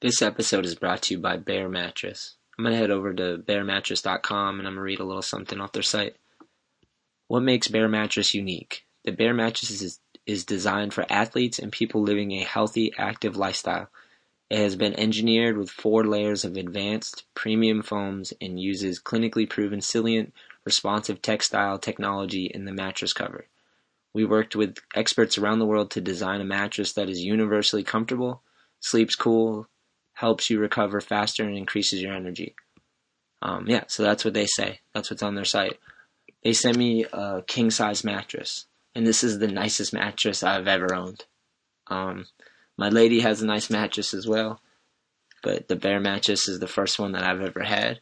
[0.00, 2.36] This episode is brought to you by Bear Mattress.
[2.56, 5.60] I'm going to head over to bearmattress.com and I'm going to read a little something
[5.60, 6.16] off their site.
[7.28, 8.86] What makes Bear Mattress unique?
[9.04, 13.90] The Bear Mattress is, is designed for athletes and people living a healthy, active lifestyle.
[14.48, 19.80] It has been engineered with four layers of advanced, premium foams and uses clinically proven
[19.80, 20.32] Celliant
[20.64, 23.48] responsive textile technology in the mattress cover.
[24.14, 28.42] We worked with experts around the world to design a mattress that is universally comfortable,
[28.80, 29.68] sleeps cool,
[30.20, 32.54] helps you recover faster and increases your energy.
[33.40, 34.80] Um, yeah, so that's what they say.
[34.92, 35.78] That's what's on their site.
[36.44, 40.94] They sent me a king size mattress, and this is the nicest mattress I've ever
[40.94, 41.24] owned.
[41.86, 42.26] Um,
[42.76, 44.60] my lady has a nice mattress as well,
[45.42, 48.00] but the bear mattress is the first one that I've ever had,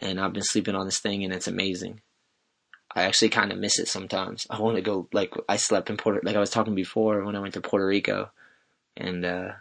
[0.00, 2.00] and I've been sleeping on this thing, and it's amazing.
[2.94, 4.46] I actually kind of miss it sometimes.
[4.48, 7.36] I want to go like I slept in Puerto, like I was talking before when
[7.36, 8.30] I went to Puerto Rico,
[8.96, 9.52] and uh,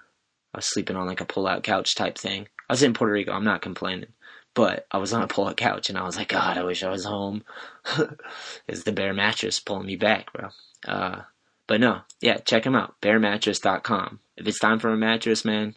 [0.54, 2.48] I was sleeping on like a pull-out couch type thing.
[2.70, 3.32] I was in Puerto Rico.
[3.32, 4.14] I'm not complaining,
[4.54, 6.90] but I was on a pull-out couch and I was like, God, I wish I
[6.90, 7.44] was home.
[8.68, 10.50] Is the Bear Mattress pulling me back, bro?
[10.88, 11.22] Uh,
[11.68, 12.96] but no, yeah, check them out.
[13.02, 14.20] BearMattress.com.
[14.36, 15.76] If it's time for a mattress, man,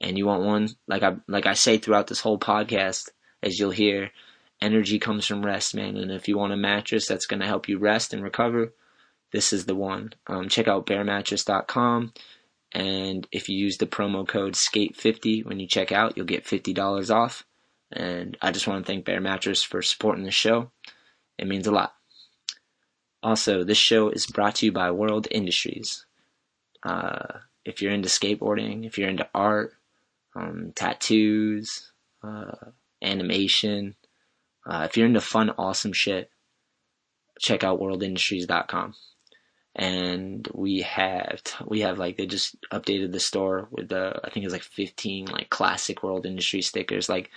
[0.00, 3.10] and you want one, like I like I say throughout this whole podcast,
[3.42, 4.10] as you'll hear,
[4.62, 5.96] energy comes from rest, man.
[5.96, 8.72] And if you want a mattress that's gonna help you rest and recover,
[9.32, 10.14] this is the one.
[10.26, 12.12] Um, check out BearMattress.com.
[12.76, 17.10] And if you use the promo code SKATE50 when you check out, you'll get $50
[17.10, 17.46] off.
[17.90, 20.70] And I just want to thank Bear Mattress for supporting the show.
[21.38, 21.94] It means a lot.
[23.22, 26.04] Also, this show is brought to you by World Industries.
[26.82, 29.72] Uh, if you're into skateboarding, if you're into art,
[30.34, 33.96] um, tattoos, uh, animation,
[34.66, 36.30] uh, if you're into fun, awesome shit,
[37.38, 38.92] check out worldindustries.com
[39.76, 44.44] and we have we have like they just updated the store with the I think
[44.44, 47.08] it's like 15 like classic world industry stickers.
[47.08, 47.30] Like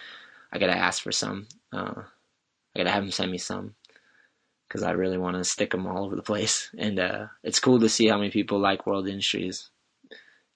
[0.52, 1.48] I gotta ask for some.
[1.72, 2.04] Uh,
[2.76, 3.76] I gotta have them send me some
[4.68, 6.70] because I really want to stick them all over the place.
[6.78, 9.70] And uh, it's cool to see how many people like World Industries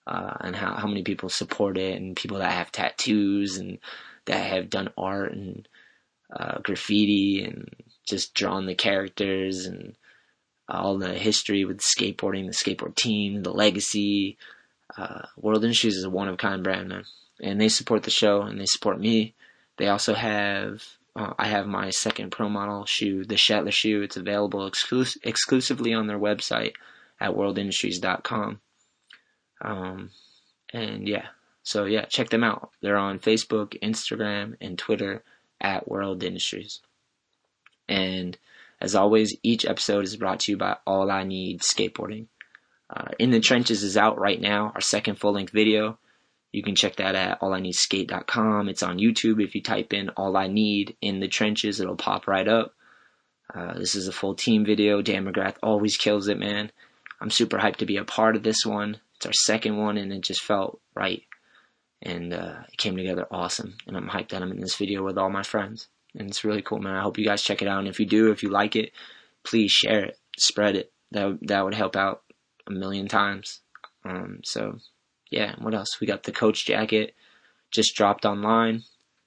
[0.08, 3.80] uh, and how how many people support it, and people that have tattoos and
[4.26, 5.68] that have done art and
[6.34, 7.70] uh, graffiti and
[8.08, 9.98] just drawn the characters and
[10.74, 14.38] all the history with skateboarding, the skateboard team, the legacy.
[14.98, 17.06] Uh, World Industries is a one of a kind brand, man.
[17.42, 19.34] And they support the show and they support me.
[19.78, 20.84] They also have,
[21.16, 24.02] uh, I have my second pro model shoe, the Shetler shoe.
[24.02, 26.74] It's available exclus- exclusively on their website
[27.20, 28.60] at worldindustries.com.
[29.62, 30.12] Um,
[30.72, 31.28] and yeah,
[31.64, 32.72] so yeah, check them out.
[32.82, 35.24] They're on Facebook, Instagram, and Twitter
[35.62, 36.82] at World Industries.
[37.88, 38.38] And
[38.84, 42.28] as always, each episode is brought to you by All I Need Skateboarding.
[42.90, 45.98] Uh, in the Trenches is out right now, our second full length video.
[46.52, 48.68] You can check that at allineedskate.com.
[48.68, 49.42] It's on YouTube.
[49.42, 52.76] If you type in All I Need in the Trenches, it'll pop right up.
[53.56, 55.02] Uh, this is a full team video.
[55.02, 56.70] Dan McGrath always kills it, man.
[57.22, 59.00] I'm super hyped to be a part of this one.
[59.16, 61.24] It's our second one, and it just felt right.
[62.02, 63.78] And uh, it came together awesome.
[63.88, 66.62] And I'm hyped that I'm in this video with all my friends and it's really
[66.62, 66.96] cool, man.
[66.96, 67.80] I hope you guys check it out.
[67.80, 68.92] And if you do, if you like it,
[69.44, 70.92] please share it, spread it.
[71.12, 72.24] That that would help out
[72.68, 73.62] a million times.
[74.06, 74.78] Um, so
[75.30, 76.00] yeah, what else?
[76.00, 77.16] We got the coach jacket
[77.74, 78.84] just dropped online.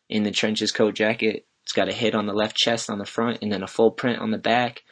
[0.09, 1.47] In the trenches coat jacket.
[1.65, 3.91] It's got a hit on the left chest on the front and then a full
[3.91, 4.85] print on the back.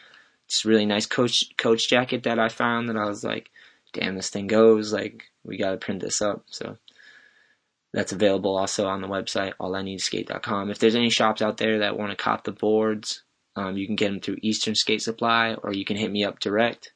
[0.46, 3.48] It's a really nice coach coach jacket that I found that I was like,
[3.92, 4.92] damn, this thing goes.
[4.92, 6.42] Like, we gotta print this up.
[6.46, 6.76] So
[7.94, 10.70] that's available also on the website, allineedskate.com.
[10.70, 13.22] If there's any shops out there that want to cop the boards,
[13.54, 16.40] um, you can get them through Eastern Skate Supply, or you can hit me up
[16.40, 16.92] direct.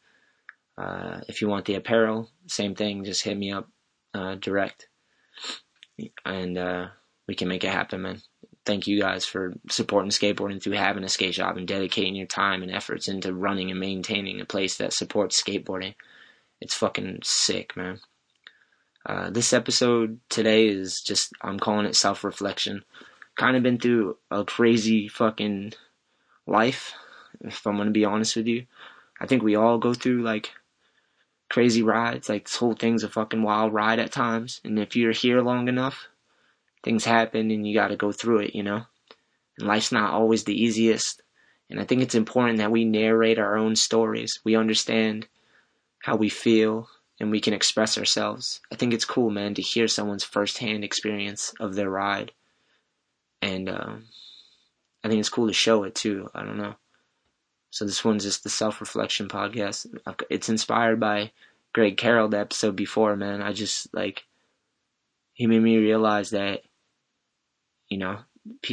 [0.76, 3.68] Uh, if you want the apparel, same thing, just hit me up
[4.12, 4.88] uh, direct,
[6.24, 6.86] and uh,
[7.28, 8.20] we can make it happen, man.
[8.66, 12.62] Thank you guys for supporting skateboarding through having a skate shop and dedicating your time
[12.62, 15.94] and efforts into running and maintaining a place that supports skateboarding.
[16.60, 18.00] It's fucking sick, man.
[19.08, 22.84] Uh, this episode today is just, I'm calling it self reflection.
[23.36, 25.72] Kind of been through a crazy fucking
[26.46, 26.92] life,
[27.40, 28.66] if I'm gonna be honest with you.
[29.18, 30.52] I think we all go through like
[31.48, 32.28] crazy rides.
[32.28, 34.60] Like this whole thing's a fucking wild ride at times.
[34.62, 36.08] And if you're here long enough,
[36.84, 38.84] things happen and you gotta go through it, you know?
[39.58, 41.22] And life's not always the easiest.
[41.70, 44.38] And I think it's important that we narrate our own stories.
[44.44, 45.26] We understand
[46.00, 48.60] how we feel and we can express ourselves.
[48.72, 52.32] I think it's cool, man, to hear someone's firsthand experience of their ride.
[53.42, 54.04] And um,
[55.02, 56.28] I think it's cool to show it too.
[56.34, 56.74] I don't know.
[57.70, 59.86] So this one's just the self reflection podcast.
[60.30, 61.32] It's inspired by
[61.72, 63.42] Greg Carroll, the episode before, man.
[63.42, 64.24] I just like
[65.34, 66.62] he made me realize that
[67.88, 68.18] you know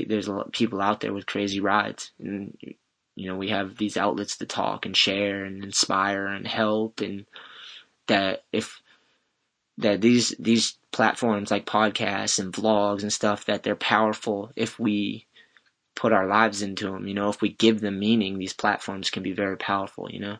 [0.07, 2.57] there's a lot of people out there with crazy rides and
[3.15, 7.25] you know we have these outlets to talk and share and inspire and help and
[8.07, 8.81] that if
[9.77, 15.25] that these these platforms like podcasts and vlogs and stuff that they're powerful if we
[15.95, 19.23] put our lives into them you know if we give them meaning these platforms can
[19.23, 20.37] be very powerful you know?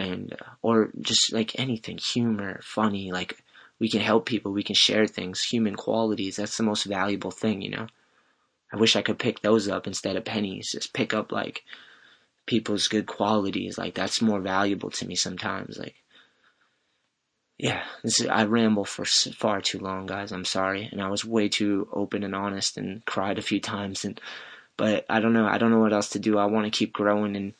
[0.00, 3.42] And uh, or just like anything humor funny like
[3.80, 7.60] we can help people we can share things human qualities that's the most valuable thing
[7.62, 7.88] you know?
[8.72, 11.64] I wish i could pick those up instead of pennies just pick up like
[12.46, 15.96] people's good qualities like that's more valuable to me sometimes like
[17.58, 21.24] yeah this is, i ramble for far too long guys i'm sorry and i was
[21.24, 24.20] way too open and honest and cried a few times and
[24.76, 26.92] but i don't know i don't know what else to do i want to keep
[26.92, 27.52] growing and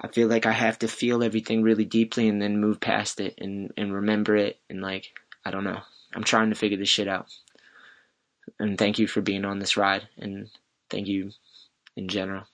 [0.00, 3.34] I feel like I have to feel everything really deeply and then move past it
[3.38, 5.12] and, and remember it and like
[5.44, 5.80] I don't know.
[6.14, 7.26] I'm trying to figure this shit out.
[8.58, 10.48] And thank you for being on this ride and
[10.88, 11.32] thank you
[11.96, 12.44] in general.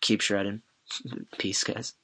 [0.00, 0.62] Keep shredding.
[1.38, 1.94] Peace guys.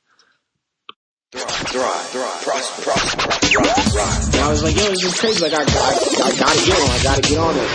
[1.33, 5.43] Thrive, thrive, thrive, prosper, prosper, thrive, And I was like, yo, this is crazy.
[5.43, 6.91] Like, I, I, I gotta get on.
[6.91, 7.71] I gotta get on it.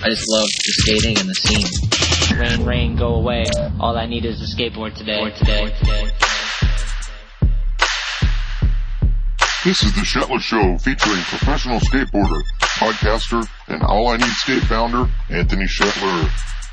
[0.00, 2.38] I just love the skating and the scene.
[2.38, 3.46] Rain, rain, go away.
[3.80, 5.28] All I need is a skateboard today.
[5.32, 5.74] today.
[5.80, 6.10] today.
[9.64, 15.10] This is the Shetler Show featuring professional skateboarder, podcaster, and All I Need Skate founder,
[15.28, 16.30] Anthony Shetler.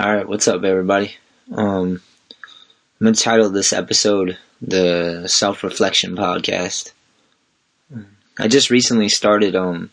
[0.00, 1.16] All right, what's up, everybody?
[1.50, 2.00] Um,
[3.00, 6.92] I'm gonna title this episode the Self Reflection Podcast.
[8.38, 9.90] I just recently started um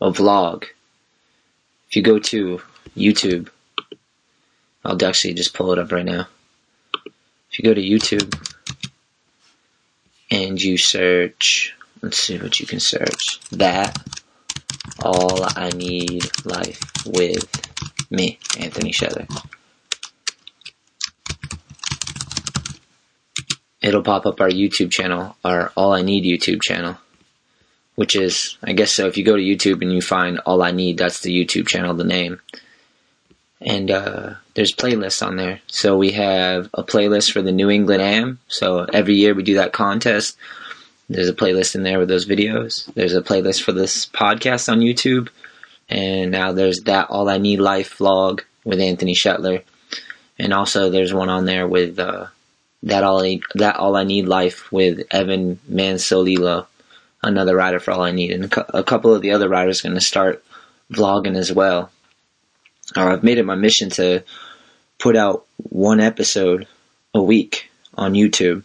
[0.00, 0.64] a vlog.
[1.88, 2.62] If you go to
[2.96, 3.48] YouTube,
[4.84, 6.26] I'll actually just pull it up right now.
[7.52, 8.34] If you go to YouTube
[10.32, 13.38] and you search, let's see what you can search.
[13.52, 13.96] That
[14.98, 17.71] all I need life with
[18.12, 19.26] me, Anthony Shetler.
[23.80, 26.98] It'll pop up our YouTube channel, our All I Need YouTube channel,
[27.96, 30.70] which is, I guess so, if you go to YouTube and you find All I
[30.70, 32.40] Need, that's the YouTube channel, the name.
[33.60, 35.60] And uh, there's playlists on there.
[35.66, 38.38] So we have a playlist for the New England Am.
[38.48, 40.36] So every year we do that contest.
[41.08, 42.92] There's a playlist in there with those videos.
[42.94, 45.28] There's a playlist for this podcast on YouTube
[45.88, 49.62] and now there's that All I Need Life vlog with Anthony Shetler,
[50.38, 52.26] and also there's one on there with uh,
[52.84, 56.66] that all I, that All I Need Life with Evan Mansolilo,
[57.22, 60.00] another rider for All I Need, and a couple of the other riders going to
[60.00, 60.44] start
[60.92, 61.90] vlogging as well.
[62.96, 64.24] Or I've made it my mission to
[64.98, 66.66] put out one episode
[67.14, 68.64] a week on YouTube.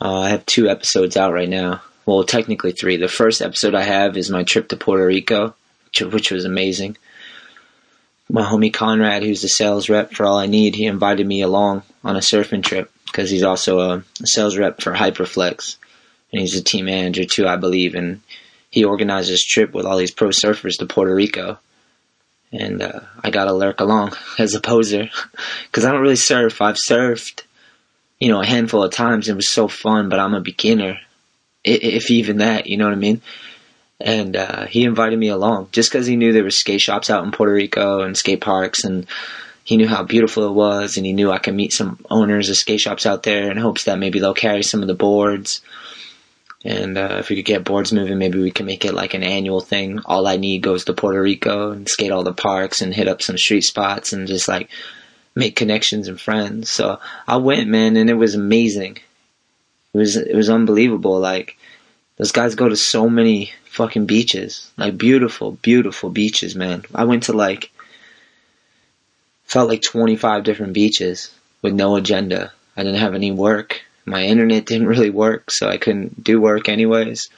[0.00, 1.82] Uh, I have two episodes out right now.
[2.04, 2.96] Well, technically three.
[2.96, 5.54] The first episode I have is my trip to Puerto Rico
[6.00, 6.96] which was amazing.
[8.30, 11.82] My homie Conrad, who's the sales rep for All I Need, he invited me along
[12.02, 15.76] on a surfing trip because he's also a, sales rep for Hyperflex,
[16.32, 17.94] and he's a team manager too, I believe.
[17.94, 18.22] And
[18.70, 21.58] he organized this trip with all these pro surfers to Puerto Rico,
[22.52, 25.10] and uh, I got to lurk along as a poser
[25.66, 26.62] because I don't really surf.
[26.62, 27.42] I've surfed,
[28.18, 29.28] you know, a handful of times.
[29.28, 30.98] It was so fun, but I'm a beginner,
[31.64, 32.66] if even that.
[32.66, 33.20] You know what I mean?
[34.02, 37.24] And uh, he invited me along just because he knew there were skate shops out
[37.24, 39.06] in Puerto Rico and skate parks, and
[39.64, 42.56] he knew how beautiful it was, and he knew I could meet some owners of
[42.56, 45.60] skate shops out there in hopes that maybe they'll carry some of the boards.
[46.64, 49.24] And uh, if we could get boards moving, maybe we can make it like an
[49.24, 50.00] annual thing.
[50.04, 53.20] All I need goes to Puerto Rico and skate all the parks and hit up
[53.20, 54.68] some street spots and just like
[55.34, 56.70] make connections and friends.
[56.70, 58.98] So I went, man, and it was amazing.
[59.94, 61.18] It was it was unbelievable.
[61.18, 61.56] Like
[62.16, 66.84] those guys go to so many fucking beaches, like beautiful, beautiful beaches, man.
[66.94, 67.70] I went to like
[69.44, 72.52] felt like 25 different beaches with no agenda.
[72.76, 73.80] I didn't have any work.
[74.04, 77.30] My internet didn't really work, so I couldn't do work anyways.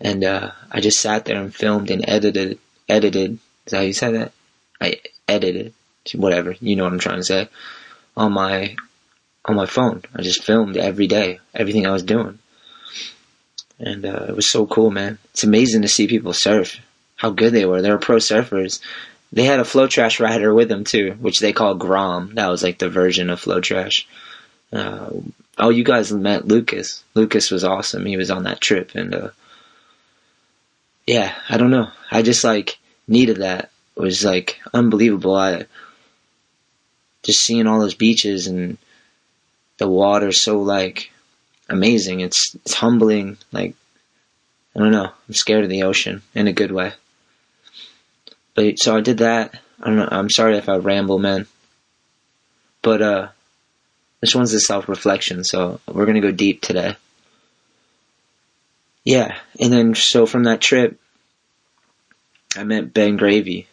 [0.00, 2.58] And uh, I just sat there and filmed and edited.
[2.88, 3.38] Edited.
[3.66, 4.32] Is that how you say that?
[4.80, 5.74] I edited.
[6.12, 6.56] Whatever.
[6.60, 7.48] You know what I'm trying to say.
[8.16, 8.74] On my
[9.44, 10.02] on my phone.
[10.14, 12.40] I just filmed every day, everything I was doing.
[13.82, 15.18] And uh, it was so cool, man.
[15.32, 16.78] It's amazing to see people surf.
[17.16, 17.82] How good they were.
[17.82, 18.80] They were pro surfers.
[19.32, 22.34] They had a flow trash rider with them too, which they call Grom.
[22.34, 24.04] That was like the version of FloTrash.
[24.72, 25.10] Uh,
[25.58, 27.02] oh, you guys met Lucas.
[27.14, 28.04] Lucas was awesome.
[28.04, 29.30] He was on that trip, and uh,
[31.06, 31.88] yeah, I don't know.
[32.10, 33.70] I just like needed that.
[33.96, 35.34] It was like unbelievable.
[35.34, 35.66] I
[37.22, 38.76] just seeing all those beaches and
[39.78, 41.11] the water so like
[41.72, 42.20] amazing.
[42.20, 43.38] It's it's humbling.
[43.50, 43.74] Like
[44.76, 45.10] I don't know.
[45.28, 46.92] I'm scared of the ocean in a good way.
[48.54, 49.58] But so I did that.
[49.80, 50.08] I don't know.
[50.10, 51.46] I'm sorry if I ramble, man.
[52.82, 53.28] But uh,
[54.20, 56.96] this one's a self reflection, so we're gonna go deep today.
[59.04, 61.00] Yeah, and then so from that trip,
[62.56, 63.66] I met Ben Gravy.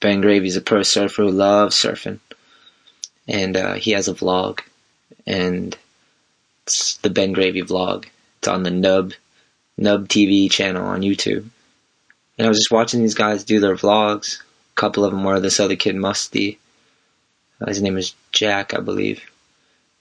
[0.00, 2.18] Ben Gravy's a pro surfer who loves surfing,
[3.28, 4.60] and uh, he has a vlog,
[5.26, 5.76] and
[7.02, 8.06] the Ben Gravy vlog.
[8.38, 9.12] It's on the Nub
[9.76, 11.48] Nub TV channel on YouTube.
[12.38, 14.40] And I was just watching these guys do their vlogs.
[14.40, 16.58] A couple of them were this other kid, Musty.
[17.60, 19.22] Uh, his name is Jack, I believe.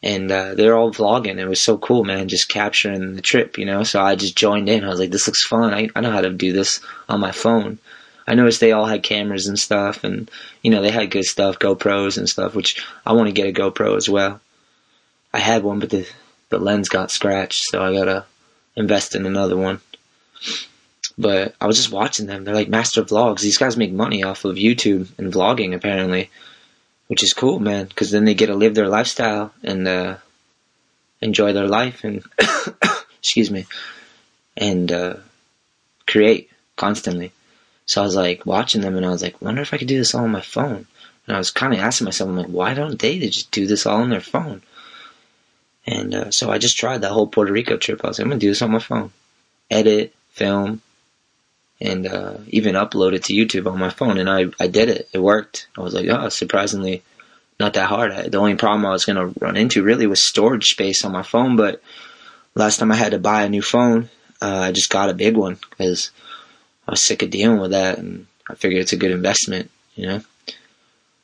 [0.04, 1.38] And uh, they're all vlogging.
[1.38, 3.84] It was so cool, man, just capturing the trip, you know?
[3.84, 4.84] So I just joined in.
[4.84, 5.74] I was like, this looks fun.
[5.74, 7.78] I, I know how to do this on my phone.
[8.28, 10.30] I noticed they all had cameras and stuff, and,
[10.62, 13.52] you know, they had good stuff, GoPros and stuff, which I want to get a
[13.62, 14.40] GoPro as well.
[15.34, 16.08] I had one, but the,
[16.52, 18.26] the lens got scratched, so I gotta
[18.76, 19.82] invest in another one.
[21.18, 22.44] But I was just watching them.
[22.44, 23.42] They're like master vlogs.
[23.42, 26.30] These guys make money off of YouTube and vlogging, apparently,
[27.08, 27.88] which is cool, man.
[27.88, 30.18] Because then they get to live their lifestyle and uh,
[31.22, 32.24] enjoy their life and
[33.20, 33.66] excuse me,
[34.56, 35.16] and uh,
[36.08, 37.32] create constantly.
[37.86, 39.98] So I was like watching them, and I was like, wonder if I could do
[39.98, 40.86] this all on my phone.
[41.28, 43.86] And I was kind of asking myself, I'm like, why don't they just do this
[43.86, 44.62] all on their phone?
[45.86, 48.02] And uh, so I just tried that whole Puerto Rico trip.
[48.04, 49.12] I was like, I'm gonna do this on my phone,
[49.70, 50.82] edit, film,
[51.80, 54.18] and uh, even upload it to YouTube on my phone.
[54.18, 55.10] And I, I did it.
[55.14, 55.68] It worked.
[55.78, 57.02] I was like, oh, surprisingly
[57.60, 58.12] not that hard.
[58.12, 61.24] I, the only problem I was to run into really was storage space on my
[61.24, 61.56] phone.
[61.56, 61.82] But
[62.56, 64.10] last time I had to buy a new phone,
[64.42, 66.12] uh, I just got a big one because
[66.88, 67.98] I was sick of dealing with that.
[67.98, 70.22] And I figured it's a good investment, you know?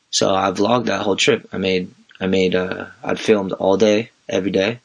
[0.10, 1.50] So I vlogged that whole trip.
[1.52, 4.80] I made, I made, uh, I'd filmed all day, every day.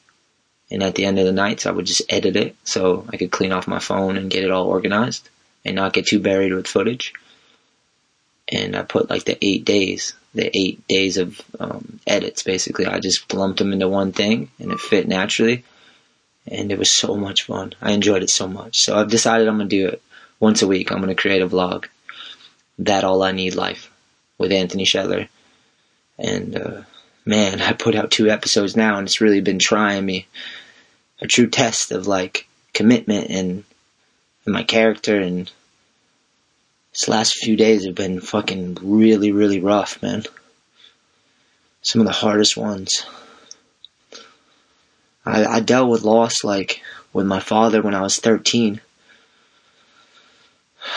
[0.71, 3.31] And at the end of the nights, I would just edit it so I could
[3.31, 5.29] clean off my phone and get it all organized
[5.63, 7.13] and not get too buried with footage.
[8.47, 12.85] And I put like the eight days, the eight days of um, edits basically.
[12.85, 15.63] I just lumped them into one thing and it fit naturally.
[16.47, 17.73] And it was so much fun.
[17.81, 18.81] I enjoyed it so much.
[18.81, 20.01] So I've decided I'm going to do it
[20.39, 20.91] once a week.
[20.91, 21.85] I'm going to create a vlog.
[22.79, 23.91] That All I Need Life
[24.37, 25.29] with Anthony Shetler.
[26.17, 26.81] And, uh,
[27.25, 30.27] man, I put out two episodes now and it's really been trying me.
[31.21, 33.63] A true test of like commitment and
[34.45, 35.49] and my character and
[36.91, 40.25] this last few days have been fucking really, really rough, man.
[41.81, 43.05] Some of the hardest ones.
[45.25, 48.79] I, I dealt with loss like with my father when I was 13.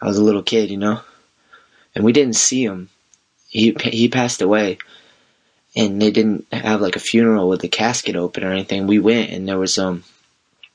[0.00, 1.00] I was a little kid, you know,
[1.94, 2.88] and we didn't see him.
[3.48, 4.78] He he passed away,
[5.74, 8.86] and they didn't have like a funeral with the casket open or anything.
[8.86, 10.04] We went, and there was um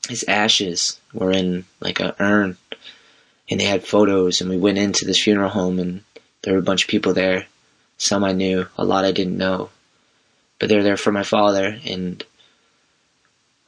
[0.09, 2.57] his ashes were in like a urn.
[3.49, 6.03] And they had photos and we went into this funeral home and
[6.41, 7.45] there were a bunch of people there.
[7.97, 9.69] Some i knew a lot i didn't know.
[10.59, 12.23] But they were there for my father and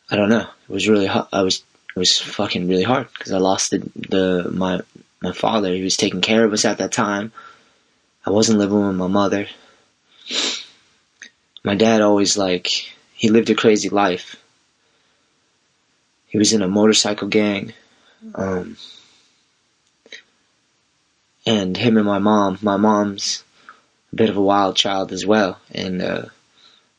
[0.10, 0.48] i don't know.
[0.70, 1.64] It was really i was
[1.96, 4.82] it was fucking really hard because i lost the, the my
[5.22, 5.74] my father.
[5.74, 7.32] He was taking care of us at that time
[8.26, 9.48] i wasn't living with my mother
[11.64, 12.68] my dad always like
[13.14, 14.36] he lived a crazy life
[16.36, 17.72] he was in a motorcycle gang.
[18.34, 18.76] Um,
[21.46, 23.42] and him and my mom, my mom's
[24.12, 26.26] a bit of a wild child as well, and uh,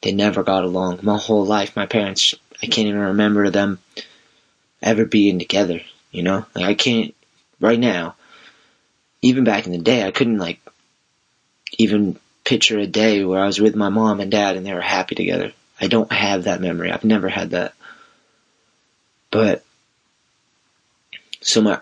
[0.00, 1.00] they never got along.
[1.02, 3.78] My whole life, my parents, I can't even remember them
[4.82, 5.82] ever being together.
[6.12, 7.14] You know, like I can't
[7.60, 8.14] right now.
[9.20, 10.60] Even back in the day, I couldn't like
[11.78, 14.80] even picture a day where I was with my mom and dad and they were
[14.80, 15.52] happy together.
[15.80, 16.90] I don't have that memory.
[16.90, 17.74] I've never had that.
[19.30, 19.64] But
[21.40, 21.80] so my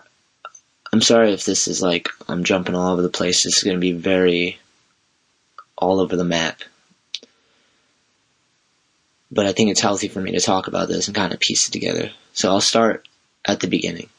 [0.91, 3.43] I'm sorry if this is like I'm jumping all over the place.
[3.43, 4.59] This is going to be very
[5.77, 6.61] all over the map.
[9.31, 11.67] But I think it's healthy for me to talk about this and kind of piece
[11.67, 12.11] it together.
[12.33, 13.07] So I'll start
[13.45, 14.09] at the beginning.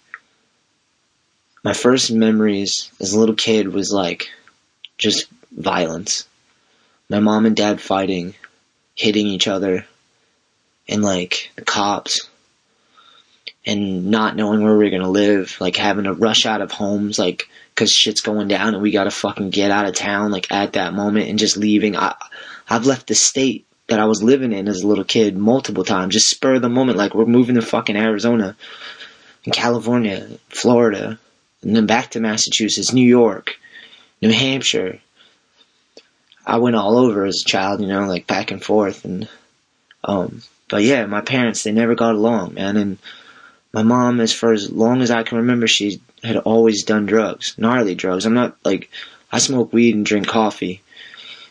[1.65, 4.29] My first memories as a little kid was like
[4.99, 5.27] just
[5.57, 6.27] violence.
[7.09, 8.35] My mom and dad fighting,
[8.95, 9.87] hitting each other,
[10.89, 12.29] and like the cops,
[13.65, 17.19] and not knowing where we are gonna live, like having to rush out of homes,
[17.19, 20.75] like because shit's going down and we gotta fucking get out of town, like at
[20.75, 21.97] that moment, and just leaving.
[21.97, 22.15] I,
[22.69, 26.15] I've left the state that I was living in as a little kid multiple times,
[26.15, 28.57] just spur of the moment, like we're moving to fucking Arizona,
[29.45, 31.19] and California, Florida,
[31.63, 33.57] and then back to Massachusetts, New York,
[34.21, 35.01] New Hampshire,
[36.47, 39.29] I went all over as a child, you know, like back and forth, and
[40.05, 42.99] um, but yeah, my parents they never got along, man, and
[43.73, 47.55] my mom, as for as long as I can remember, she had always done drugs,
[47.59, 48.25] gnarly drugs.
[48.25, 48.91] I'm not like
[49.33, 50.83] I smoke weed and drink coffee.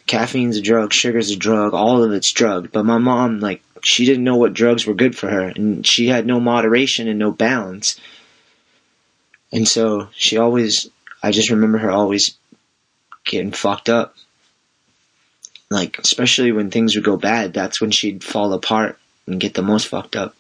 [0.08, 2.72] Caffeine's a drug, sugar's a drug, all of it's drug.
[2.72, 6.08] But my mom, like, she didn't know what drugs were good for her, and she
[6.08, 8.00] had no moderation and no balance.
[9.52, 10.88] And so she always,
[11.24, 12.38] I just remember her always
[13.26, 14.16] getting fucked up
[15.70, 19.62] like, especially when things would go bad, that's when she'd fall apart and get the
[19.62, 20.36] most fucked up.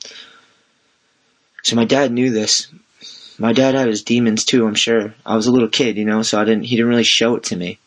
[1.64, 2.68] So my dad knew this.
[3.38, 5.14] My dad had his demons too, I'm sure.
[5.26, 7.44] I was a little kid, you know, so I didn't, he didn't really show it
[7.46, 7.80] to me.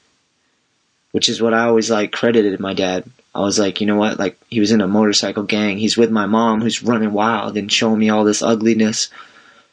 [1.12, 3.04] Which is what I always like credited my dad.
[3.35, 5.78] I was like, you know what, like, he was in a motorcycle gang.
[5.78, 9.09] He's with my mom who's running wild and showing me all this ugliness.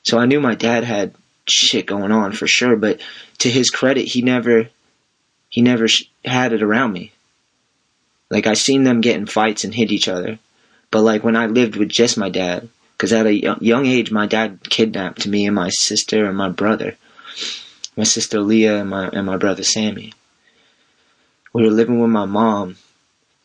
[0.03, 1.13] So I knew my dad had
[1.48, 3.01] shit going on for sure, but
[3.39, 4.69] to his credit, he never,
[5.50, 5.88] he never
[6.24, 7.12] had it around me.
[8.29, 10.39] Like I seen them get in fights and hit each other,
[10.91, 14.26] but like when I lived with just my dad, because at a young age my
[14.26, 16.97] dad kidnapped me and my sister and my brother,
[17.95, 20.13] my sister Leah and my and my brother Sammy.
[21.54, 22.78] We were living with my mom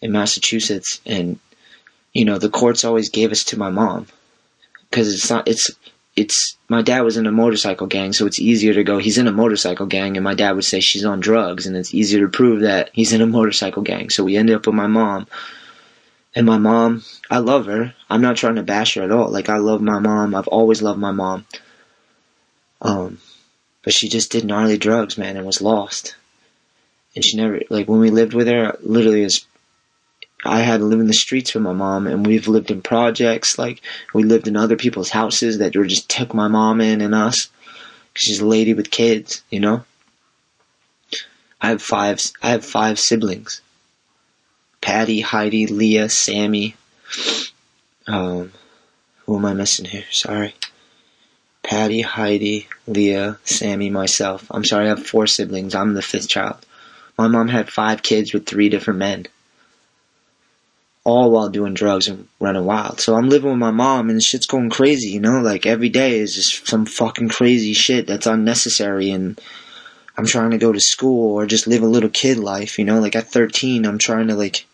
[0.01, 1.39] in Massachusetts, and
[2.13, 4.07] you know the courts always gave us to my mom.
[4.89, 5.71] Because it's not it's
[6.17, 8.99] it's my dad was in a motorcycle gang, so it's easier to go.
[8.99, 11.95] He's in a motorcycle gang, and my dad would say she's on drugs, and it's
[11.95, 14.11] easier to prove that he's in a motorcycle gang.
[14.11, 15.27] So we ended up with my mom,
[16.35, 17.95] and my mom, I love her.
[18.09, 19.31] I'm not trying to bash her at all.
[19.31, 20.35] Like I love my mom.
[20.35, 21.47] I've always loved my mom.
[22.83, 23.19] Um,
[23.83, 26.17] but she just did gnarly drugs, man, and was lost.
[27.15, 29.45] And she never like when we lived with her, literally as
[30.45, 33.59] I had to live in the streets with my mom, and we've lived in projects.
[33.59, 33.83] Like
[34.15, 37.49] we lived in other people's houses that were just took my mom in and us.
[38.15, 39.85] She's a lady with kids, you know.
[41.61, 42.21] I have five.
[42.43, 43.61] I have five siblings.
[44.81, 46.75] Patty, Heidi, Leah, Sammy.
[48.07, 48.53] Um,
[49.27, 50.07] who am I missing here?
[50.11, 50.55] Sorry.
[51.63, 54.47] Patty, Heidi, Leah, Sammy, myself.
[54.51, 55.75] I'm sorry, I have four siblings.
[55.75, 56.65] I'm the fifth child.
[57.19, 59.27] My mom had five kids with three different men
[61.05, 63.01] all while doing drugs and running wild.
[63.01, 66.19] So I'm living with my mom and shit's going crazy, you know, like every day
[66.19, 69.41] is just some fucking crazy shit that's unnecessary and
[70.17, 73.01] I'm trying to go to school or just live a little kid life, you know,
[73.01, 74.67] like at 13 I'm trying to like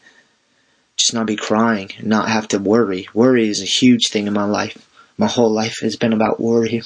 [0.97, 3.09] just not be crying not have to worry.
[3.15, 4.89] Worry is a huge thing in my life.
[5.17, 6.83] My whole life has been about worry.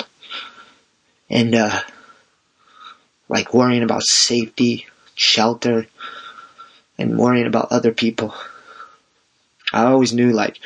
[1.31, 1.81] And uh
[3.31, 5.87] like worrying about safety, shelter,
[6.99, 8.35] and worrying about other people.
[9.73, 10.59] I always knew like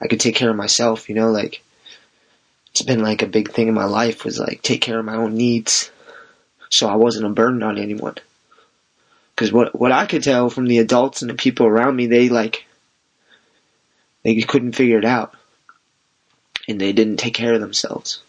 [0.00, 1.62] I could take care of myself, you know, like
[2.70, 5.16] it's been like a big thing in my life was like take care of my
[5.16, 5.90] own needs
[6.70, 8.16] so I wasn't a burden on anyone.
[9.36, 12.28] Cause what, what I could tell from the adults and the people around me, they
[12.28, 12.66] like,
[14.22, 15.34] they couldn't figure it out.
[16.68, 18.22] And they didn't take care of themselves.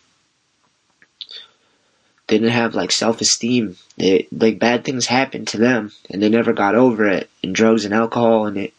[2.27, 3.77] They didn't have like self-esteem.
[3.97, 7.85] They, like bad things happened to them and they never got over it and drugs
[7.85, 8.73] and alcohol and it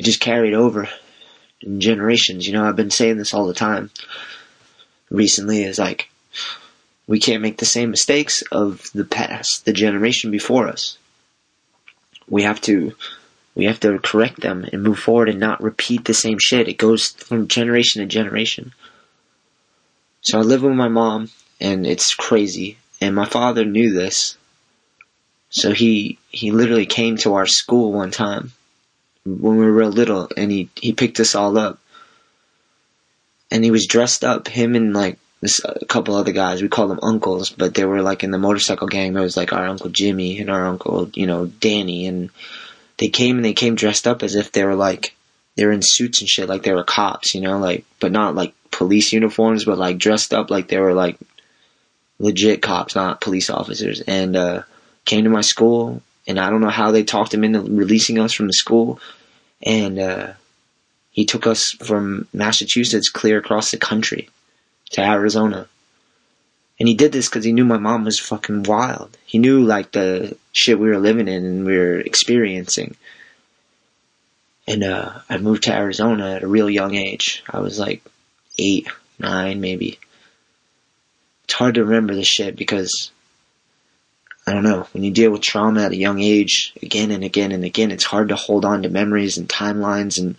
[0.00, 0.88] it just carried over
[1.60, 2.46] in generations.
[2.46, 3.90] You know, I've been saying this all the time
[5.10, 6.08] recently is like,
[7.06, 10.96] we can't make the same mistakes of the past, the generation before us.
[12.30, 12.94] We have to,
[13.54, 16.66] we have to correct them and move forward and not repeat the same shit.
[16.66, 18.72] It goes from generation to generation.
[20.22, 21.28] So I live with my mom
[21.60, 22.78] and it's crazy.
[23.02, 24.38] And my father knew this.
[25.50, 28.52] So he, he literally came to our school one time
[29.24, 31.78] when we were little, and he he picked us all up,
[33.50, 34.48] and he was dressed up.
[34.48, 36.62] Him and like this a couple other guys.
[36.62, 39.12] We called them uncles, but they were like in the motorcycle gang.
[39.12, 42.30] There was like our uncle Jimmy and our uncle, you know, Danny, and
[42.98, 45.14] they came and they came dressed up as if they were like
[45.56, 48.34] they were in suits and shit, like they were cops, you know, like but not
[48.34, 51.18] like police uniforms, but like dressed up like they were like
[52.18, 54.62] legit cops, not police officers, and uh,
[55.04, 56.02] came to my school.
[56.26, 59.00] And I don't know how they talked him into releasing us from the school,
[59.62, 60.32] and uh,
[61.10, 64.28] he took us from Massachusetts clear across the country
[64.90, 65.68] to Arizona.
[66.78, 69.16] And he did this because he knew my mom was fucking wild.
[69.26, 72.96] He knew like the shit we were living in and we were experiencing.
[74.66, 77.42] And uh, I moved to Arizona at a real young age.
[77.50, 78.02] I was like
[78.58, 79.98] eight, nine, maybe.
[81.44, 83.10] It's hard to remember this shit because
[84.46, 84.86] I don't know.
[84.92, 88.04] When you deal with trauma at a young age, again and again and again, it's
[88.04, 90.36] hard to hold on to memories and timelines, and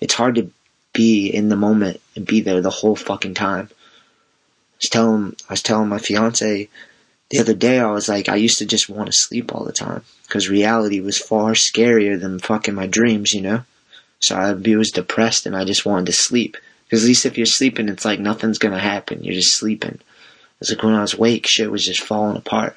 [0.00, 0.50] it's hard to
[0.92, 3.68] be in the moment and be there the whole fucking time.
[3.70, 6.68] I was telling, I was telling my fiance
[7.30, 9.72] the other day, I was like, I used to just want to sleep all the
[9.72, 13.64] time because reality was far scarier than fucking my dreams, you know.
[14.20, 16.56] So I was depressed and I just wanted to sleep.
[16.84, 19.24] Because at least if you're sleeping, it's like nothing's gonna happen.
[19.24, 20.00] You're just sleeping.
[20.60, 22.76] It's like when I was awake, shit was just falling apart.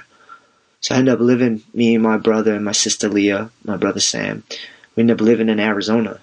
[0.80, 4.00] So I ended up living, me and my brother and my sister Leah, my brother
[4.00, 4.44] Sam,
[4.96, 6.20] we ended up living in Arizona.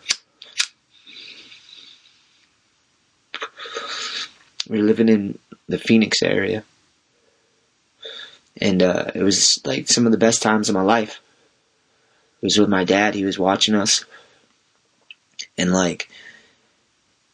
[4.69, 5.39] We were living in
[5.69, 6.65] the Phoenix area.
[8.61, 11.21] And uh, it was like some of the best times of my life.
[12.41, 14.05] It was with my dad, he was watching us.
[15.59, 16.09] And like,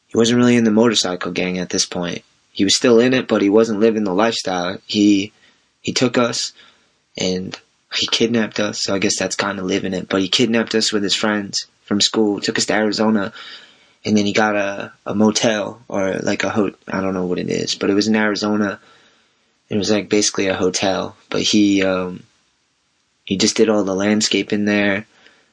[0.08, 2.24] he wasn't really in the motorcycle gang at this point.
[2.52, 4.78] He was still in it, but he wasn't living the lifestyle.
[4.86, 5.32] He
[5.80, 6.52] he took us
[7.18, 7.58] and
[7.94, 8.78] he kidnapped us.
[8.80, 10.08] So I guess that's kind of living it.
[10.08, 13.32] But he kidnapped us with his friends from school, took us to Arizona,
[14.04, 17.38] and then he got a, a motel or like a ho I don't know what
[17.38, 18.80] it is, but it was in Arizona.
[19.68, 22.24] It was like basically a hotel, but he um
[23.24, 25.06] he just did all the landscape in there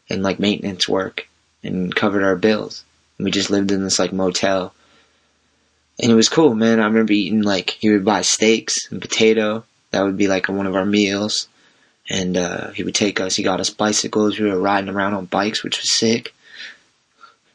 [0.10, 1.28] and like maintenance work
[1.64, 2.84] and covered our bills.
[3.18, 4.74] And we just lived in this like motel.
[6.02, 6.80] And it was cool, man.
[6.80, 9.66] I remember eating like he would buy steaks and potato.
[9.92, 11.48] That would be like one of our meals.
[12.10, 13.36] And uh, he would take us.
[13.36, 14.40] He got us bicycles.
[14.40, 16.34] We were riding around on bikes, which was sick.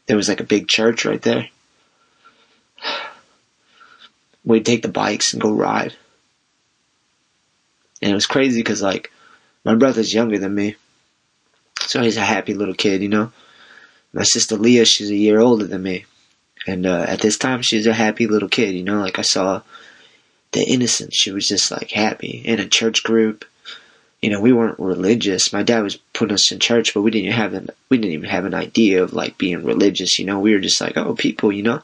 [0.05, 1.49] There was like a big church right there.
[4.45, 5.95] We'd take the bikes and go ride.
[8.01, 9.11] And it was crazy because like
[9.63, 10.75] my brother's younger than me,
[11.79, 13.31] so he's a happy little kid, you know.
[14.11, 16.05] My sister Leah, she's a year older than me,
[16.67, 18.99] and uh, at this time she's a happy little kid, you know.
[18.99, 19.61] Like I saw
[20.53, 23.45] the innocence; she was just like happy in a church group.
[24.21, 25.51] You know, we weren't religious.
[25.51, 28.29] My dad was putting us in church, but we didn't have an we didn't even
[28.29, 30.17] have an idea of like being religious.
[30.17, 31.81] You know, we were just like, oh, people, you know.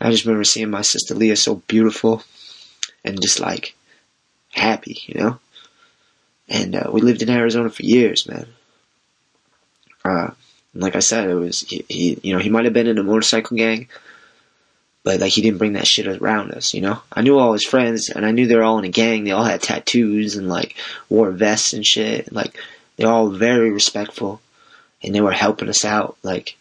[0.00, 2.22] I just remember seeing my sister Leah so beautiful,
[3.04, 3.74] and just like
[4.50, 5.38] happy, you know.
[6.48, 8.46] And uh, we lived in Arizona for years, man.
[10.04, 10.30] Uh,
[10.74, 13.02] like I said, it was he, he, you know, he might have been in a
[13.02, 13.88] motorcycle gang,
[15.04, 17.00] but like he didn't bring that shit around us, you know.
[17.12, 19.24] I knew all his friends, and I knew they were all in a gang.
[19.24, 20.76] They all had tattoos and like
[21.08, 22.32] wore vests and shit.
[22.32, 22.58] Like
[22.96, 24.40] they're all very respectful,
[25.02, 26.16] and they were helping us out.
[26.22, 26.56] Like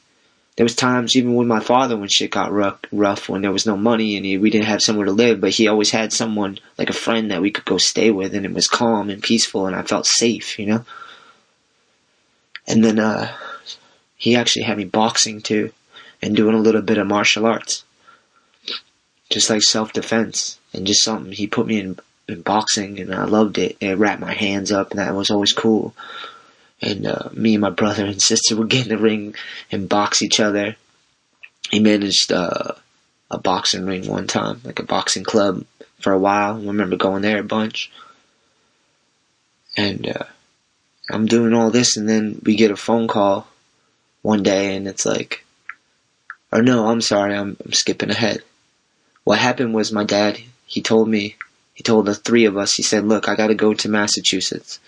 [0.58, 3.68] there was times even with my father when shit got rough, rough when there was
[3.68, 6.58] no money and he, we didn't have somewhere to live, but he always had someone
[6.80, 9.68] like a friend that we could go stay with, and it was calm and peaceful,
[9.68, 10.86] and I felt safe, you know.
[12.68, 13.32] And then uh,
[14.16, 15.72] he actually had me boxing too,
[16.24, 17.84] and doing a little bit of martial arts,
[19.30, 23.26] just like self defense, and just something he put me in, in boxing, and I
[23.26, 23.78] loved it.
[23.80, 25.94] It wrapped my hands up, and that was always cool
[26.82, 29.36] and uh, me and my brother and sister would get in the ring
[29.72, 30.76] and box each other.
[31.72, 32.74] He managed uh,
[33.32, 35.66] a boxing ring one time, like a boxing club
[36.00, 36.56] for a while.
[36.56, 37.92] I remember going there a bunch.
[39.76, 40.24] And uh,
[41.10, 43.48] I'm doing all this, and then we get a phone call
[44.22, 45.46] one day, and it's like,
[46.52, 48.42] or no, I'm sorry, I'm, I'm skipping ahead.
[49.28, 51.36] What happened was my dad, he told me,
[51.74, 54.80] he told the three of us, he said, look, I gotta go to Massachusetts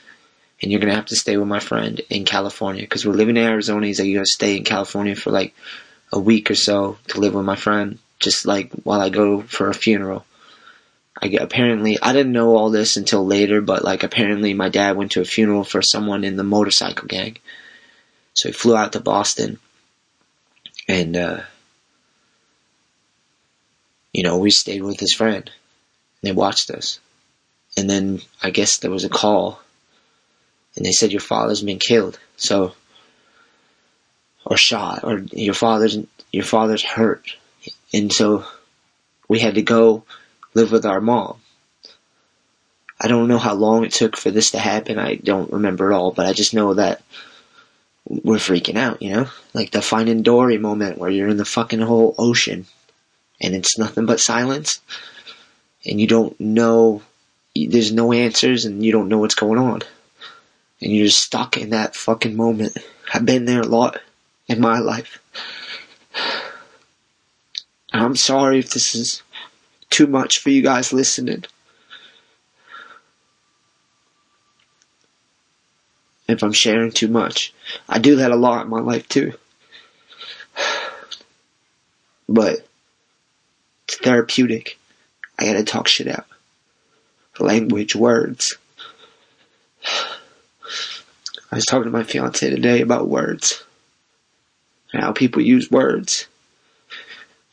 [0.62, 3.44] and you're gonna have to stay with my friend in California because we're living in
[3.44, 3.86] Arizona.
[3.86, 5.54] He's like, you gotta stay in California for like
[6.14, 9.70] a week or so to live with my friend, just like while I go for
[9.70, 10.26] a funeral.
[11.22, 15.12] I apparently I didn't know all this until later, but like apparently my dad went
[15.12, 17.36] to a funeral for someone in the motorcycle gang,
[18.36, 19.60] so he flew out to Boston,
[20.88, 21.42] and uh,
[24.14, 25.50] you know we stayed with his friend.
[26.22, 27.00] They watched us,
[27.78, 29.62] and then I guess there was a call
[30.76, 32.20] and they said your father's been killed.
[32.38, 32.74] So,
[34.46, 35.98] or shot, or your father's
[36.32, 37.36] your father's hurt,
[37.94, 38.46] and so
[39.28, 40.04] we had to go
[40.54, 41.42] live with our mom.
[43.02, 45.00] I don't know how long it took for this to happen.
[45.00, 47.02] I don't remember at all, but I just know that
[48.06, 49.28] we're freaking out, you know?
[49.54, 52.66] Like the Finding Dory moment where you're in the fucking whole ocean
[53.42, 54.82] and it's nothing but silence
[55.86, 57.02] and you don't know,
[57.56, 59.82] there's no answers and you don't know what's going on.
[60.82, 62.78] And you're just stuck in that fucking moment.
[63.14, 64.00] I've been there a lot
[64.48, 65.20] in my life.
[67.92, 69.24] I'm sorry if this is
[69.90, 71.46] too much for you guys listening.
[76.28, 77.54] If I'm sharing too much.
[77.88, 79.34] I do that a lot in my life too.
[82.32, 82.69] But
[83.90, 84.78] it's therapeutic.
[85.40, 86.28] I gotta talk shit out.
[87.40, 88.56] Language, words.
[91.52, 93.64] I was talking to my fiance today about words.
[94.94, 96.28] And how people use words.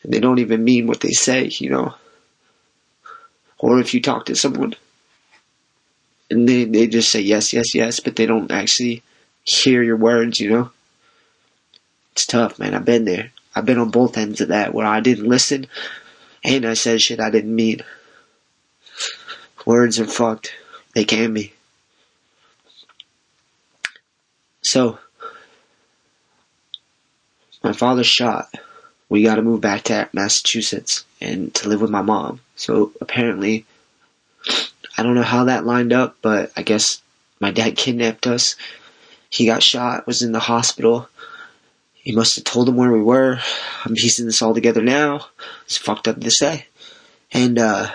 [0.03, 1.95] And they don't even mean what they say, you know.
[3.59, 4.75] Or if you talk to someone
[6.31, 9.03] and they, they just say yes, yes, yes, but they don't actually
[9.45, 10.71] hear your words, you know.
[12.13, 12.75] It's tough, man.
[12.75, 13.31] I've been there.
[13.55, 15.67] I've been on both ends of that where I didn't listen
[16.47, 17.83] and I said shit I didn't mean.
[19.67, 20.55] Words are fucked.
[20.95, 21.53] They can be.
[24.63, 24.99] So,
[27.63, 28.55] my father's shot.
[29.09, 32.41] We gotta move back to Massachusetts and to live with my mom.
[32.55, 33.67] So apparently,
[34.97, 37.03] I don't know how that lined up, but I guess
[37.41, 38.57] my dad kidnapped us.
[39.31, 41.09] He got shot, was in the hospital.
[42.07, 43.41] He must have told him where we were.
[43.85, 45.27] I'm piecing this all together now.
[45.65, 46.67] It's fucked up to say.
[47.33, 47.91] And, uh,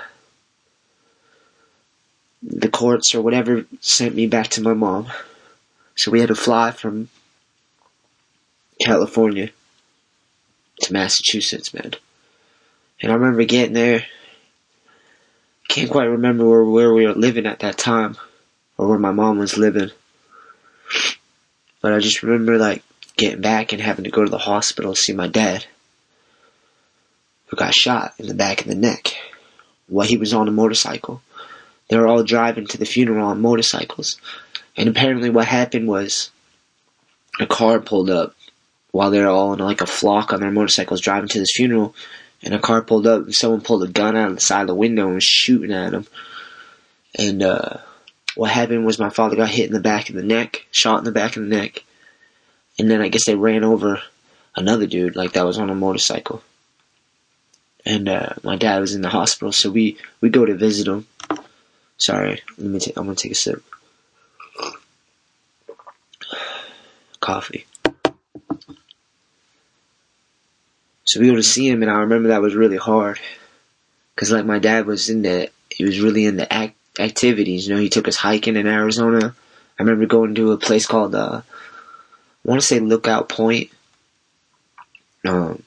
[2.44, 5.08] the courts or whatever sent me back to my mom.
[5.96, 7.08] So we had to fly from
[8.82, 9.52] California
[10.82, 11.94] to Massachusetts, man.
[13.02, 14.08] And I remember getting there.
[15.70, 18.18] Can't quite remember where, where we were living at that time,
[18.78, 19.92] or where my mom was living.
[21.80, 22.84] But I just remember like
[23.22, 25.64] getting back and having to go to the hospital to see my dad,
[27.46, 29.14] who got shot in the back of the neck
[29.88, 31.22] while he was on a motorcycle.
[31.88, 34.20] They were all driving to the funeral on motorcycles.
[34.76, 36.32] And apparently what happened was
[37.40, 38.34] a car pulled up
[38.90, 41.94] while they were all in like a flock on their motorcycles driving to this funeral
[42.42, 44.68] and a car pulled up and someone pulled a gun out of the side of
[44.68, 46.08] the window and was shooting at him.
[47.20, 47.78] And uh
[48.36, 51.04] what happened was my father got hit in the back of the neck, shot in
[51.04, 51.84] the back of the neck,
[52.82, 54.02] and then I guess they ran over
[54.56, 56.42] another dude like that was on a motorcycle.
[57.86, 61.06] And uh my dad was in the hospital, so we we go to visit him.
[61.98, 63.64] Sorry, let me take, I'm gonna take a sip.
[67.20, 67.68] Coffee.
[71.04, 73.20] So we go to see him, and I remember that was really hard,
[74.16, 77.68] cause like my dad was in the, he was really into act, activities.
[77.68, 79.36] You know, he took us hiking in Arizona.
[79.78, 81.42] I remember going to a place called, uh,
[82.44, 83.70] want to say Lookout Point.
[85.26, 85.64] Um,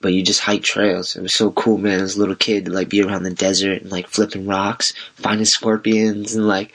[0.00, 1.16] but you just hike trails.
[1.16, 2.00] It was so cool, man.
[2.00, 5.44] As a little kid to like be around the desert and like flipping rocks, finding
[5.44, 6.72] scorpions and like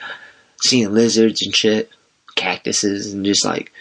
[0.60, 1.90] seeing lizards and shit,
[2.34, 3.72] cactuses and just like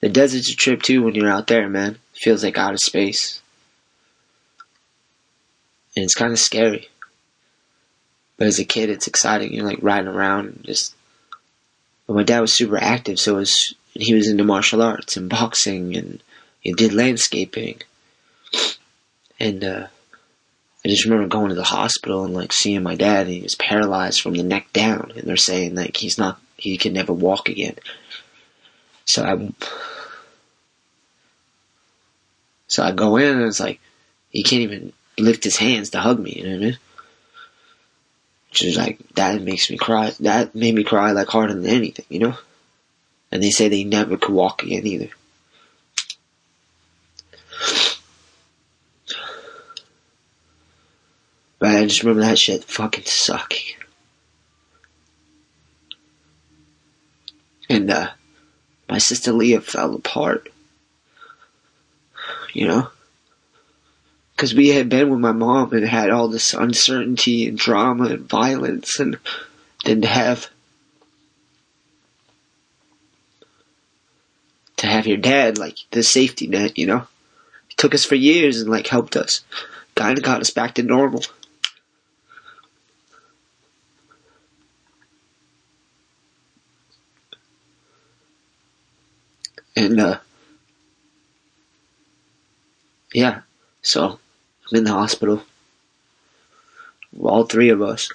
[0.00, 1.98] the desert's a trip too when you're out there, man.
[2.12, 3.40] Feels like out of space.
[5.96, 6.88] And it's kind of scary.
[8.36, 9.52] But as a kid, it's exciting.
[9.52, 10.94] You're like riding around and just.
[12.06, 15.28] But my dad was super active, so it was he was into martial arts and
[15.28, 16.22] boxing, and
[16.60, 17.82] he did landscaping.
[19.38, 19.86] And uh,
[20.84, 23.54] I just remember going to the hospital and like seeing my dad, and he was
[23.54, 27.48] paralyzed from the neck down, and they're saying like he's not, he can never walk
[27.48, 27.76] again.
[29.04, 29.52] So I,
[32.68, 33.80] so I go in and it's like
[34.30, 36.32] he can't even lift his hands to hug me.
[36.36, 36.78] You know what I mean?
[38.50, 40.12] Which is like that makes me cry.
[40.20, 42.36] That made me cry like harder than anything, you know.
[43.32, 45.08] And they say they never could walk again either.
[51.58, 53.76] But I just remember that shit fucking sucking.
[57.70, 58.10] And uh,
[58.88, 60.50] my sister Leah fell apart.
[62.52, 62.88] You know?
[64.36, 68.28] Because we had been with my mom and had all this uncertainty and drama and
[68.28, 69.16] violence, and
[69.84, 70.50] to have
[74.82, 77.06] to have your dad like the safety net, you know,
[77.68, 79.44] he took us for years and like helped us,
[79.94, 81.22] kind of got us back to normal.
[89.76, 90.18] And uh
[93.14, 93.42] yeah,
[93.82, 94.18] so
[94.72, 95.44] I'm in the hospital.
[97.20, 98.10] all three of us.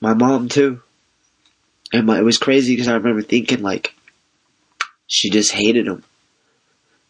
[0.00, 0.80] My mom too.
[1.92, 3.95] And my, it was crazy because I remember thinking like,
[5.06, 6.04] she just hated him.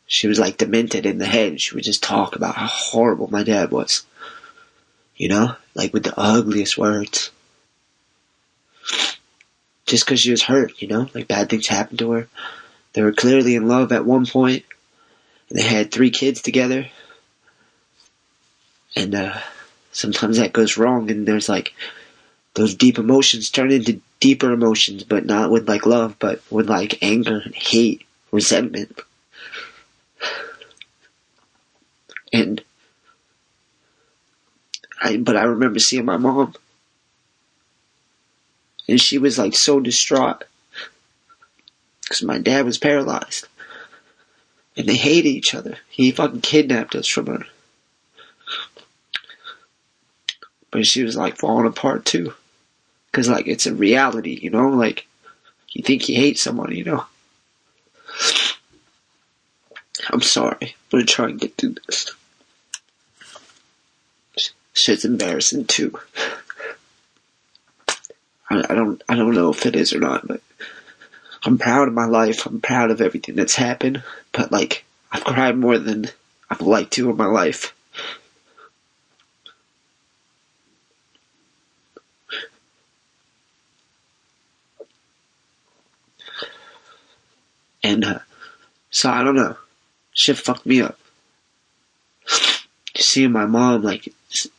[0.06, 1.61] She was like demented in the head.
[1.61, 4.04] She would just talk about how horrible my dad was.
[5.16, 5.56] You know?
[5.74, 7.30] Like with the ugliest words.
[9.87, 11.09] Just because she was hurt, you know?
[11.14, 12.28] Like bad things happened to her.
[12.92, 14.64] They were clearly in love at one point,
[15.50, 16.87] and they had three kids together.
[18.96, 19.38] And uh,
[19.92, 21.74] sometimes that goes wrong, and there's like
[22.54, 27.02] those deep emotions turn into deeper emotions, but not with like love, but with like
[27.02, 29.00] anger and hate, resentment.
[32.33, 32.62] And
[35.02, 36.55] I, but I remember seeing my mom,
[38.88, 40.44] and she was like so distraught.
[42.02, 43.48] Because my dad was paralyzed,
[44.76, 45.79] and they hated each other.
[45.88, 47.46] He fucking kidnapped us from her,
[50.70, 52.35] but she was like falling apart too,
[53.16, 55.07] because like it's a reality, you know, like
[55.70, 57.07] you think you hate someone, you know.
[60.11, 60.76] I'm sorry.
[60.90, 62.12] But I'm gonna try and get through this.
[64.74, 65.98] Shit's embarrassing too.
[68.50, 70.42] I, I don't I don't know if it is or not, but
[71.42, 72.44] I'm proud of my life.
[72.44, 74.02] I'm proud of everything that's happened.
[74.33, 76.11] But like I've cried more than
[76.50, 77.74] I've liked to in my life.
[87.87, 88.18] And uh,
[88.90, 89.57] so I don't know.
[90.12, 90.99] Shit fucked me up.
[92.94, 94.12] Just seeing my mom like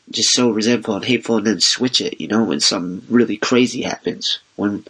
[0.09, 2.21] just so resentful and hateful, and then switch it.
[2.21, 4.85] You know, when something really crazy happens, when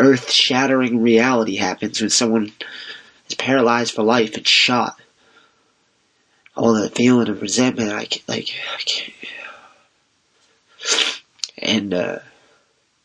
[0.00, 2.52] earth-shattering reality happens, when someone
[3.28, 5.00] is paralyzed for life and shot.
[6.56, 9.14] All that feeling of resentment, I can't, like, I can't.
[11.58, 12.18] And, uh,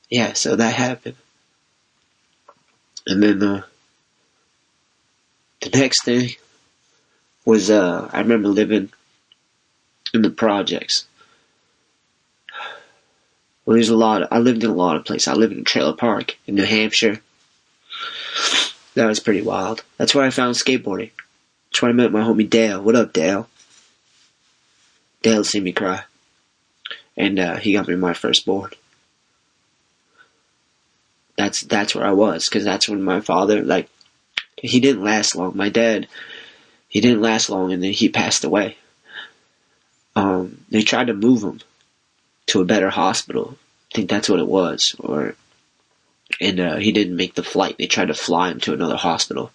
[0.09, 1.17] yeah, so that happened.
[3.05, 3.61] And then, uh,
[5.63, 6.29] the next thing
[7.45, 8.91] was, uh, I remember living
[10.13, 11.05] in the projects.
[13.65, 14.23] Well, there's a lot.
[14.23, 15.27] Of, I lived in a lot of places.
[15.27, 17.21] I lived in a trailer park in New Hampshire.
[18.95, 19.83] That was pretty wild.
[19.97, 21.11] That's where I found skateboarding.
[21.69, 22.81] That's where I met my homie Dale.
[22.81, 23.49] What up, Dale?
[25.21, 26.03] Dale seen me cry,
[27.15, 28.75] and uh, he got me my first board.
[31.37, 33.89] That's that's where I was because that's when my father like
[34.63, 35.55] he didn't last long.
[35.55, 36.07] My dad
[36.87, 38.77] he didn't last long, and then he passed away.
[40.15, 41.59] Um, they tried to move him
[42.47, 43.57] to a better hospital.
[43.91, 45.35] I think that's what it was, or
[46.39, 47.77] and uh, he didn't make the flight.
[47.77, 49.51] They tried to fly him to another hospital,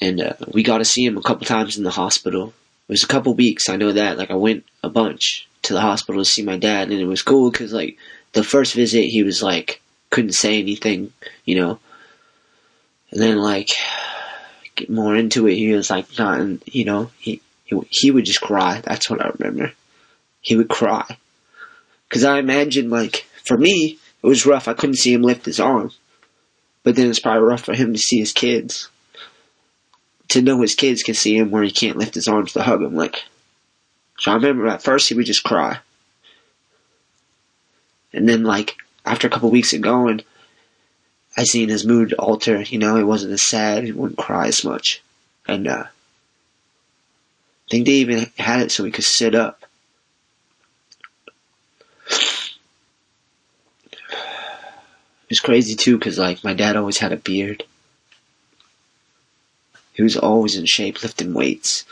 [0.00, 2.48] and uh, we got to see him a couple times in the hospital.
[2.88, 3.68] It was a couple weeks.
[3.68, 4.18] I know that.
[4.18, 7.22] Like I went a bunch to the hospital to see my dad, and it was
[7.22, 7.96] cool because like
[8.32, 11.12] the first visit he was like couldn't say anything,
[11.44, 11.78] you know,
[13.14, 13.70] and then like
[14.74, 18.42] get more into it, he was like not, you know, he he he would just
[18.42, 18.82] cry.
[18.84, 19.72] That's what I remember.
[20.42, 21.16] He would cry
[22.14, 24.68] because I imagine, like, for me, it was rough.
[24.68, 25.90] I couldn't see him lift his arm.
[26.84, 28.88] But then it's probably rough for him to see his kids.
[30.28, 32.82] To know his kids can see him where he can't lift his arms to hug
[32.82, 32.94] him.
[32.94, 33.24] Like,
[34.18, 35.78] so I remember at first he would just cry.
[38.12, 40.22] And then, like, after a couple weeks of going,
[41.36, 42.62] I seen his mood alter.
[42.62, 43.84] You know, he wasn't as sad.
[43.84, 45.02] He wouldn't cry as much.
[45.46, 49.64] And, uh, I think they even had it so he could sit up.
[55.24, 57.64] It was crazy too, cause like my dad always had a beard.
[59.94, 61.84] He was always in shape, lifting weights,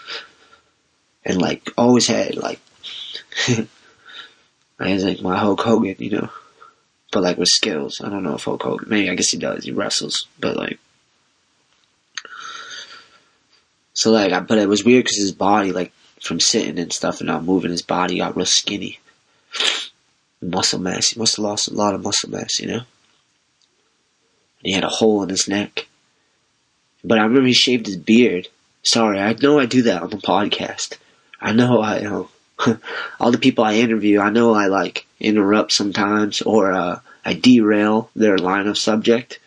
[1.24, 2.60] and like always had like,
[3.48, 6.30] I was like my Hulk Hogan, you know,
[7.12, 8.00] but like with skills.
[8.02, 9.64] I don't know if Hulk Hogan, maybe I guess he does.
[9.64, 10.78] He wrestles, but like,
[13.94, 17.20] so like, I, but it was weird because his body, like from sitting and stuff
[17.20, 18.98] and not moving, his body got real skinny.
[20.40, 21.10] Muscle mass.
[21.10, 22.80] He must have lost a lot of muscle mass, you know
[24.62, 25.86] he had a hole in his neck.
[27.04, 28.48] But I remember he shaved his beard.
[28.82, 30.96] Sorry, I know I do that on the podcast.
[31.40, 32.28] I know I, you know,
[33.20, 38.10] all the people I interview, I know I like interrupt sometimes or uh, I derail
[38.14, 39.38] their line of subject.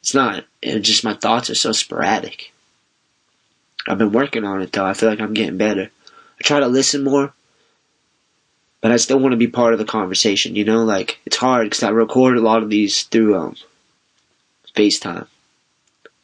[0.00, 2.52] It's not, it's just my thoughts are so sporadic.
[3.88, 4.84] I've been working on it though.
[4.84, 5.90] I feel like I'm getting better.
[6.38, 7.32] I try to listen more,
[8.80, 10.84] but I still want to be part of the conversation, you know?
[10.84, 13.56] Like, it's hard because I record a lot of these through, um,
[14.74, 15.26] FaceTime.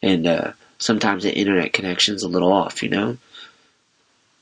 [0.03, 3.16] And uh, sometimes the internet connection's a little off, you know?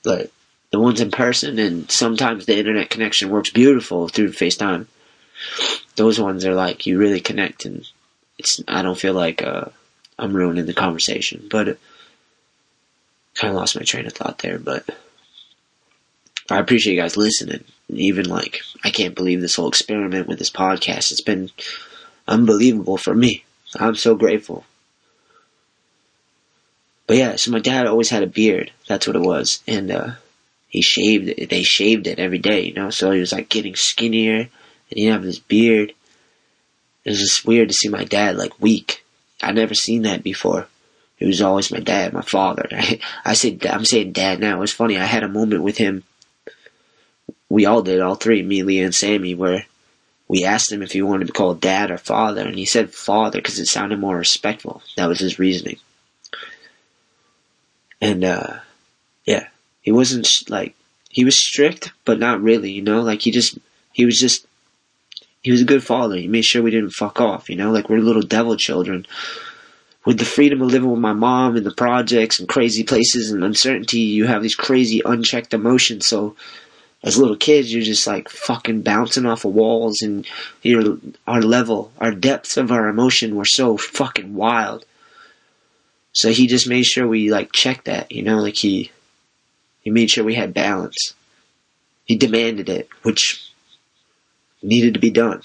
[0.02, 0.30] But
[0.70, 4.86] the ones in person, and sometimes the internet connection works beautiful through FaceTime.
[6.00, 7.86] Those ones are like you really connect, and
[8.38, 9.66] it's I don't feel like uh,
[10.18, 11.76] I'm ruining the conversation, but
[13.34, 14.58] kind of lost my train of thought there.
[14.58, 14.88] But
[16.48, 17.64] I appreciate you guys listening.
[17.90, 21.12] Even like I can't believe this whole experiment with this podcast.
[21.12, 21.50] It's been
[22.26, 23.44] unbelievable for me.
[23.76, 24.64] I'm so grateful.
[27.06, 28.72] But yeah, so my dad always had a beard.
[28.88, 30.10] That's what it was, and uh,
[30.66, 31.50] he shaved it.
[31.50, 32.88] They shaved it every day, you know.
[32.88, 34.48] So he was like getting skinnier,
[34.90, 35.92] and he have this beard.
[37.04, 39.04] It was just weird to see my dad like weak.
[39.42, 40.66] I never seen that before.
[41.18, 42.66] It was always my dad, my father.
[43.24, 44.56] I, say I'm saying dad now.
[44.56, 44.98] It was funny.
[44.98, 46.04] I had a moment with him.
[47.48, 49.66] We all did, all three, me, Leah, and Sammy, where
[50.28, 52.94] we asked him if he wanted to be called dad or father, and he said
[52.94, 54.82] father because it sounded more respectful.
[54.96, 55.78] That was his reasoning.
[58.00, 58.60] And uh,
[59.26, 59.48] yeah,
[59.82, 60.74] he wasn't like
[61.10, 62.70] he was strict, but not really.
[62.70, 63.58] You know, like he just
[63.92, 64.46] he was just
[65.42, 66.16] he was a good father.
[66.16, 67.48] He made sure we didn't fuck off.
[67.48, 69.06] You know, like we're little devil children.
[70.04, 73.44] With the freedom of living with my mom in the projects and crazy places and
[73.44, 76.06] uncertainty, you have these crazy unchecked emotions.
[76.06, 76.36] So
[77.02, 80.26] as little kids, you're just like fucking bouncing off of walls, and
[80.62, 84.84] your our level, our depths of our emotion were so fucking wild.
[86.12, 88.90] So he just made sure we like checked that, you know, like he
[89.80, 91.14] he made sure we had balance.
[92.04, 93.49] He demanded it, which
[94.62, 95.42] needed to be done.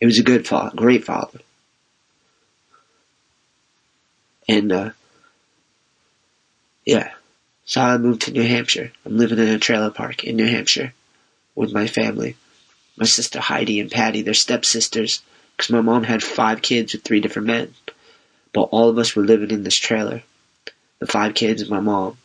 [0.00, 1.40] It was a good father, great father.
[4.48, 4.90] And uh
[6.84, 7.12] yeah.
[7.64, 8.92] So I moved to New Hampshire.
[9.06, 10.92] I'm living in a trailer park in New Hampshire
[11.54, 12.36] with my family.
[12.96, 15.22] My sister Heidi and Patty, they're stepsisters,
[15.56, 17.74] because my mom had five kids with three different men.
[18.52, 20.22] But all of us were living in this trailer.
[20.98, 22.18] The five kids and my mom.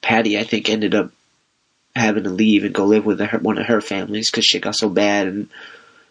[0.00, 1.12] Patty, I think, ended up
[1.94, 4.74] having to leave and go live with her, one of her families because shit got
[4.74, 5.48] so bad, and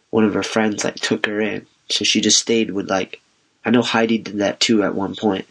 [0.09, 1.65] one of her friends like took her in.
[1.89, 3.21] So she just stayed with like,
[3.65, 5.45] I know Heidi did that too at one point.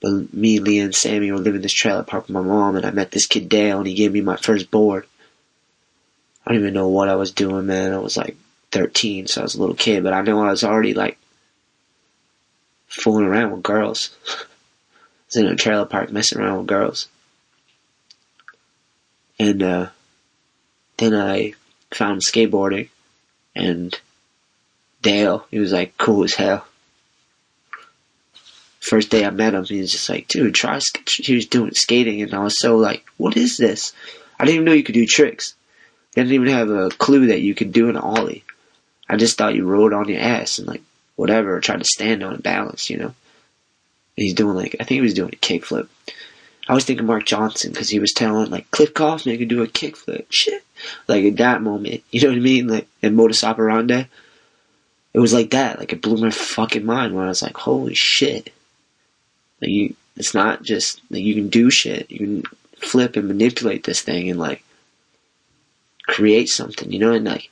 [0.00, 2.84] But me, Leah, and Sammy were living in this trailer park with my mom, and
[2.84, 5.06] I met this kid Dale, and he gave me my first board.
[6.44, 7.94] I don't even know what I was doing, man.
[7.94, 8.36] I was like
[8.72, 11.16] 13, so I was a little kid, but I know I was already like
[12.86, 14.14] fooling around with girls.
[14.28, 14.44] I
[15.26, 17.08] was in a trailer park messing around with girls.
[19.38, 19.88] And uh,
[20.96, 21.54] then I
[21.90, 22.88] found skateboarding,
[23.54, 23.98] and
[25.02, 26.66] Dale, he was like cool as hell.
[28.80, 30.78] First day I met him, he was just like, dude, try.
[31.08, 33.92] He was doing skating, and I was so like, what is this?
[34.38, 35.54] I didn't even know you could do tricks.
[36.16, 38.44] I didn't even have a clue that you could do an ollie.
[39.08, 40.82] I just thought you rolled on your ass and like
[41.16, 43.14] whatever, tried to stand on balance, you know.
[44.16, 45.88] And he's doing like I think he was doing a kickflip.
[46.66, 49.66] I was thinking Mark Johnson because he was telling like Cliff Kaufman could do a
[49.66, 50.26] kickflip.
[50.30, 50.64] Shit,
[51.08, 52.68] like at that moment, you know what I mean?
[52.68, 54.06] Like in Modus Operandi,
[55.12, 55.78] it was like that.
[55.78, 58.52] Like it blew my fucking mind when I was like, holy shit!
[59.60, 62.10] Like you, it's not just like you can do shit.
[62.10, 62.42] You can
[62.78, 64.64] flip and manipulate this thing and like
[66.06, 67.50] create something, you know, and like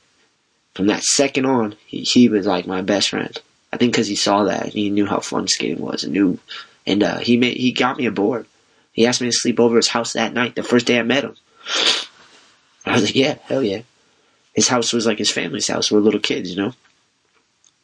[0.73, 3.39] from that second on, he, he was like my best friend.
[3.71, 6.39] I think because he saw that and he knew how fun skating was and knew,
[6.85, 8.45] and uh, he made he got me aboard.
[8.93, 11.23] He asked me to sleep over his house that night, the first day I met
[11.23, 11.35] him.
[12.85, 13.81] I was like, yeah, hell yeah.
[14.53, 15.91] His house was like his family's house.
[15.91, 16.73] We're little kids, you know.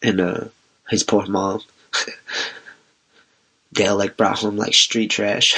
[0.01, 0.45] And uh,
[0.89, 1.62] his poor mom,
[3.74, 5.55] Dale like brought home like street trash.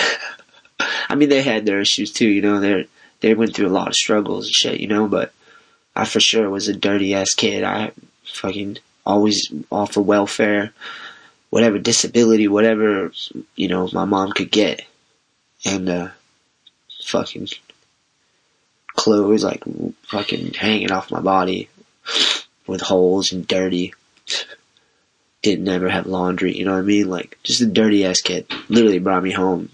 [1.09, 2.59] I mean, they had their issues too, you know.
[2.59, 2.87] They
[3.19, 5.07] they went through a lot of struggles and shit, you know.
[5.07, 5.33] But
[5.95, 7.63] I for sure was a dirty ass kid.
[7.63, 7.91] I
[8.23, 10.73] fucking always off of welfare,
[11.49, 13.11] whatever disability, whatever
[13.55, 14.85] you know my mom could get,
[15.65, 16.07] and uh,
[17.03, 17.47] fucking
[18.95, 19.63] clothes like
[20.03, 21.69] fucking hanging off my body
[22.67, 23.93] with holes and dirty.
[25.41, 27.09] Didn't ever have laundry, you know what I mean?
[27.09, 28.45] Like just a dirty ass kid.
[28.69, 29.69] Literally brought me home.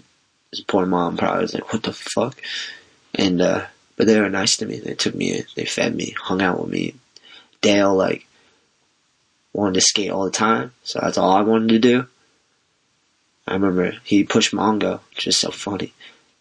[0.50, 2.40] His poor mom probably was like, "What the fuck?"
[3.14, 3.66] And uh,
[3.96, 4.78] but they were nice to me.
[4.78, 5.44] They took me in.
[5.56, 6.94] They fed me, hung out with me.
[7.60, 8.26] Dale like
[9.52, 12.06] wanted to skate all the time, so that's all I wanted to do.
[13.48, 15.92] I remember he pushed Mongo, which is so funny.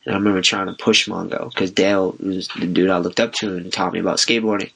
[0.05, 3.33] And I remember trying to push Mongo because Dale was the dude I looked up
[3.33, 4.71] to and taught me about skateboarding.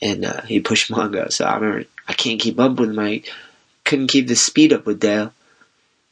[0.00, 2.98] And uh, he pushed Mongo, so I remember I can't keep up with him.
[2.98, 3.22] I
[3.84, 5.32] couldn't keep the speed up with Dale.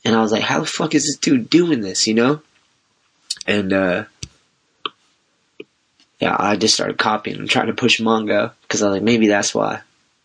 [0.05, 2.41] And I was like, how the fuck is this dude doing this, you know?
[3.47, 4.05] And, uh,
[6.20, 9.28] yeah, I just started copying and trying to push Mongo because I was like, maybe
[9.28, 9.80] that's why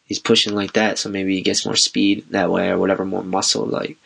[0.05, 0.97] he's pushing like that.
[0.97, 3.97] So maybe he gets more speed that way or whatever, more muscle, like.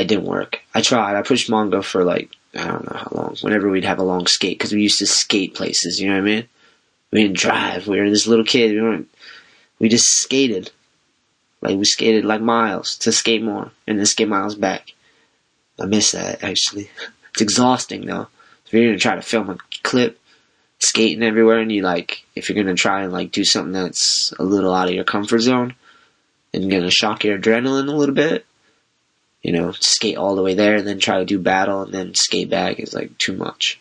[0.00, 0.60] It didn't work.
[0.74, 1.16] I tried.
[1.16, 3.36] I pushed Mongo for like I don't know how long.
[3.40, 6.00] Whenever we'd have a long skate, because we used to skate places.
[6.00, 6.48] You know what I mean?
[7.10, 7.86] We didn't drive.
[7.86, 8.72] We were this little kid.
[8.72, 9.08] We weren't.
[9.78, 10.70] We just skated.
[11.60, 14.92] Like we skated like miles to skate more, and then skate miles back.
[15.80, 16.90] I miss that actually.
[17.32, 18.28] It's exhausting though.
[18.66, 20.20] If you're gonna try to film a clip,
[20.80, 24.42] skating everywhere, and you like, if you're gonna try and like do something that's a
[24.42, 25.74] little out of your comfort zone,
[26.52, 28.44] and gonna shock your adrenaline a little bit,
[29.42, 32.14] you know, skate all the way there and then try to do battle and then
[32.14, 33.80] skate back is like too much.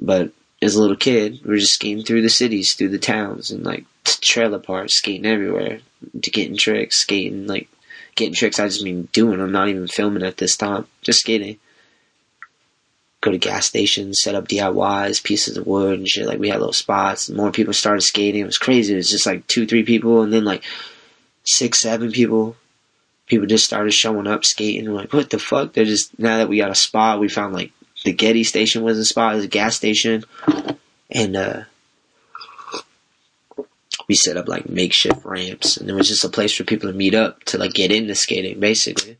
[0.00, 3.50] But as a little kid, we were just skating through the cities, through the towns,
[3.50, 5.80] and like trailer parks, skating everywhere,
[6.22, 7.68] to getting tricks, skating like
[8.14, 8.60] getting tricks.
[8.60, 9.40] I just mean doing.
[9.40, 11.58] I'm not even filming at this time, just skating.
[13.22, 16.26] Go to gas stations, set up DIYs, pieces of wood and shit.
[16.26, 17.28] Like we had little spots.
[17.28, 18.40] More people started skating.
[18.42, 18.94] It was crazy.
[18.94, 20.64] It was just like two, three people, and then like
[21.44, 22.56] six, seven people.
[23.30, 24.92] People just started showing up skating.
[24.92, 25.72] Like, what the fuck?
[25.72, 27.70] They're just now that we got a spot, we found like
[28.04, 30.24] the Getty station was a spot, it was a gas station,
[31.08, 31.62] and uh,
[34.08, 36.96] we set up like makeshift ramps, and it was just a place for people to
[36.96, 39.16] meet up to like get into skating, basically.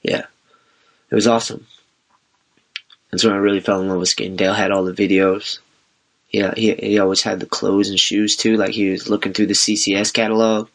[0.00, 0.26] Yeah,
[1.10, 1.66] it was awesome.
[3.10, 4.36] That's when I really fell in love with skating.
[4.36, 5.58] Dale had all the videos.
[6.30, 8.56] Yeah, he he always had the clothes and shoes too.
[8.56, 10.68] Like he was looking through the CCS catalog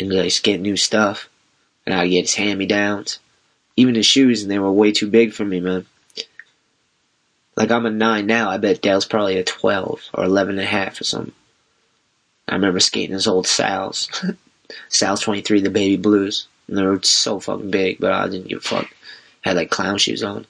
[0.00, 1.28] and like get new stuff,
[1.84, 3.18] and I'd get his hand me downs.
[3.76, 5.84] Even his shoes, and they were way too big for me, man.
[7.56, 8.48] Like I'm a nine now.
[8.48, 11.34] I bet Dale's probably a twelve or eleven and a half or something.
[12.48, 14.08] I remember skating his old Sal's,
[14.88, 18.48] Sal's twenty three, the baby blues, and they were so fucking big, but I didn't
[18.48, 18.88] give a fuck.
[19.42, 20.46] Had like clown shoes on.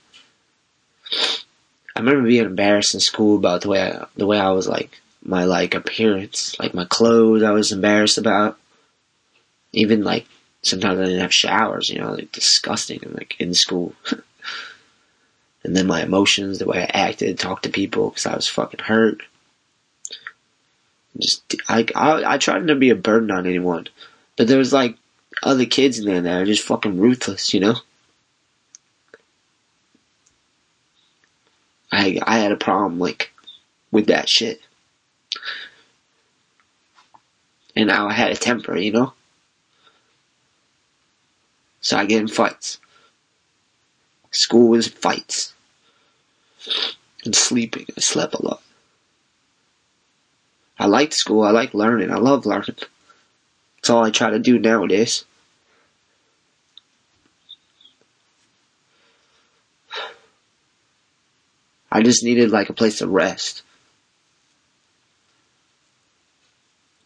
[1.96, 5.00] I remember being embarrassed in school about the way I, the way I was like
[5.22, 7.42] my like appearance, like my clothes.
[7.42, 8.58] I was embarrassed about.
[9.72, 10.26] Even like
[10.62, 13.00] sometimes I didn't have showers, you know, like disgusting.
[13.14, 13.94] like in school,
[15.64, 18.80] and then my emotions, the way I acted, talked to people because I was fucking
[18.80, 19.22] hurt.
[21.18, 23.88] Just I, I I tried not to be a burden on anyone,
[24.36, 24.96] but there was like
[25.42, 27.76] other kids in there that are just fucking ruthless, you know.
[31.92, 33.32] I I had a problem like
[33.90, 34.60] with that shit.
[37.74, 39.12] And I had a temper, you know?
[41.80, 42.78] So I get in fights.
[44.30, 45.52] School was fights.
[47.24, 47.86] And sleeping.
[47.96, 48.62] I slept a lot.
[50.78, 51.42] I liked school.
[51.42, 52.10] I like learning.
[52.10, 52.76] I love learning.
[53.76, 55.24] That's all I try to do nowadays.
[61.96, 63.62] I just needed like a place to rest.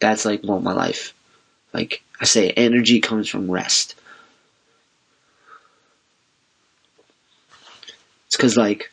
[0.01, 1.14] That's like more my life.
[1.72, 3.95] Like I say, energy comes from rest.
[8.26, 8.91] It's cause like,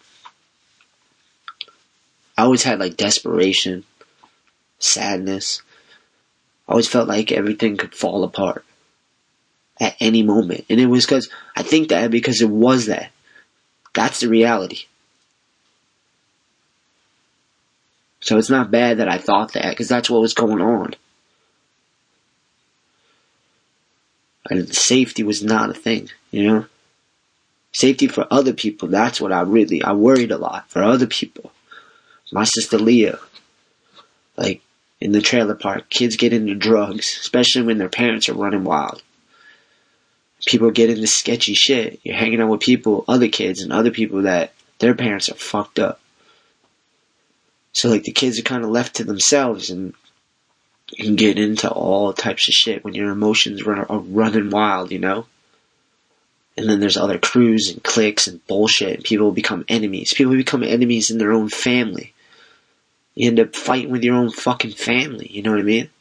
[2.37, 3.83] I always had like desperation,
[4.77, 5.63] sadness.
[6.67, 8.63] I always felt like everything could fall apart
[9.81, 10.65] at any moment.
[10.69, 13.09] And it was cause, I think that because it was that.
[13.95, 14.83] That's the reality.
[18.27, 20.95] So it's not bad that I thought that, because that's what was going on.
[24.49, 26.65] And safety was not a thing, you know?
[27.71, 31.53] Safety for other people, that's what I really, I worried a lot for other people.
[32.33, 33.17] My sister Leah,
[34.35, 34.61] like,
[34.99, 39.01] in the trailer park, kids get into drugs, especially when their parents are running wild.
[40.45, 42.01] People get into sketchy shit.
[42.03, 45.79] You're hanging out with people, other kids, and other people that their parents are fucked
[45.79, 46.01] up.
[47.77, 49.93] So like the kids are kind of left to themselves and
[50.97, 54.97] can get into all types of shit when your emotions run, are running wild, you
[54.97, 55.27] know?
[56.57, 60.11] And then there's other crews and cliques and bullshit and people become enemies.
[60.11, 62.15] People become enemies in their own family.
[63.13, 65.91] You end up fighting with your own fucking family, you know what I mean?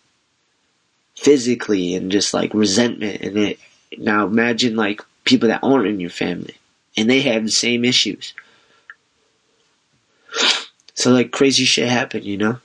[1.14, 3.58] Physically and just like resentment and it.
[3.98, 6.54] Now imagine like people that aren't in your family
[6.96, 8.32] and they have the same issues.
[10.96, 12.58] So like crazy shit happened, you know?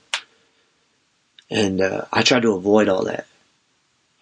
[1.50, 3.26] And uh, I tried to avoid all that.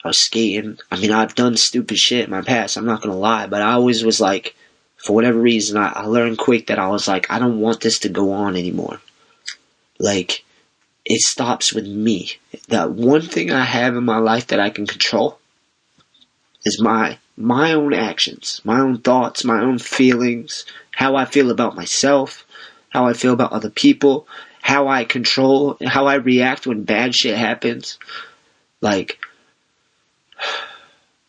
[0.04, 0.78] I was skating.
[0.90, 3.72] I mean, I've done stupid shit in my past, I'm not gonna lie, but I
[3.72, 4.54] always was like,
[4.96, 8.00] for whatever reason, I, I learned quick that I was like, I don't want this
[8.00, 9.00] to go on anymore.
[9.98, 10.44] Like,
[11.04, 12.32] it stops with me.
[12.68, 15.38] That one thing I have in my life that I can control
[16.64, 21.76] is my my own actions, my own thoughts, my own feelings, how I feel about
[21.76, 22.44] myself,
[22.90, 24.28] how I feel about other people,
[24.60, 27.98] how I control, how I react when bad shit happens.
[28.80, 29.18] Like,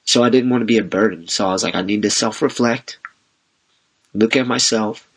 [0.04, 1.28] so I didn't want to be a burden.
[1.28, 3.00] So I was like, I need to self reflect,
[4.14, 5.08] look at myself,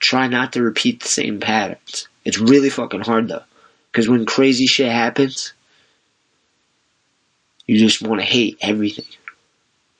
[0.00, 2.08] try not to repeat the same patterns.
[2.24, 3.44] It's really fucking hard though.
[3.90, 5.52] Because when crazy shit happens,
[7.66, 9.04] you just want to hate everything.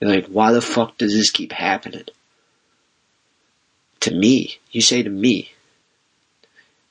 [0.00, 2.04] You're like, why the fuck does this keep happening?
[4.00, 4.58] To me.
[4.70, 5.52] You say to me.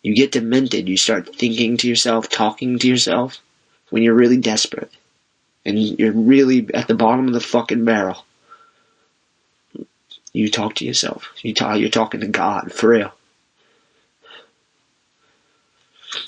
[0.01, 0.88] You get demented.
[0.88, 3.41] You start thinking to yourself, talking to yourself
[3.89, 4.91] when you're really desperate.
[5.66, 8.26] And you're really at the bottom of the fucking barrel.
[10.32, 11.32] You talk to yourself.
[11.41, 13.12] You talk, you're talking to God, for real.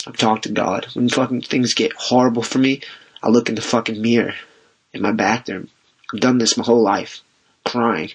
[0.05, 0.87] I've talked to God.
[0.93, 2.81] When fucking things get horrible for me,
[3.23, 4.33] I look in the fucking mirror
[4.93, 5.69] in my bathroom.
[6.13, 7.21] I've done this my whole life.
[7.65, 8.11] Crying.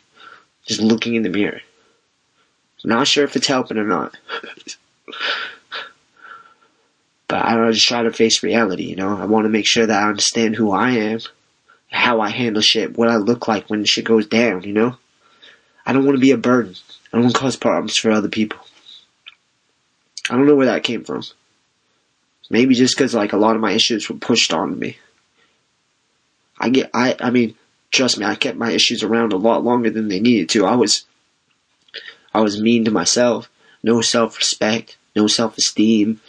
[0.67, 1.61] Just looking in the mirror.
[2.87, 4.17] I'm not sure if it's helping or not.
[7.27, 9.19] but I just try to face reality, you know?
[9.19, 11.19] I want to make sure that I understand who I am,
[11.91, 14.97] how I handle shit, what I look like when shit goes down, you know?
[15.85, 16.77] I don't want to be a burden.
[17.13, 18.61] I don't want to cause problems for other people.
[20.31, 21.25] I don't know where that came from.
[22.49, 24.97] Maybe just because like a lot of my issues were pushed on me.
[26.61, 27.57] I get, I, I mean,
[27.91, 30.67] trust me, I kept my issues around a lot longer than they needed to.
[30.67, 31.05] I was,
[32.37, 33.49] I was mean to myself.
[33.83, 36.21] No self-respect, no self-esteem.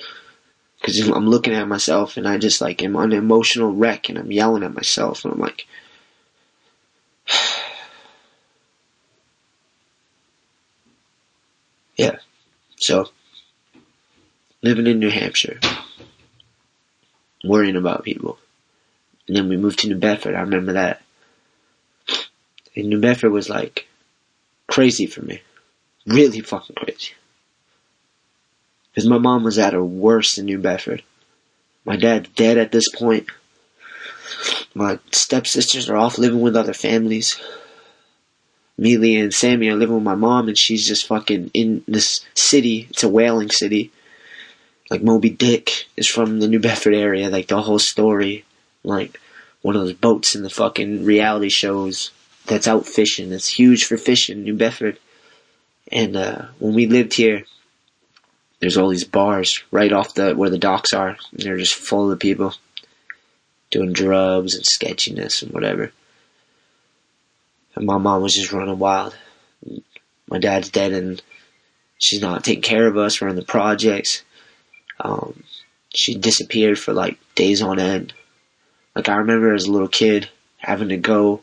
[0.81, 4.31] Cause I'm looking at myself and I just like am an emotional wreck and I'm
[4.31, 5.67] yelling at myself and I'm like,
[11.97, 12.19] yeah.
[12.77, 13.09] So,
[14.61, 15.59] living in New Hampshire,
[17.43, 18.39] worrying about people.
[19.27, 20.35] And then we moved to New Bedford.
[20.35, 21.01] I remember that.
[22.77, 23.89] And New Bedford was like
[24.67, 25.41] crazy for me.
[26.07, 27.11] Really fucking crazy.
[28.89, 31.03] Because my mom was at her worst in New Bedford.
[31.85, 33.27] My dad's dead at this point.
[34.73, 37.39] My stepsisters are off living with other families.
[38.77, 42.87] Mealy and Sammy are living with my mom, and she's just fucking in this city.
[42.89, 43.91] It's a whaling city.
[44.89, 47.29] Like Moby Dick is from the New Bedford area.
[47.29, 48.45] Like the whole story
[48.83, 49.19] like
[49.61, 52.11] one of those boats in the fucking reality shows
[52.45, 53.33] that's out fishing.
[53.33, 54.97] It's huge for fishing, New Bedford.
[55.91, 57.43] And uh, when we lived here,
[58.59, 62.11] there's all these bars right off the where the docks are, and they're just full
[62.11, 62.53] of people
[63.69, 65.91] doing drugs and sketchiness and whatever.
[67.75, 69.15] And my mom was just running wild.
[70.27, 71.21] My dad's dead, and
[71.97, 73.21] she's not taking care of us.
[73.21, 74.23] We're in the projects.
[74.99, 75.43] Um,
[75.93, 78.13] she disappeared for like days on end.
[78.95, 81.41] Like I remember as a little kid having to go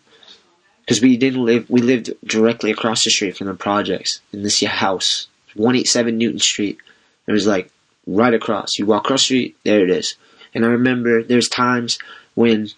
[0.85, 1.69] because we didn't live.
[1.71, 6.19] We lived directly across the street from the projects in this house, one eight seven
[6.19, 6.79] Newton Street.
[7.27, 7.71] It was like
[8.07, 8.79] right across.
[8.79, 10.17] You walk across the street, there it is.
[10.55, 11.99] And I remember there's times
[12.35, 12.69] when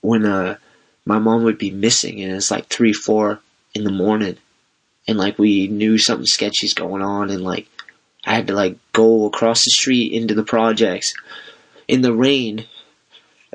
[0.00, 0.56] when uh
[1.06, 3.40] my mom would be missing and it's like three, four
[3.74, 4.38] in the morning
[5.06, 7.68] and like we knew something sketchy's going on and like
[8.26, 11.14] I had to like go across the street into the projects
[11.86, 12.66] in the rain.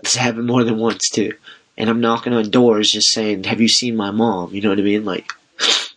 [0.01, 1.33] This happened more than once too.
[1.79, 4.53] And I'm knocking on doors just saying, have you seen my mom?
[4.53, 5.05] You know what I mean?
[5.05, 5.31] Like,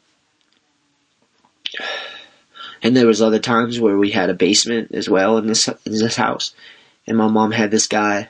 [2.82, 5.92] and there was other times where we had a basement as well in this, in
[5.92, 6.54] this house.
[7.06, 8.28] And my mom had this guy,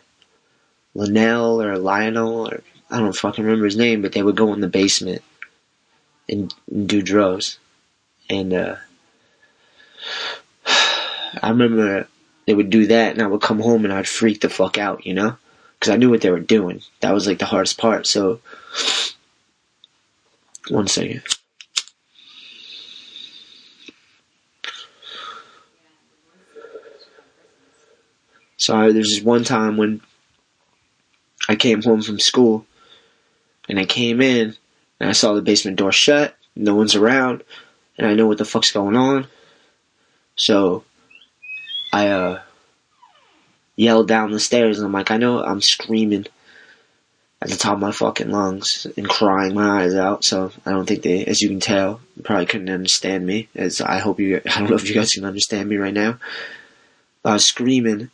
[0.95, 4.61] Linnell or Lionel or I don't fucking remember his name, but they would go in
[4.61, 5.23] the basement
[6.29, 7.59] and, and do drugs.
[8.31, 8.77] And, uh,
[11.43, 12.09] I remember
[12.47, 15.07] they would do that, and I would come home and I'd freak the fuck out,
[15.07, 15.37] you know,
[15.83, 16.81] because I knew what they were doing.
[17.01, 18.07] That was like the hardest part.
[18.07, 18.39] So,
[20.69, 21.25] one second.
[28.59, 30.01] So there's this one time when
[31.49, 32.65] I came home from school,
[33.69, 34.55] and I came in,
[35.01, 37.43] and I saw the basement door shut, no one's around,
[37.99, 39.27] and I know what the fuck's going on.
[40.37, 40.85] So
[41.93, 42.41] I uh
[43.77, 46.27] yelled down the stairs and I'm like, I know I'm screaming
[47.41, 50.25] at the top of my fucking lungs and crying my eyes out.
[50.25, 53.49] So I don't think they, as you can tell, probably couldn't understand me.
[53.55, 56.19] As I hope you, I don't know if you guys can understand me right now.
[57.23, 58.11] But I was screaming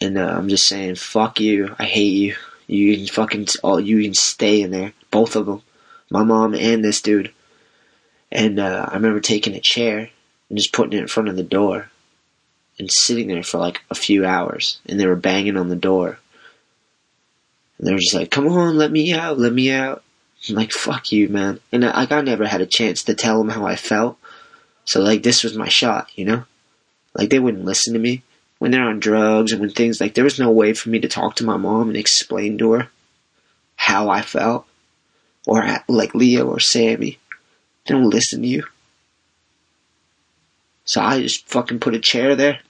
[0.00, 1.74] and uh, I'm just saying, fuck you.
[1.78, 2.36] I hate you.
[2.66, 4.92] You can fucking, all you can stay in there.
[5.10, 5.62] Both of them.
[6.10, 7.32] My mom and this dude.
[8.32, 10.08] And uh, I remember taking a chair
[10.48, 11.90] and just putting it in front of the door
[12.80, 16.18] and sitting there for like a few hours, and they were banging on the door.
[17.78, 20.02] And they were just like, "Come on, let me out, let me out."
[20.48, 23.50] I'm like, "Fuck you, man!" And like I never had a chance to tell them
[23.50, 24.18] how I felt,
[24.84, 26.44] so like this was my shot, you know.
[27.14, 28.22] Like they wouldn't listen to me
[28.58, 31.08] when they're on drugs and when things like there was no way for me to
[31.08, 32.88] talk to my mom and explain to her
[33.76, 34.66] how I felt
[35.46, 37.18] or uh, like Leo or Sammy.
[37.86, 38.64] They don't listen to you.
[40.84, 42.60] So I just fucking put a chair there.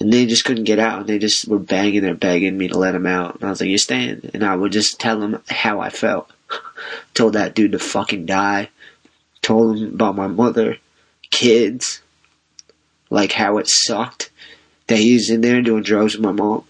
[0.00, 1.00] And they just couldn't get out.
[1.00, 3.36] And they just were banging there, begging me to let them out.
[3.36, 4.30] And I was like, you're staying.
[4.34, 6.30] And I would just tell them how I felt.
[7.14, 8.70] Told that dude to fucking die.
[9.42, 10.78] Told him about my mother,
[11.30, 12.02] kids,
[13.10, 14.30] like how it sucked
[14.86, 16.64] that he was in there doing drugs with my mom.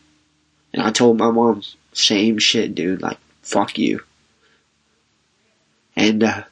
[0.72, 1.62] And I told my mom,
[1.92, 3.02] same shit, dude.
[3.02, 4.00] Like, fuck you.
[5.96, 6.44] And, uh,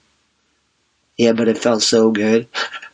[1.16, 2.49] yeah, but it felt so good.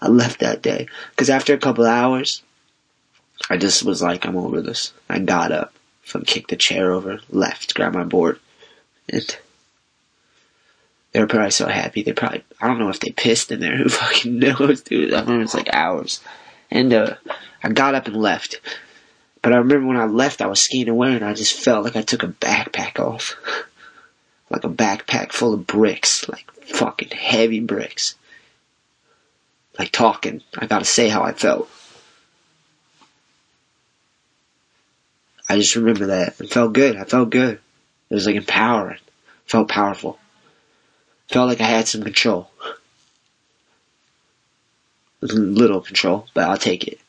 [0.00, 0.88] I left that day.
[1.16, 2.42] Cause after a couple hours,
[3.50, 4.92] I just was like, I'm over this.
[5.08, 5.72] I got up,
[6.02, 8.38] from kicked the chair over, left, grabbed my board,
[9.08, 9.36] and
[11.12, 12.02] they were probably so happy.
[12.02, 13.76] They probably, I don't know if they pissed in there.
[13.78, 15.12] Who fucking knows, dude?
[15.12, 16.20] I remember it was like hours.
[16.70, 17.14] And, uh,
[17.62, 18.60] I got up and left.
[19.42, 21.96] But I remember when I left, I was skiing away and I just felt like
[21.96, 23.36] I took a backpack off.
[24.50, 26.28] like a backpack full of bricks.
[26.28, 28.16] Like fucking heavy bricks.
[29.78, 30.42] Like talking.
[30.56, 31.70] I gotta say how I felt.
[35.48, 36.40] I just remember that.
[36.40, 36.96] It felt good.
[36.96, 37.60] I felt good.
[38.10, 38.98] It was like empowering.
[39.46, 40.18] Felt powerful.
[41.28, 42.50] Felt like I had some control.
[45.20, 47.00] Little control, but I'll take it.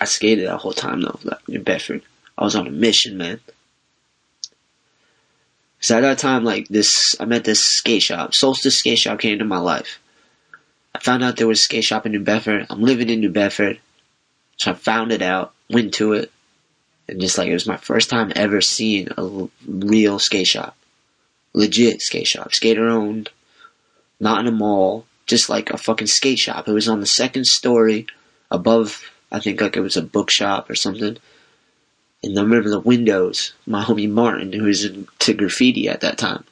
[0.00, 1.18] I skated that whole time though,
[1.48, 2.02] in Bedford.
[2.36, 3.40] I was on a mission, man.
[5.80, 8.34] So at that time, like this, I met this skate shop.
[8.34, 10.00] Solstice Skate Shop came into my life.
[11.04, 12.66] Found out there was a skate shop in New Bedford.
[12.70, 13.78] I'm living in New Bedford.
[14.56, 16.32] So I found it out, went to it,
[17.06, 20.74] and just like it was my first time ever seeing a real skate shop.
[21.52, 22.54] Legit skate shop.
[22.54, 23.28] Skater owned.
[24.18, 25.04] Not in a mall.
[25.26, 26.68] Just like a fucking skate shop.
[26.68, 28.06] It was on the second story
[28.50, 31.18] above, I think like it was a bookshop or something.
[32.22, 33.52] And I remember the windows.
[33.66, 36.44] My homie Martin, who was into graffiti at that time,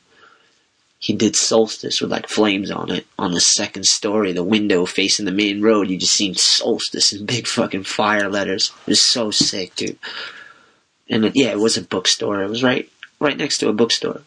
[1.03, 5.27] he did Solstice with like flames on it on the second story, the window facing
[5.27, 5.91] the main road.
[5.91, 8.71] You just seen Solstice in big fucking fire letters.
[8.87, 9.99] It was so sick, dude.
[11.11, 12.45] And it, yeah, it was a bookstore.
[12.45, 12.89] It was right
[13.19, 14.23] right next to a bookstore.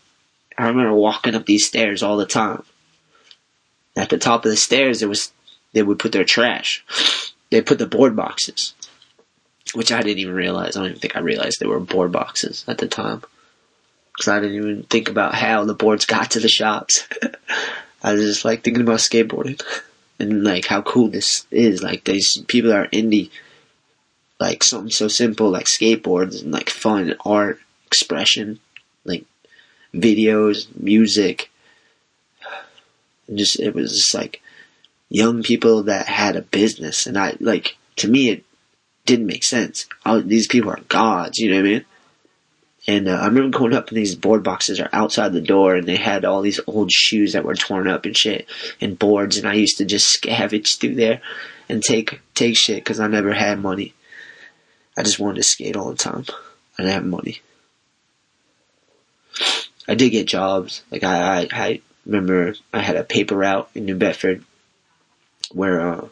[0.58, 2.64] I remember walking up these stairs all the time.
[3.96, 5.32] At the top of the stairs, there was
[5.72, 6.84] they would put their trash.
[7.52, 8.74] They put the board boxes
[9.74, 10.76] which I didn't even realize.
[10.76, 13.24] I don't even think I realized there were board boxes at the time.
[14.16, 17.08] Because I didn't even think about how the boards got to the shops.
[18.04, 19.62] I was just like thinking about skateboarding
[20.20, 21.84] and like how cool this is.
[21.84, 23.30] Like these people are indie,
[24.40, 28.60] like something so simple like skateboards and like fun art expression,
[29.04, 29.26] like
[29.94, 31.50] videos, music.
[33.28, 34.42] And just it was just like
[35.10, 38.46] young people that had a business, and I like to me it
[39.06, 39.86] didn't make sense.
[40.04, 41.86] I, these people are gods, you know what I mean?
[42.88, 45.88] And uh, I remember going up and these board boxes are outside the door and
[45.88, 48.48] they had all these old shoes that were torn up and shit
[48.80, 51.22] and boards and I used to just scavenge through there
[51.68, 53.94] and take take shit because I never had money.
[54.98, 56.26] I just wanted to skate all the time.
[56.78, 57.42] I didn't have money.
[59.88, 60.84] I did get jobs.
[60.92, 64.44] Like I, I, I remember I had a paper route in New Bedford
[65.52, 66.08] where uh,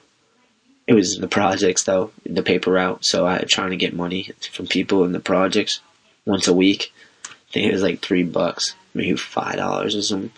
[0.88, 3.06] it was the projects though, the paper route.
[3.06, 5.80] So I was trying to get money from people in the projects
[6.26, 6.94] once a week.
[7.26, 10.32] I think it was like three bucks, maybe five dollars or something.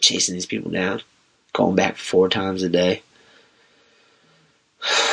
[0.00, 1.02] Chasing these people down,
[1.52, 3.02] going back four times a day.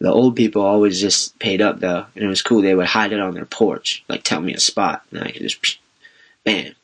[0.00, 2.62] The old people always just paid up though, and it was cool.
[2.62, 5.42] They would hide it on their porch, like tell me a spot, and I could
[5.42, 5.78] just,
[6.44, 6.74] bam.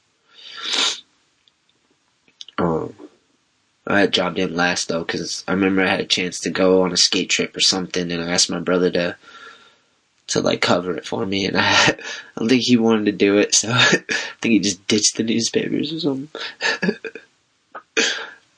[2.58, 2.94] Um,
[3.86, 6.92] that job didn't last though, because I remember I had a chance to go on
[6.92, 9.16] a skate trip or something, and I asked my brother to
[10.28, 11.96] to like cover it for me, and I, I
[12.38, 14.02] don't think he wanted to do it, so I
[14.40, 16.40] think he just ditched the newspapers or something.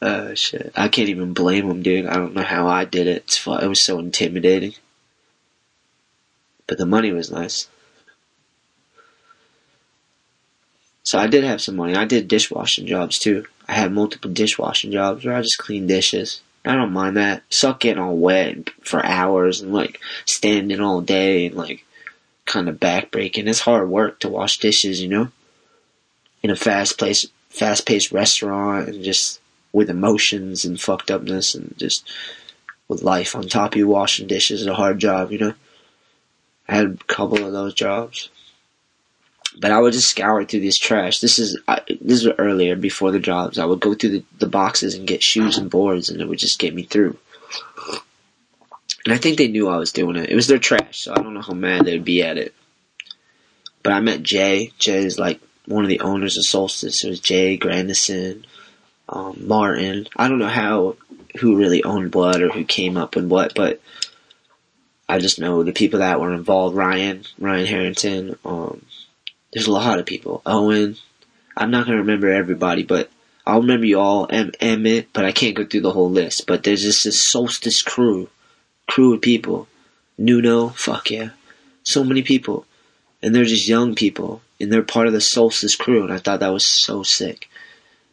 [0.00, 2.06] uh, shit, I can't even blame him, dude.
[2.06, 3.24] I don't know how I did it.
[3.24, 3.62] It's fun.
[3.62, 4.74] It was so intimidating,
[6.66, 7.68] but the money was nice.
[11.02, 11.94] So I did have some money.
[11.94, 13.46] I did dishwashing jobs too.
[13.68, 16.40] I had multiple dishwashing jobs where I just clean dishes.
[16.66, 17.42] I don't mind that.
[17.48, 21.84] Suck getting all wet for hours and like standing all day and like
[22.44, 23.46] kind of backbreaking.
[23.46, 25.28] It's hard work to wash dishes, you know,
[26.42, 29.40] in a fast place, fast paced restaurant and just
[29.72, 32.10] with emotions and fucked upness and just
[32.88, 35.54] with life on top of you washing dishes is a hard job, you know.
[36.68, 38.28] I had a couple of those jobs.
[39.58, 41.20] But I would just scour through this trash.
[41.20, 43.58] This is I, this was earlier before the jobs.
[43.58, 46.38] I would go through the, the boxes and get shoes and boards, and it would
[46.38, 47.16] just get me through.
[49.06, 50.30] And I think they knew I was doing it.
[50.30, 52.54] It was their trash, so I don't know how mad they'd be at it.
[53.82, 54.72] But I met Jay.
[54.78, 57.04] Jay is like one of the owners of Solstice.
[57.04, 58.44] It was Jay Grandison,
[59.08, 60.08] um, Martin.
[60.16, 60.96] I don't know how
[61.38, 63.80] who really owned what or who came up with what, but
[65.08, 66.76] I just know the people that were involved.
[66.76, 68.38] Ryan, Ryan Harrington.
[68.44, 68.82] Um,
[69.56, 70.42] there's a lot of people.
[70.44, 70.98] Owen.
[71.56, 73.08] I'm not gonna remember everybody, but
[73.46, 74.26] I'll remember you all.
[74.28, 76.46] M- Emmett, but I can't go through the whole list.
[76.46, 78.28] But there's just this Solstice crew,
[78.86, 79.66] crew of people.
[80.18, 81.30] Nuno, fuck yeah,
[81.84, 82.66] so many people,
[83.22, 86.40] and they're just young people, and they're part of the Solstice crew, and I thought
[86.40, 87.48] that was so sick.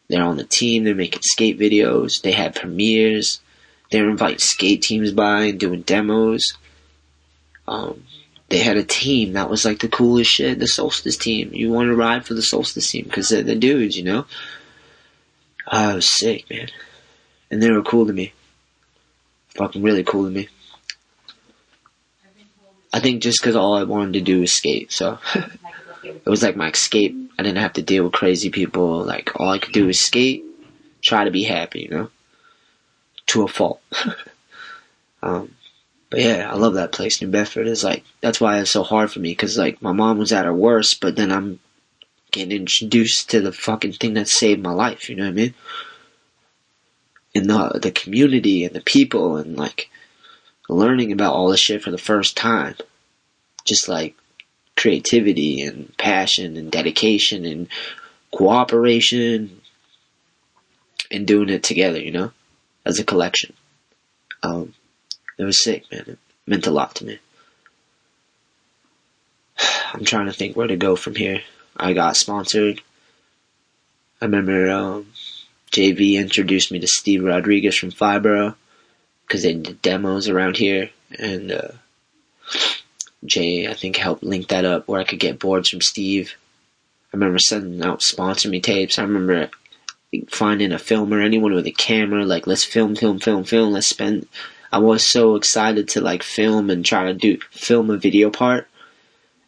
[0.08, 0.86] They're on the team.
[0.86, 2.22] They're making skate videos.
[2.22, 3.42] They have premieres.
[3.92, 6.54] They're inviting skate teams by and doing demos.
[7.68, 8.06] Um,
[8.50, 10.60] they had a team that was like the coolest shit.
[10.60, 11.52] The Solstice team.
[11.54, 14.26] You want to ride for the Solstice team because they're the dudes, you know.
[15.72, 16.70] Oh, I was sick, man,
[17.50, 18.34] and they were cool to me.
[19.56, 20.50] Fucking really cool to me.
[22.92, 25.18] I think just because all I wanted to do was skate, so
[26.04, 27.16] it was like my escape.
[27.40, 29.04] I didn't have to deal with crazy people.
[29.04, 30.44] Like all I could do was skate,
[31.04, 32.10] try to be happy, you know,
[33.28, 33.82] to a fault.
[35.24, 35.56] um,
[36.14, 37.20] but yeah, I love that place.
[37.20, 40.20] New Bedford is like that's why it's so hard for me because like my mom
[40.20, 41.60] was at her worst, but then I'm
[42.30, 45.10] getting introduced to the fucking thing that saved my life.
[45.10, 45.54] You know what I mean?
[47.34, 49.90] And the the community and the people and like
[50.70, 52.76] learning about all this shit for the first time,
[53.66, 54.14] just like
[54.76, 57.68] creativity and passion and dedication and
[58.30, 59.62] cooperation
[61.10, 62.32] and doing it together, you know,
[62.86, 63.54] as a collection.
[64.44, 64.76] Um,
[65.38, 66.04] it was sick, man.
[66.08, 67.20] It meant a lot to me.
[69.94, 71.42] I'm trying to think where to go from here.
[71.76, 72.82] I got sponsored.
[74.22, 75.08] I remember um,
[75.72, 78.56] JV introduced me to Steve Rodriguez from 5boro
[79.28, 81.70] because they did demos around here, and uh,
[83.26, 86.36] Jay I think helped link that up where I could get boards from Steve.
[87.12, 89.00] I remember sending out sponsor me tapes.
[89.00, 89.50] I remember
[90.30, 93.74] finding a filmer, anyone with a camera, like let's film, film, film, film.
[93.74, 94.28] Let's spend.
[94.74, 98.68] I was so excited to like film and try to do film a video part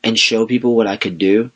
[0.04, 1.50] and show people what I could do.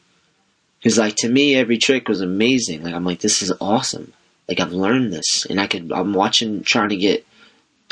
[0.79, 2.81] Because like to me, every trick was amazing.
[2.81, 4.11] Like I'm like, this is awesome.
[4.47, 5.91] Like I've learned this, and I could.
[5.91, 7.27] I'm watching, trying to get.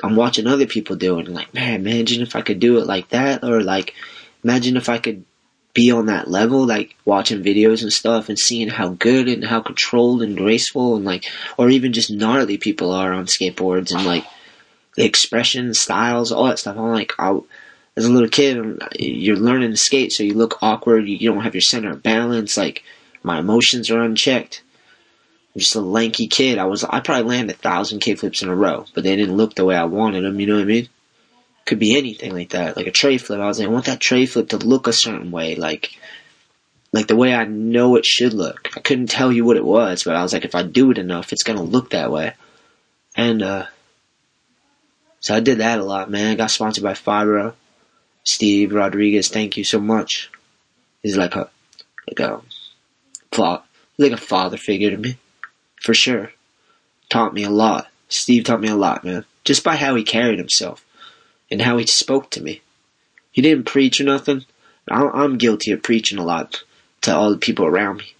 [0.04, 2.88] I'm watching other people do it, and like, man, imagine if I could do it
[2.88, 3.94] like that, or like,
[4.44, 5.26] imagine if I could
[5.76, 9.62] be on that level, like watching videos and stuff, and seeing how good and how
[9.62, 11.26] controlled and graceful, and like,
[11.56, 14.26] or even just gnarly people are on skateboards, and like
[14.98, 16.76] the expression, styles, all that stuff.
[16.76, 17.40] I'm like, I,
[17.96, 21.08] as a little kid, you're learning to skate, so you look awkward.
[21.08, 22.58] You, don't have your center of balance.
[22.58, 22.84] Like
[23.24, 24.64] my emotions are unchecked.
[25.54, 26.58] I'm just a lanky kid.
[26.58, 29.54] I was, I probably landed a thousand kickflips in a row, but they didn't look
[29.54, 30.40] the way I wanted them.
[30.40, 30.90] You know what I mean?
[31.66, 33.40] Could be anything like that, like a tray flip.
[33.40, 35.92] I was like, I want that tray flip to look a certain way, like,
[36.92, 38.70] like the way I know it should look.
[38.76, 40.98] I couldn't tell you what it was, but I was like, if I do it
[40.98, 42.34] enough, it's gonna look that way.
[43.16, 43.66] And uh,
[45.20, 46.32] so I did that a lot, man.
[46.32, 47.54] I got sponsored by 5boro.
[48.24, 50.30] Steve Rodriguez, thank you so much.
[51.02, 51.50] He's like a
[52.08, 52.42] like a
[53.98, 55.18] like a father figure to me,
[55.82, 56.32] for sure.
[57.10, 57.88] Taught me a lot.
[58.10, 59.26] Steve taught me a lot, man.
[59.44, 60.86] Just by how he carried himself
[61.50, 62.62] and how he spoke to me.
[63.32, 64.46] He didn't preach or nothing.
[64.90, 66.64] I'm guilty of preaching a lot
[67.02, 68.16] to all the people around me.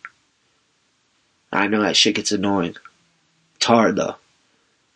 [1.52, 2.76] I know that shit gets annoying.
[3.56, 4.16] It's hard though.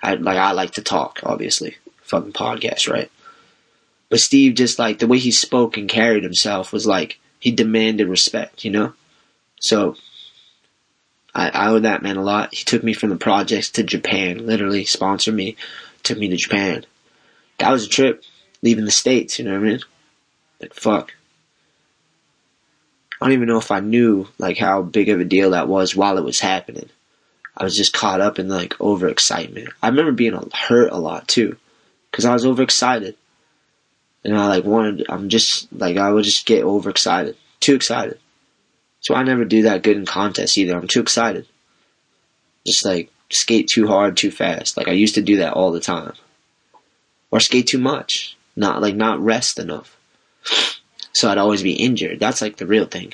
[0.03, 1.77] I like I like to talk, obviously.
[2.11, 3.09] Fucking podcast, right?
[4.09, 8.09] But Steve just like the way he spoke and carried himself was like he demanded
[8.09, 8.91] respect, you know?
[9.61, 9.95] So
[11.33, 12.53] I, I owe that man a lot.
[12.53, 15.55] He took me from the projects to Japan, literally sponsored me,
[16.03, 16.85] took me to Japan.
[17.59, 18.25] That was a trip,
[18.61, 19.79] leaving the States, you know what I mean?
[20.59, 21.13] Like fuck.
[23.21, 25.95] I don't even know if I knew like how big of a deal that was
[25.95, 26.89] while it was happening.
[27.55, 29.69] I was just caught up in like overexcitement.
[29.81, 31.55] I remember being hurt a lot too,
[32.11, 33.15] because I was overexcited
[34.23, 35.05] and I like wanted.
[35.09, 38.19] I'm just like I would just get overexcited, too excited.
[38.99, 40.75] So I never do that good in contests either.
[40.75, 41.47] I'm too excited.
[42.65, 44.77] Just like skate too hard, too fast.
[44.77, 46.13] Like I used to do that all the time,
[47.31, 48.37] or skate too much.
[48.55, 49.97] Not like not rest enough.
[51.13, 52.21] So I'd always be injured.
[52.21, 53.13] That's like the real thing.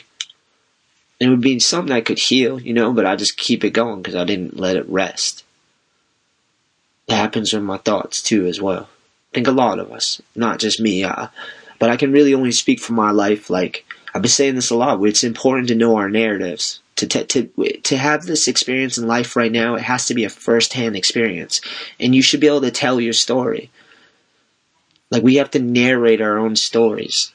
[1.19, 4.03] It would be something I could heal, you know, but I just keep it going
[4.03, 5.43] because I didn't let it rest.
[7.07, 8.89] It happens with my thoughts too, as well
[9.31, 11.03] I think a lot of us, not just me.
[11.03, 11.27] Uh,
[11.79, 13.49] but I can really only speak for my life.
[13.49, 15.03] Like I've been saying this a lot.
[15.05, 16.81] It's important to know our narratives.
[16.97, 20.23] To, to, to, to have this experience in life right now, it has to be
[20.23, 21.61] a first hand experience.
[21.99, 23.69] And you should be able to tell your story.
[25.11, 27.31] Like, we have to narrate our own stories.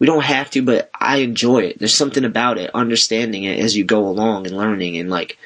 [0.00, 1.78] We don't have to, but I enjoy it.
[1.78, 5.38] There's something about it, understanding it as you go along and learning and like,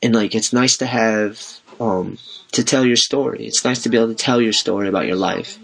[0.00, 2.18] and like, it's nice to have, um,
[2.52, 3.46] to tell your story.
[3.46, 5.58] It's nice to be able to tell your story about your life.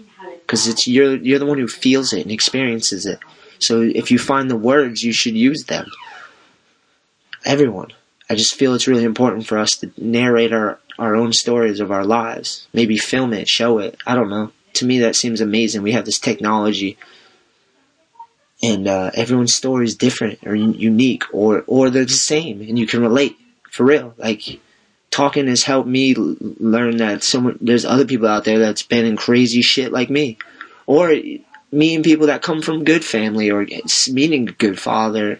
[0.47, 3.19] Cause it's, you're, you're the one who feels it and experiences it.
[3.59, 5.89] So if you find the words, you should use them.
[7.45, 7.91] Everyone.
[8.29, 11.91] I just feel it's really important for us to narrate our, our own stories of
[11.91, 12.67] our lives.
[12.73, 13.97] Maybe film it, show it.
[14.05, 14.51] I don't know.
[14.73, 15.81] To me, that seems amazing.
[15.81, 16.97] We have this technology
[18.63, 22.87] and uh, everyone's story is different or unique or or they're the same and you
[22.87, 23.37] can relate
[23.69, 24.59] for real like
[25.13, 29.15] talking has helped me learn that someone there's other people out there that's been in
[29.15, 30.37] crazy shit like me.
[30.85, 31.13] Or
[31.71, 33.65] meeting people that come from good family or
[34.11, 35.39] meeting a good father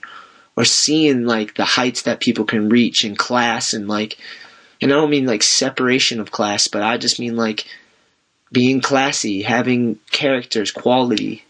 [0.55, 4.17] or seeing like the heights that people can reach in class and like
[4.81, 7.65] and I don't mean like separation of class but I just mean like
[8.51, 11.43] being classy having characters quality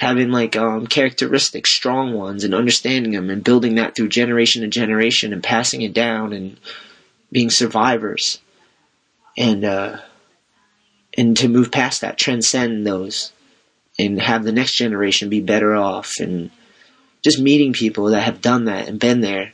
[0.00, 4.68] having like um, characteristics, strong ones, and understanding them, and building that through generation to
[4.68, 6.56] generation, and passing it down, and
[7.32, 8.40] being survivors,
[9.36, 9.98] and uh,
[11.16, 13.32] and to move past that, transcend those,
[13.98, 16.50] and have the next generation be better off, and
[17.22, 19.52] just meeting people that have done that and been there,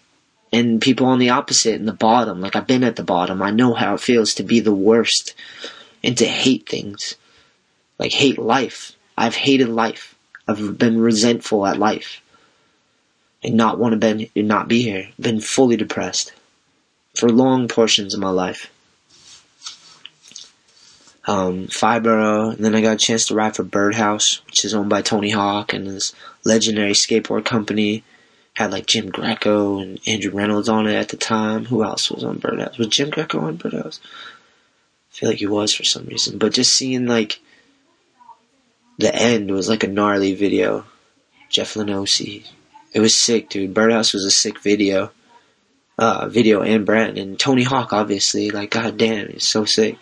[0.53, 2.41] and people on the opposite and the bottom.
[2.41, 5.35] Like I've been at the bottom, I know how it feels to be the worst,
[6.03, 7.17] and to hate things,
[7.99, 8.93] like hate life.
[9.19, 10.17] I've hated life
[10.49, 12.23] I've been resentful at life
[13.43, 15.09] and not want to been not be here.
[15.19, 16.33] Been fully depressed
[17.17, 18.71] for long portions of my life.
[21.27, 25.03] Um, 5boro, then I got a chance to ride for Birdhouse, which is owned by
[25.03, 26.15] Tony Hawk and this
[26.45, 28.05] legendary skateboard company.
[28.55, 31.67] Had like Jim Greco and Andrew Reynolds on it at the time.
[31.67, 32.79] Who else was on Birdhouse?
[32.79, 34.01] Was Jim Greco on Birdhouse?
[35.11, 36.39] I feel like he was for some reason.
[36.39, 37.41] But just seeing like
[38.99, 40.87] the end was like a gnarly video.
[41.51, 42.47] Jeff Lenoce.
[42.95, 43.75] It was sick, dude.
[43.75, 45.11] Birdhouse was a sick video.
[45.99, 47.17] Uh, video and brand.
[47.17, 48.51] And Tony Hawk, obviously.
[48.51, 49.99] Like, goddamn, it's so sick.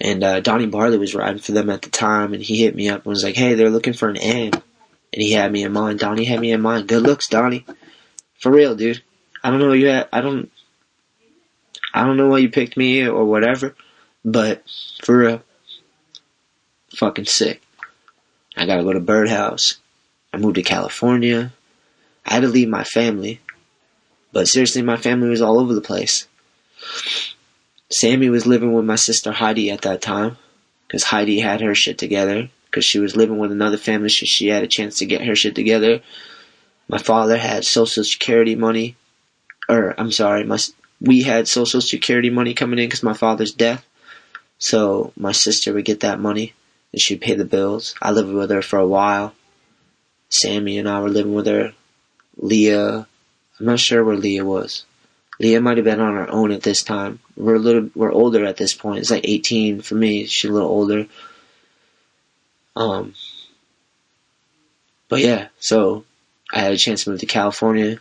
[0.00, 2.88] And uh, Donny Barley was riding for them at the time, and he hit me
[2.88, 4.52] up and was like, hey, they're looking for an M.
[5.12, 5.98] And he had me in mind.
[5.98, 6.86] Donny had me in mind.
[6.86, 7.64] Good looks, Donny.
[8.38, 9.02] For real, dude.
[9.42, 10.50] I don't know you had, I don't,
[11.94, 13.74] I don't know why you picked me or whatever,
[14.24, 14.62] but
[15.02, 15.42] for real,
[16.94, 17.62] fucking sick.
[18.56, 19.78] I gotta go to Birdhouse.
[20.32, 21.52] I moved to California.
[22.26, 23.40] I had to leave my family.
[24.32, 26.26] But seriously, my family was all over the place.
[27.90, 30.36] Sammy was living with my sister Heidi at that time.
[30.86, 32.50] Because Heidi had her shit together.
[32.66, 35.34] Because she was living with another family, so she had a chance to get her
[35.34, 36.00] shit together.
[36.88, 38.96] My father had social security money.
[39.68, 40.58] Or, I'm sorry, my,
[41.00, 43.86] we had social security money coming in because my father's death.
[44.58, 46.54] So my sister would get that money
[46.92, 47.94] and she'd pay the bills.
[48.02, 49.34] I lived with her for a while.
[50.30, 51.72] Sammy and I were living with her.
[52.36, 53.06] Leah,
[53.58, 54.84] I'm not sure where Leah was.
[55.40, 57.20] Leah might have been on her own at this time.
[57.36, 59.00] We're a little, we're older at this point.
[59.00, 60.26] It's like 18 for me.
[60.26, 61.06] She's a little older.
[62.74, 63.14] Um,
[65.08, 66.04] but yeah, so
[66.52, 67.98] I had a chance to move to California.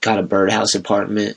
[0.00, 1.36] Got a birdhouse apartment.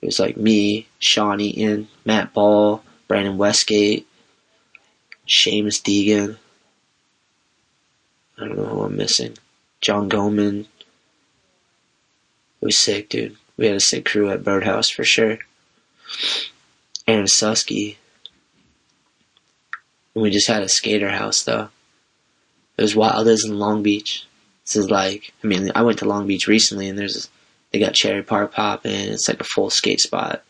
[0.00, 4.06] It was like me, Sean Eaton, Matt Ball, Brandon Westgate,
[5.26, 6.36] Seamus Deegan.
[8.38, 9.36] I don't know who I'm missing.
[9.80, 10.66] John Goman.
[12.60, 13.36] It was sick, dude.
[13.56, 15.38] We had a sick crew at Birdhouse for sure.
[17.06, 17.96] Aaron Suski.
[20.14, 21.68] And we just had a skater house though.
[22.76, 24.26] It was wild as in Long Beach.
[24.64, 27.28] This is like, I mean, I went to Long Beach recently and there's,
[27.70, 28.92] they got Cherry Park popping.
[28.92, 30.42] It's like a full skate spot.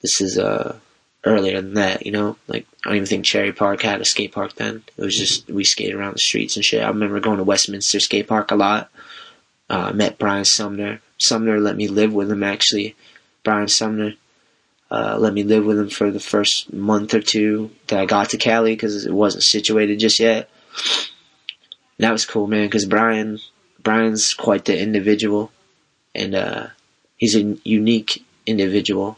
[0.00, 0.78] This is, uh,
[1.24, 2.36] earlier than that, you know?
[2.48, 4.82] Like, I don't even think Cherry Park had a skate park then.
[4.96, 6.82] It was just, we skated around the streets and shit.
[6.82, 8.90] I remember going to Westminster Skate Park a lot.
[9.72, 11.00] Uh, met Brian Sumner.
[11.16, 12.94] Sumner let me live with him, actually.
[13.42, 14.12] Brian Sumner
[14.90, 18.30] uh, let me live with him for the first month or two that I got
[18.30, 20.50] to Cali because it wasn't situated just yet.
[21.98, 23.38] And that was cool, man, because Brian,
[23.82, 25.50] Brian's quite the individual.
[26.14, 26.66] And, uh,
[27.16, 29.16] he's a unique individual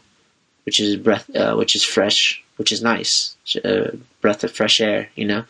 [0.65, 5.09] which is breath, uh, which is fresh, which is nice, uh, breath of fresh air.
[5.15, 5.45] You know,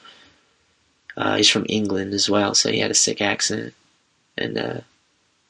[1.18, 3.74] uh, he's from England as well, so he had a sick accent,
[4.38, 4.82] and uh,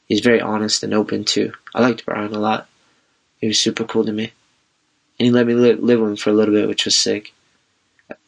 [0.06, 1.52] he's very honest and open too.
[1.74, 2.68] I liked Brian a lot.
[3.40, 4.32] He was super cool to me,
[5.18, 7.32] and he let me li- live with him for a little bit, which was sick.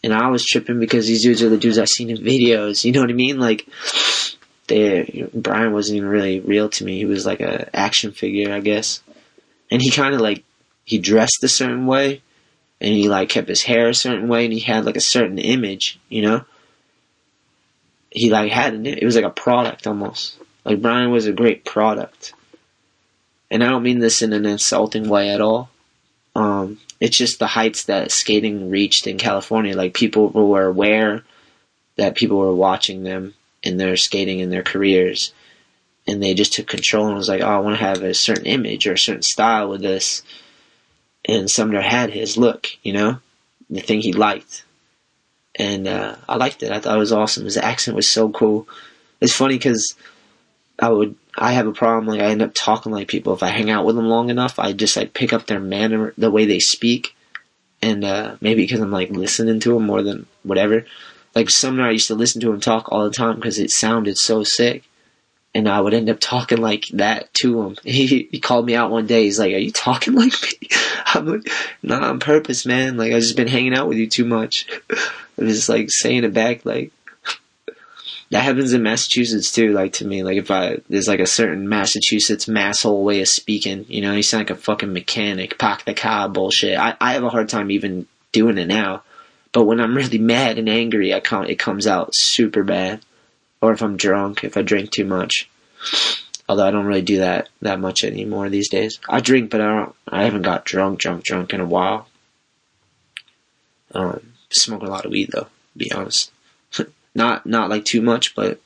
[0.03, 2.85] And I was tripping because these dudes are the dudes I've seen in videos.
[2.85, 3.39] You know what I mean?
[3.39, 3.67] Like,
[4.67, 6.99] they, Brian wasn't even really real to me.
[6.99, 9.03] He was like a action figure, I guess.
[9.71, 10.45] And he kind of like,
[10.85, 12.23] he dressed a certain way
[12.81, 15.39] and he like kept his hair a certain way and he had like a certain
[15.39, 16.45] image, you know?
[18.11, 20.39] He like had it was like a product almost.
[20.69, 22.35] Like Brian was a great product.
[23.51, 25.71] And I don't mean this in an insulting way at all.
[26.35, 29.77] Um, it's just the heights that skating reached in California.
[29.77, 31.25] Like people were aware
[31.97, 35.33] that people were watching them in their skating and their careers.
[36.07, 38.47] And they just took control and was like, oh, I want to have a certain
[38.47, 40.23] image or a certain style with this
[41.29, 43.19] and Sumner had his look, you know,
[43.69, 44.65] the thing he liked,
[45.55, 46.73] and uh, I liked it.
[46.73, 47.45] I thought it was awesome.
[47.45, 48.67] His accent was so cool.
[49.21, 49.95] It's funny because
[50.79, 53.49] I would I have a problem like I end up talking like people if I
[53.49, 54.59] hang out with them long enough.
[54.59, 57.15] I just like pick up their manner, the way they speak,
[57.83, 60.87] and uh, maybe because I'm like listening to them more than whatever.
[61.35, 64.19] Like Sumner, I used to listen to him talk all the time because it sounded
[64.19, 64.85] so sick
[65.55, 67.77] and I would end up talking like that to him.
[67.85, 69.25] He, he called me out one day.
[69.25, 70.69] He's like, "Are you talking like me?"
[71.07, 71.49] I'm like,
[71.83, 72.97] "Not on purpose, man.
[72.97, 74.67] Like I've just been hanging out with you too much."
[75.39, 76.93] I'm just like saying it back, like
[78.31, 79.73] that happens in Massachusetts too.
[79.73, 83.87] Like to me, like if I there's like a certain Massachusetts masshole way of speaking,
[83.89, 86.79] you know, you sound like a fucking mechanic, pack the car bullshit.
[86.79, 89.03] I I have a hard time even doing it now,
[89.53, 93.01] but when I'm really mad and angry, I come it comes out super bad
[93.61, 95.49] or if I'm drunk, if I drink too much.
[96.49, 98.99] Although I don't really do that that much anymore these days.
[99.09, 99.95] I drink, but I don't.
[100.09, 102.09] I haven't got drunk, drunk, drunk in a while.
[103.95, 105.45] Um, smoke a lot of weed though.
[105.45, 106.31] To be honest,
[107.19, 108.61] not not like too much, but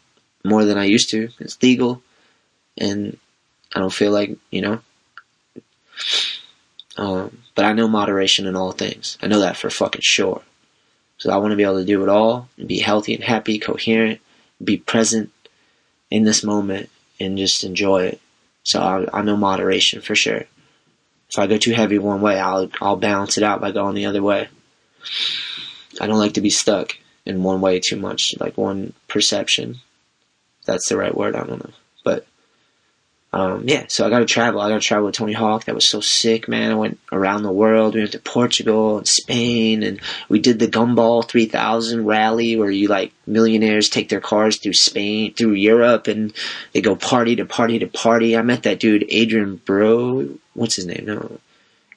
[0.45, 1.31] more than I used to.
[1.41, 2.03] It's legal,
[2.79, 3.19] and
[3.75, 4.81] I don't feel like you know.
[6.97, 9.19] Um, but I know moderation in all things.
[9.23, 10.43] I know that for fucking sure.
[11.19, 13.59] So I want to be able to do it all and be healthy and happy,
[13.59, 14.21] coherent,
[14.63, 15.31] be present
[16.11, 18.21] in this moment and just enjoy it.
[18.65, 20.45] So I, I know moderation for sure.
[21.31, 24.07] If I go too heavy one way, I'll I'll balance it out by going the
[24.07, 24.49] other way.
[26.01, 29.81] I don't like to be stuck in one way too much, like one perception.
[30.65, 31.35] That's the right word.
[31.35, 32.27] I don't know, but
[33.35, 34.61] um, yeah, so I got to travel.
[34.61, 35.65] I got to travel with Tony Hawk.
[35.65, 36.71] That was so sick, man.
[36.71, 37.95] I went around the world.
[37.95, 42.89] We went to Portugal and Spain, and we did the Gumball 3000 rally where you
[42.89, 46.35] like millionaires take their cars through Spain, through Europe, and
[46.73, 48.37] they go party to party to party.
[48.37, 50.39] I met that dude, Adrian Bro.
[50.53, 51.07] What's his name?
[51.07, 51.41] No.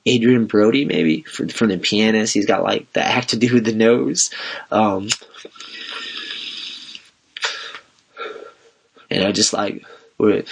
[0.07, 2.33] Adrien Brody, maybe from, from the pianist.
[2.33, 4.29] He's got like the act to do with the nose.
[4.71, 5.09] Um,
[9.09, 9.83] and I just like,
[10.17, 10.43] we're,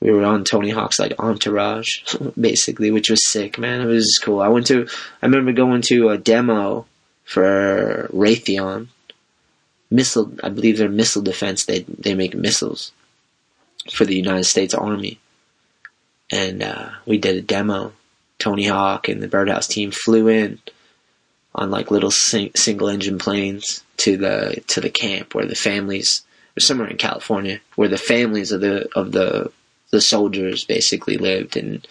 [0.00, 2.02] we were on Tony Hawk's like entourage,
[2.40, 3.80] basically, which was sick, man.
[3.80, 4.40] It was cool.
[4.40, 4.86] I went to,
[5.22, 6.86] I remember going to a demo
[7.24, 8.88] for Raytheon
[9.92, 10.32] missile.
[10.42, 11.64] I believe they're missile defense.
[11.64, 12.92] They they make missiles
[13.92, 15.20] for the United States Army,
[16.30, 17.92] and uh, we did a demo.
[18.42, 20.58] Tony Hawk and the Birdhouse team flew in
[21.54, 26.22] on like little sing- single engine planes to the to the camp where the families,
[26.56, 29.52] or somewhere in California, where the families of the of the
[29.92, 31.86] the soldiers basically lived and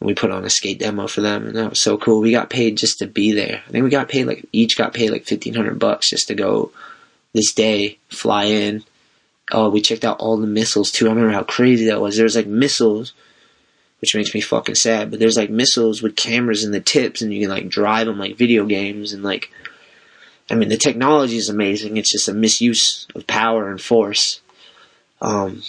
[0.00, 2.20] we put on a skate demo for them and that was so cool.
[2.20, 3.62] We got paid just to be there.
[3.66, 6.34] I think we got paid like each got paid like fifteen hundred bucks just to
[6.34, 6.72] go
[7.32, 8.84] this day, fly in.
[9.50, 11.06] Oh, we checked out all the missiles too.
[11.06, 12.16] I remember how crazy that was.
[12.16, 13.14] There was like missiles,
[14.00, 15.10] which makes me fucking sad.
[15.10, 18.18] But there's like missiles with cameras in the tips, and you can like drive them
[18.18, 19.12] like video games.
[19.12, 19.50] And like,
[20.50, 21.96] I mean, the technology is amazing.
[21.96, 24.40] It's just a misuse of power and force.
[25.20, 25.62] Um,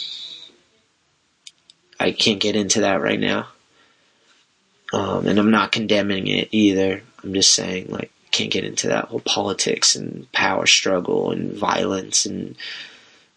[1.99, 3.47] I can't get into that right now.
[4.93, 7.03] Um, and I'm not condemning it either.
[7.23, 12.25] I'm just saying, like, can't get into that whole politics and power struggle and violence
[12.25, 12.55] and,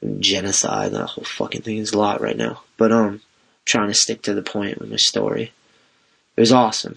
[0.00, 0.88] and genocide.
[0.88, 2.62] And that whole fucking thing is a lot right now.
[2.76, 3.20] But um,
[3.64, 5.52] trying to stick to the point with my story.
[6.36, 6.96] It was awesome.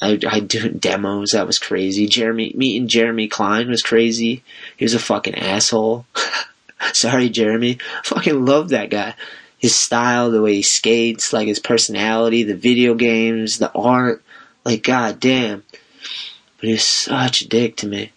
[0.00, 1.30] I I do demos.
[1.30, 2.06] That was crazy.
[2.06, 4.42] Jeremy meeting Jeremy Klein was crazy.
[4.76, 6.06] He was a fucking asshole.
[6.92, 7.78] Sorry, Jeremy.
[8.04, 9.14] Fucking love that guy
[9.62, 14.20] his style, the way he skates, like his personality, the video games, the art.
[14.64, 15.62] Like, god damn.
[16.58, 18.10] But he's such a dick to me.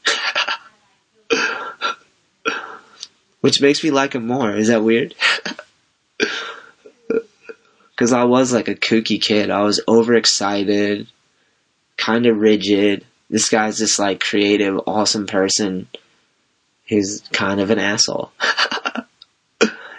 [3.41, 4.55] Which makes me like him more.
[4.55, 5.13] Is that weird?
[7.95, 9.49] Because I was like a kooky kid.
[9.49, 11.07] I was overexcited,
[11.97, 13.05] kind of rigid.
[13.29, 15.87] This guy's this like creative, awesome person.
[16.83, 18.31] He's kind of an asshole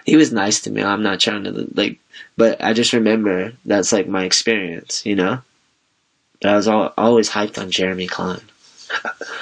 [0.07, 0.83] he was nice to me.
[0.83, 1.99] I'm not trying to like,
[2.37, 5.41] but I just remember that's like my experience, you know.
[6.41, 8.41] But I was all, always hyped on Jeremy Klein.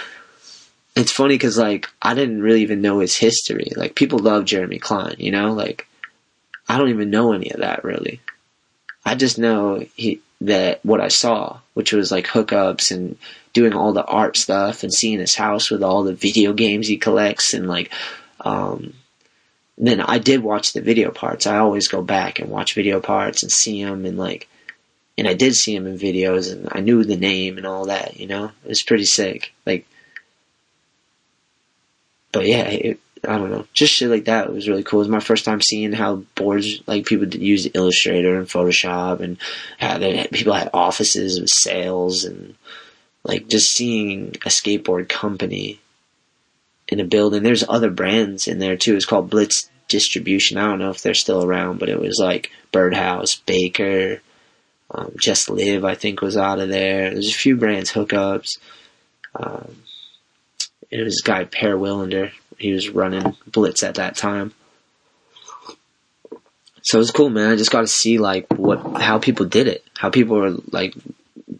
[0.96, 3.72] it's funny because like I didn't really even know his history.
[3.76, 5.52] Like people love Jeremy Klein, you know.
[5.52, 5.86] Like
[6.66, 8.20] I don't even know any of that really.
[9.04, 13.16] I just know he that what I saw, which was like hookups and
[13.52, 16.96] doing all the art stuff and seeing his house with all the video games he
[16.96, 17.92] collects and like
[18.40, 18.94] um
[19.76, 21.46] then I did watch the video parts.
[21.46, 24.48] I always go back and watch video parts and see him and like
[25.16, 28.18] and I did see him in videos and I knew the name and all that,
[28.18, 28.46] you know.
[28.64, 29.52] It was pretty sick.
[29.66, 29.86] Like
[32.32, 35.00] but yeah, it, I don't know, just shit like that was really cool.
[35.00, 39.38] It was my first time seeing how boards like people use Illustrator and Photoshop, and
[39.78, 42.54] how they, people had offices with sales, and
[43.24, 45.80] like just seeing a skateboard company
[46.88, 47.42] in a building.
[47.42, 48.96] There's other brands in there too.
[48.96, 50.58] It's called Blitz Distribution.
[50.58, 54.20] I don't know if they're still around, but it was like Birdhouse, Baker,
[54.90, 55.84] um, Just Live.
[55.84, 57.10] I think was out of there.
[57.10, 58.58] There's a few brands, hookups.
[59.34, 59.76] Um,
[60.90, 64.52] it was a guy Per Welinder he was running blitz at that time.
[66.82, 67.50] So it was cool, man.
[67.50, 70.94] I just got to see like what how people did it, how people were like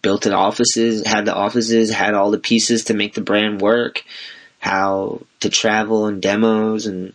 [0.02, 4.04] built the offices, had the offices, had all the pieces to make the brand work,
[4.58, 7.14] how to travel and demos, and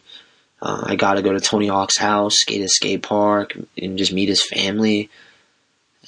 [0.59, 4.11] uh, I got to go to Tony Hawk's house, skate at skate park, and just
[4.11, 5.09] meet his family,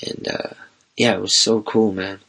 [0.05, 0.53] and uh,
[0.97, 2.15] yeah, it was so cool, man.
[2.15, 2.21] It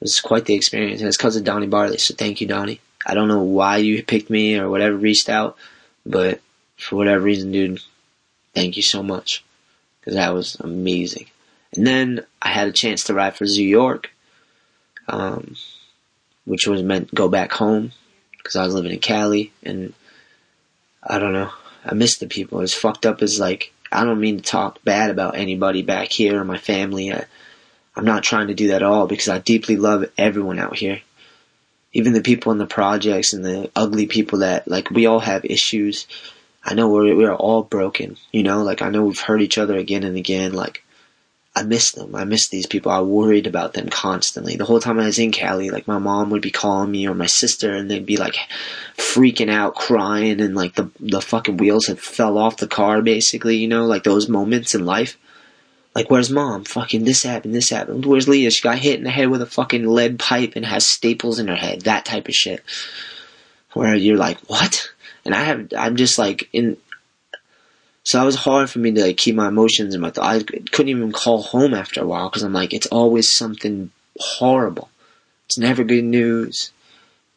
[0.00, 1.96] was quite the experience, and it's because of Donny Barley.
[1.96, 2.80] So thank you, Donny.
[3.04, 5.56] I don't know why you picked me or whatever reached out,
[6.06, 6.40] but
[6.76, 7.80] for whatever reason, dude,
[8.54, 9.44] thank you so much
[10.00, 11.26] because that was amazing.
[11.74, 14.10] And then I had a chance to ride for Zoo York,
[15.08, 15.56] um,
[16.44, 17.92] which was meant go back home
[18.36, 19.92] because I was living in Cali, and
[21.02, 21.50] I don't know.
[21.84, 22.60] I miss the people.
[22.60, 26.40] As fucked up as like I don't mean to talk bad about anybody back here
[26.40, 27.12] or my family.
[27.12, 27.24] I,
[27.96, 31.00] I'm not trying to do that at all because I deeply love everyone out here
[31.94, 35.44] even the people in the projects and the ugly people that like we all have
[35.44, 36.06] issues.
[36.62, 38.62] I know we're we're all broken, you know.
[38.62, 40.52] Like I know we've hurt each other again and again.
[40.52, 40.84] Like
[41.54, 42.16] I miss them.
[42.16, 42.90] I miss these people.
[42.90, 44.56] I worried about them constantly.
[44.56, 47.14] The whole time I was in Cali, like my mom would be calling me or
[47.14, 48.36] my sister, and they'd be like
[48.96, 53.56] freaking out, crying, and like the the fucking wheels had fell off the car, basically.
[53.56, 55.16] You know, like those moments in life.
[55.94, 56.64] Like, where's mom?
[56.64, 58.04] Fucking this happened, this happened.
[58.04, 58.50] Where's Leah?
[58.50, 61.48] She got hit in the head with a fucking lead pipe and has staples in
[61.48, 61.82] her head.
[61.82, 62.64] That type of shit.
[63.74, 64.90] Where you're like, what?
[65.24, 66.76] And I have, I'm just like in.
[68.02, 70.10] So it was hard for me to like keep my emotions in my.
[70.10, 73.90] Th- I couldn't even call home after a while because I'm like, it's always something
[74.18, 74.90] horrible.
[75.46, 76.72] It's never good news.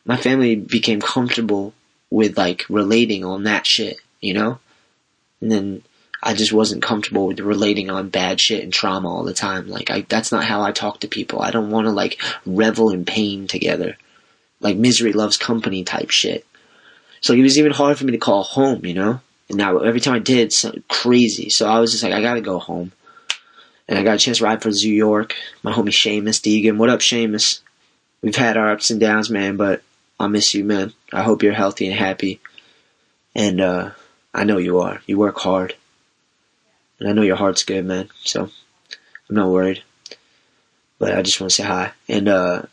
[0.03, 1.73] My family became comfortable
[2.09, 4.59] with like relating on that shit, you know,
[5.41, 5.83] and then
[6.21, 9.67] I just wasn't comfortable with relating on bad shit and trauma all the time.
[9.67, 11.41] Like, I, that's not how I talk to people.
[11.41, 13.97] I don't want to like revel in pain together.
[14.59, 16.45] Like misery loves company type shit.
[17.21, 19.21] So it was even hard for me to call home, you know?
[19.49, 21.49] And now every time I did, so crazy.
[21.49, 22.91] So I was just like, I gotta go home.
[23.87, 25.35] And I got a chance to ride for Zoo York.
[25.63, 26.77] My homie Seamus Deegan.
[26.77, 27.61] What up, Seamus?
[28.21, 29.83] We've had our ups and downs, man, but
[30.19, 30.93] I miss you, man.
[31.13, 32.41] I hope you're healthy and happy.
[33.35, 33.91] And, uh,
[34.33, 35.01] I know you are.
[35.05, 35.75] You work hard.
[36.99, 38.09] And I know your heart's good, man.
[38.23, 38.49] So
[39.29, 39.83] I'm not worried.
[40.99, 41.91] But I just want to say hi.
[42.09, 42.63] And uh,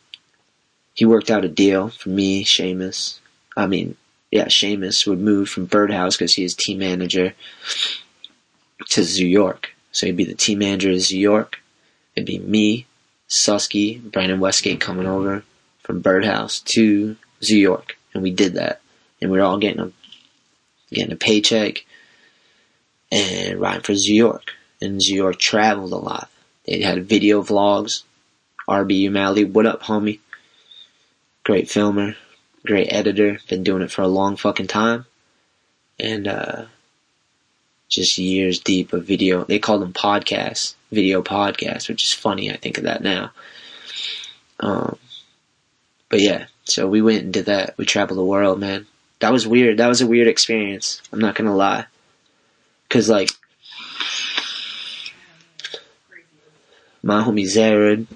[0.95, 3.19] he worked out a deal for me, Seamus.
[3.57, 3.97] I mean,
[4.31, 7.35] yeah, Seamus would move from Birdhouse because he is team manager
[8.91, 9.75] to Zoo York.
[9.93, 11.61] So he'd be the team manager of Zoo York.
[12.17, 12.87] It'd be me,
[13.29, 15.45] Suski, Brandon Westgate coming over
[15.83, 17.97] from Birdhouse to Zoo York.
[18.13, 18.81] And we did that.
[19.21, 19.93] And we were all getting a
[20.91, 21.85] getting a paycheck
[23.11, 24.53] and riding for Zoo York.
[24.81, 26.31] And Zoo York traveled a lot.
[26.67, 28.03] They had video vlogs.
[28.69, 30.21] RB Umali, what up, homie?
[31.45, 32.17] Great filmer,
[32.65, 33.39] great editor.
[33.49, 35.05] Been doing it for a long fucking time.
[36.01, 36.65] And, uh,
[37.95, 39.45] just years deep of video.
[39.45, 42.51] They call them podcasts, video podcasts, which is funny.
[42.51, 43.31] I think of that now.
[44.61, 44.99] Um,
[46.09, 47.77] but yeah, so we went and did that.
[47.77, 48.87] We traveled the world, man.
[49.21, 49.79] That was weird.
[49.79, 51.03] That was a weird experience.
[51.13, 51.87] I'm not gonna lie.
[52.89, 53.31] Cause like,
[57.03, 58.07] my homie Zered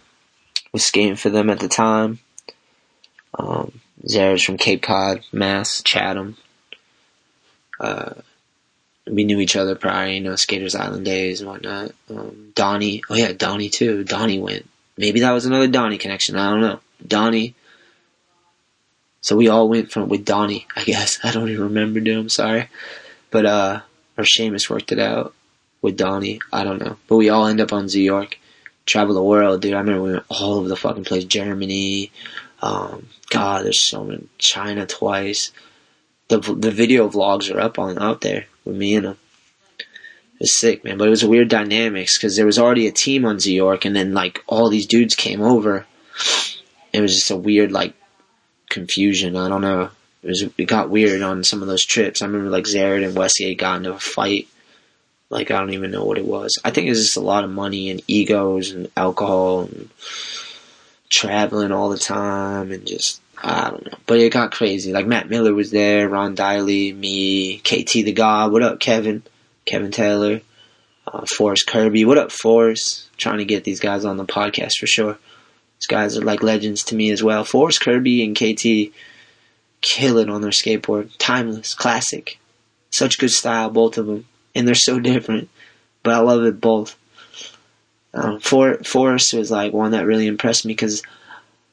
[0.73, 2.21] was skating for them at the time.
[3.39, 6.37] Um, Zered's from Cape Cod, Mass, Chatham.
[7.79, 8.15] Uh,
[9.07, 11.93] we knew each other prior, you know, Skaters Island days and whatnot.
[12.11, 14.05] Um, Donny, oh yeah, Donny too.
[14.05, 14.69] Donny went.
[14.97, 16.37] Maybe that was another Donny connection.
[16.37, 16.81] I don't know.
[17.07, 17.55] Donny.
[19.21, 21.19] So we all went from with Donny, I guess.
[21.25, 22.19] I don't even remember, dude.
[22.19, 22.69] I'm sorry.
[23.31, 23.81] But, uh,
[24.19, 25.33] or Seamus worked it out
[25.81, 26.41] with Donny.
[26.53, 26.97] I don't know.
[27.09, 28.39] But we all end up on Zoo York.
[28.85, 29.75] Travel the world, dude.
[29.75, 31.25] I remember we went all over the fucking place.
[31.25, 32.11] Germany,
[32.61, 34.27] Um, God, there's so many.
[34.39, 35.53] China twice.
[36.29, 39.19] The the video vlogs are up on out there with me and them.
[39.79, 40.99] It was sick, man.
[40.99, 43.85] But it was a weird dynamics because there was already a team on Zoo York,
[43.85, 45.87] and then like all these dudes came over.
[46.93, 47.95] It was just a weird like
[48.69, 49.37] confusion.
[49.37, 49.91] I don't know.
[50.29, 52.21] It was it got weird on some of those trips.
[52.21, 54.47] I remember like Zered and Westgate got into a fight.
[55.31, 56.59] Like I don't even know what it was.
[56.63, 59.89] I think it was just a lot of money and egos and alcohol and
[61.09, 63.97] traveling all the time and just I don't know.
[64.05, 64.93] But it got crazy.
[64.93, 68.53] Like Matt Miller was there, Ron Deily, me, KT the God.
[68.53, 69.23] What up, Kevin?
[69.65, 70.43] Kevin Taylor,
[71.07, 72.05] uh, Forrest Kirby.
[72.05, 73.09] What up, Forrest?
[73.17, 75.17] Trying to get these guys on the podcast for sure.
[75.79, 77.45] These guys are like legends to me as well.
[77.45, 78.93] Forrest Kirby and KT
[79.81, 81.11] kill it on their skateboard.
[81.19, 82.39] Timeless, classic.
[82.91, 84.27] Such good style, both of them.
[84.55, 85.49] And they're so different.
[86.03, 86.97] But I love it both.
[88.15, 91.03] Um, For- Forrest was like one that really impressed me because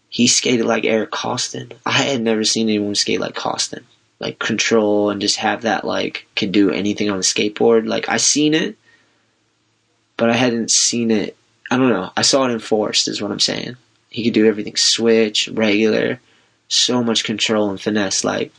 [0.10, 1.74] he skated like Eric Koston.
[1.86, 3.84] I had never seen anyone skate like Koston.
[4.20, 7.86] Like control and just have that like can do anything on a skateboard.
[7.88, 8.78] Like I seen it,
[10.16, 11.36] but I hadn't seen it.
[11.70, 12.12] I don't know.
[12.16, 13.76] I saw it in Forrest is what I'm saying.
[14.10, 16.22] He could do everything switch, regular,
[16.68, 18.24] so much control and finesse.
[18.24, 18.52] Like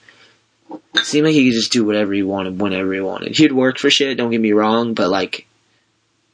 [0.94, 3.36] it seemed like he could just do whatever he wanted whenever he wanted.
[3.36, 4.16] He'd work for shit.
[4.16, 5.46] Don't get me wrong, but like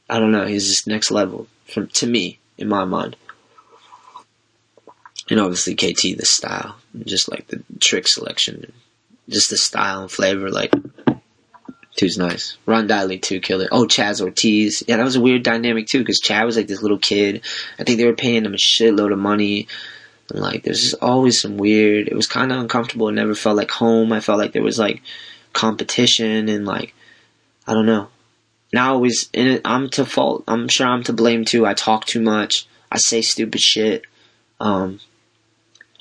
[0.08, 0.46] I don't know.
[0.46, 3.16] He's just next level from to me in my mind.
[5.30, 8.72] And obviously KT the style, just like the trick selection,
[9.28, 10.50] just the style and flavor.
[10.50, 10.72] Like
[11.96, 12.56] dude's nice.
[12.66, 13.68] Ron Deily too killed it.
[13.72, 14.82] Oh, Chaz Ortiz.
[14.86, 17.44] Yeah, that was a weird dynamic too because Chad was like this little kid.
[17.78, 19.68] I think they were paying him a shitload of money.
[20.30, 22.08] And like, there's just always some weird.
[22.08, 23.08] It was kind of uncomfortable.
[23.08, 24.12] It never felt like home.
[24.12, 25.02] I felt like there was like
[25.52, 26.94] competition and like
[27.66, 28.08] I don't know.
[28.72, 29.62] Now I always in it.
[29.64, 30.44] I'm to fault.
[30.48, 31.66] I'm sure I'm to blame too.
[31.66, 32.66] I talk too much.
[32.90, 34.04] I say stupid shit.
[34.60, 35.00] Um,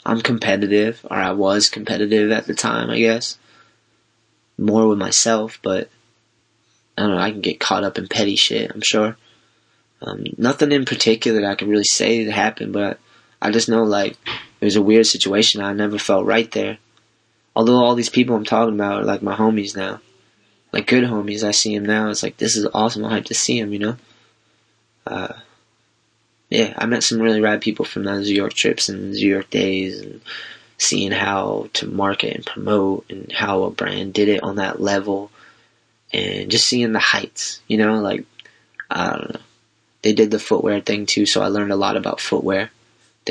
[0.05, 3.37] I'm competitive, or I was competitive at the time, I guess.
[4.57, 5.89] More with myself, but
[6.97, 7.21] I don't know.
[7.21, 8.71] I can get caught up in petty shit.
[8.73, 9.17] I'm sure.
[10.01, 12.99] Um, nothing in particular that I can really say that happened, but
[13.41, 14.17] I just know like
[14.59, 15.61] it was a weird situation.
[15.61, 16.77] I never felt right there.
[17.55, 19.99] Although all these people I'm talking about are like my homies now,
[20.71, 21.43] like good homies.
[21.43, 22.09] I see them now.
[22.09, 23.03] It's like this is awesome.
[23.03, 23.73] I'm hyped to see them.
[23.73, 23.97] You know.
[25.05, 25.33] Uh,
[26.49, 29.49] yeah, I met some really rad people from those Zoo York trips and Zoo York
[29.49, 30.21] days, and
[30.77, 35.31] seeing how to market and promote and how a brand did it on that level,
[36.13, 37.61] and just seeing the heights.
[37.67, 38.25] You know, like
[38.89, 39.41] I don't know.
[40.03, 42.71] They did the footwear thing too, so I learned a lot about footwear.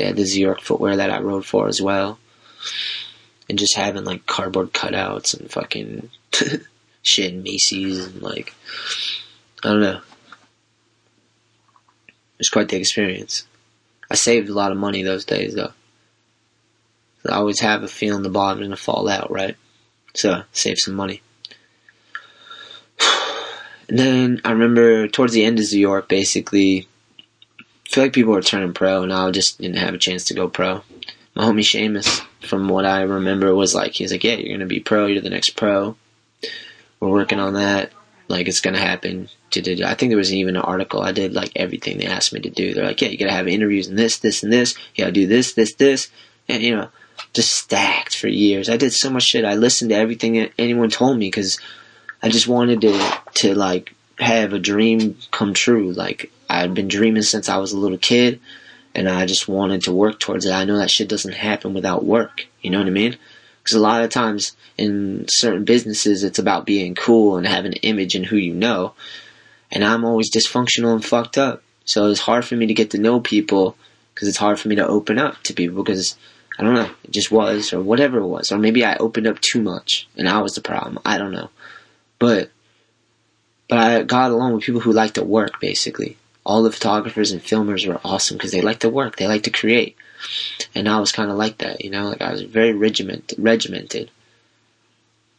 [0.01, 2.17] They had the York footwear that I rode for as well,
[3.47, 6.09] and just having like cardboard cutouts and fucking
[7.03, 8.55] shit in Macy's and like
[9.63, 10.01] I don't know.
[12.07, 13.45] It was quite the experience.
[14.09, 15.73] I saved a lot of money those days though.
[17.29, 19.55] I always have a feeling the bottom's gonna fall out, right?
[20.15, 21.21] So save some money.
[23.87, 26.87] And then I remember towards the end of Zoo York, basically,
[27.91, 30.47] feel like people were turning pro, and I just didn't have a chance to go
[30.47, 30.81] pro.
[31.35, 34.79] My homie Seamus, from what I remember, was like, he's like, yeah, you're gonna be
[34.79, 35.95] pro, you're the next pro.
[36.99, 37.91] We're working on that.
[38.27, 39.29] Like, it's gonna happen.
[39.53, 41.01] I think there was even an article.
[41.01, 42.73] I did like everything they asked me to do.
[42.73, 44.77] They're like, yeah, you gotta have interviews and this, this, and this.
[44.95, 46.09] You gotta do this, this, this.
[46.47, 46.87] And, you know,
[47.33, 48.69] just stacked for years.
[48.69, 49.43] I did so much shit.
[49.43, 51.59] I listened to everything anyone told me because
[52.23, 55.91] I just wanted to to like have a dream come true.
[55.91, 58.39] Like I'd been dreaming since I was a little kid,
[58.95, 60.51] and I just wanted to work towards it.
[60.51, 62.47] I know that shit doesn't happen without work.
[62.61, 63.17] You know what I mean?
[63.63, 67.79] Because a lot of times in certain businesses, it's about being cool and having an
[67.83, 68.93] image and who you know.
[69.71, 71.63] And I'm always dysfunctional and fucked up.
[71.85, 73.75] So it's hard for me to get to know people
[74.13, 76.15] because it's hard for me to open up to people because
[76.59, 78.51] I don't know, it just was or whatever it was.
[78.51, 80.99] Or maybe I opened up too much and I was the problem.
[81.05, 81.49] I don't know.
[82.19, 82.51] But
[83.71, 86.17] but I got along with people who like to work basically.
[86.45, 89.49] All the photographers and filmers were awesome because they like to work, they like to
[89.49, 89.95] create.
[90.75, 94.11] And I was kind of like that, you know, like I was very regimented, regimented.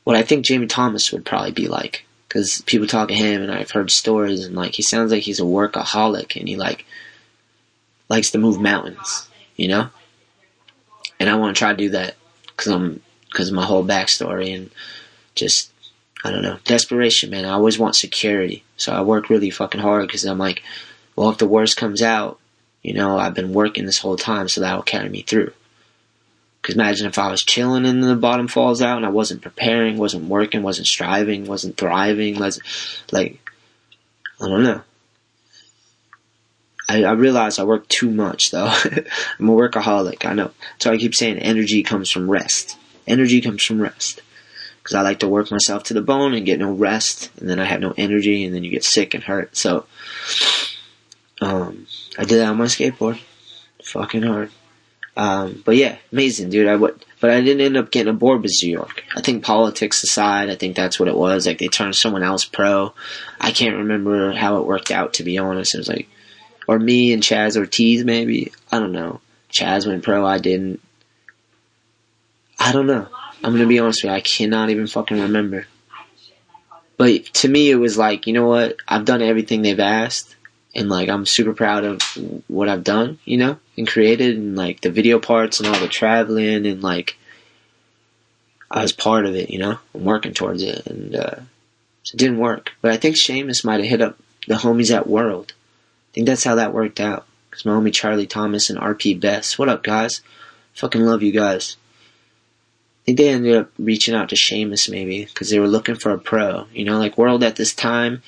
[0.05, 3.53] What I think Jamie Thomas would probably be like, because people talk to him and
[3.53, 6.87] I've heard stories and like he sounds like he's a workaholic and he like
[8.09, 9.91] likes to move mountains, you know.
[11.21, 12.15] And I want to try to do that
[12.47, 14.71] because I'm because my whole backstory and
[15.35, 15.71] just
[16.25, 17.45] I don't know desperation, man.
[17.45, 20.63] I always want security, so I work really fucking hard because I'm like,
[21.17, 22.39] well, if the worst comes out,
[22.83, 25.53] you know, I've been working this whole time, so that'll carry me through.
[26.61, 29.99] Because imagine if I was chilling and the bottom falls out and I wasn't preparing,
[29.99, 32.67] wasn't working, wasn't striving, wasn't thriving, wasn't
[33.11, 33.39] like,
[34.41, 34.83] I don't know.
[36.89, 38.67] I, I realize I work too much though.
[39.39, 40.25] I'm a workaholic.
[40.25, 40.53] I know.
[40.79, 42.77] So I keep saying energy comes from rest.
[43.09, 44.23] Energy comes from rest.
[44.83, 47.61] Because I like to work myself to the bone and get no rest, and then
[47.61, 49.57] I have no energy, and then you get sick and hurt.
[49.57, 49.87] So,
[51.41, 51.87] um,
[52.19, 53.21] I did that on my skateboard.
[53.83, 54.51] Fucking hard.
[55.17, 56.69] Um, but yeah, amazing, dude.
[56.69, 59.05] I would, but I didn't end up getting a board with Zoo York.
[59.15, 61.47] I think politics aside, I think that's what it was.
[61.47, 62.95] Like they turned someone else pro.
[63.41, 65.75] I can't remember how it worked out to be honest.
[65.75, 66.09] It was like,
[66.67, 68.53] or me and Chaz Ortiz maybe.
[68.71, 69.21] I don't know.
[69.51, 70.25] Chaz went pro.
[70.25, 70.81] I didn't.
[72.59, 73.09] I don't know.
[73.43, 74.17] I'm gonna be honest with you.
[74.17, 75.67] I cannot even fucking remember.
[76.97, 78.77] But to me, it was like, you know what?
[78.87, 80.37] I've done everything they've asked,
[80.75, 82.01] and like I'm super proud of
[82.47, 85.89] what I've done, you know, and created, and like the video parts and all the
[85.89, 87.17] traveling, and like
[88.71, 89.79] I was part of it, you know.
[89.95, 91.37] I'm working towards it, and uh,
[92.05, 92.73] it didn't work.
[92.81, 95.53] But I think Seamus might have hit up the homies at World.
[95.57, 97.27] I think that's how that worked out.
[97.51, 99.59] Cause my homie Charlie Thomas and RP Best.
[99.59, 100.23] What up, guys?
[100.75, 101.77] Fucking love you guys.
[103.05, 106.19] Think they ended up reaching out to Seamus maybe because they were looking for a
[106.19, 106.67] pro.
[106.73, 108.23] You know, like World at this time,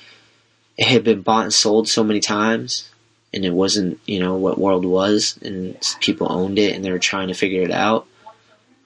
[0.77, 2.89] it had been bought and sold so many times,
[3.33, 6.99] and it wasn't you know what World was, and people owned it and they were
[6.99, 8.05] trying to figure it out.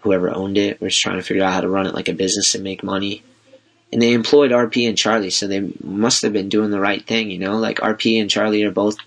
[0.01, 2.53] Whoever owned it was trying to figure out how to run it like a business
[2.55, 3.23] and make money.
[3.91, 7.31] And they employed RP and Charlie, so they must have been doing the right thing,
[7.31, 7.57] you know.
[7.57, 8.97] Like RP and Charlie are both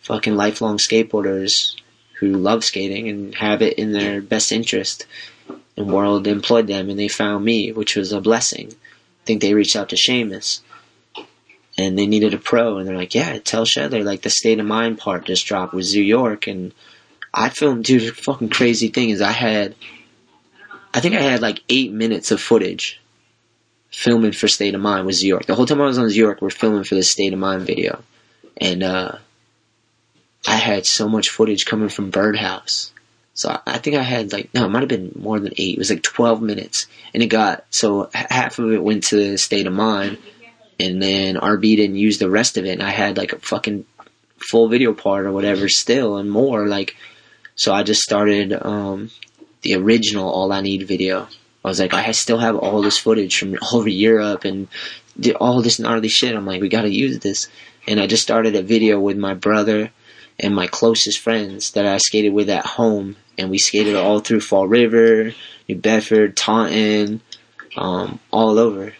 [0.00, 1.76] fucking lifelong skateboarders
[2.18, 5.06] who love skating and have it in their best interest
[5.84, 8.72] World employed them, and they found me, which was a blessing.
[8.72, 10.60] I think they reached out to Seamus,
[11.78, 14.66] and they needed a pro, and they're like, "Yeah, tell Shetler like the State of
[14.66, 16.72] Mind part just dropped with Zoo York," and
[17.32, 17.84] I filmed.
[17.84, 19.74] Dude, fucking crazy thing is, I had,
[20.92, 23.00] I think I had like eight minutes of footage
[23.90, 25.46] filming for State of Mind with Zoo York.
[25.46, 27.62] The whole time I was on Zoo York, we're filming for the State of Mind
[27.62, 28.02] video,
[28.56, 29.12] and uh,
[30.46, 32.92] I had so much footage coming from Birdhouse
[33.34, 35.74] so I think I had like no, it might have been more than eight.
[35.74, 39.38] It was like twelve minutes, and it got so half of it went to the
[39.38, 40.18] state of mind,
[40.78, 42.72] and then RB didn't use the rest of it.
[42.72, 43.86] And I had like a fucking
[44.36, 46.96] full video part or whatever still, and more like.
[47.54, 49.10] So I just started um,
[49.62, 51.28] the original All I Need video.
[51.62, 54.68] I was like, I still have all this footage from all over Europe and
[55.38, 56.34] all this gnarly shit.
[56.34, 57.48] I'm like, we got to use this,
[57.86, 59.90] and I just started a video with my brother
[60.40, 64.40] and my closest friends that I skated with at home and we skated all through
[64.40, 65.32] Fall River,
[65.68, 67.20] New Bedford, Taunton,
[67.76, 68.94] um, all over.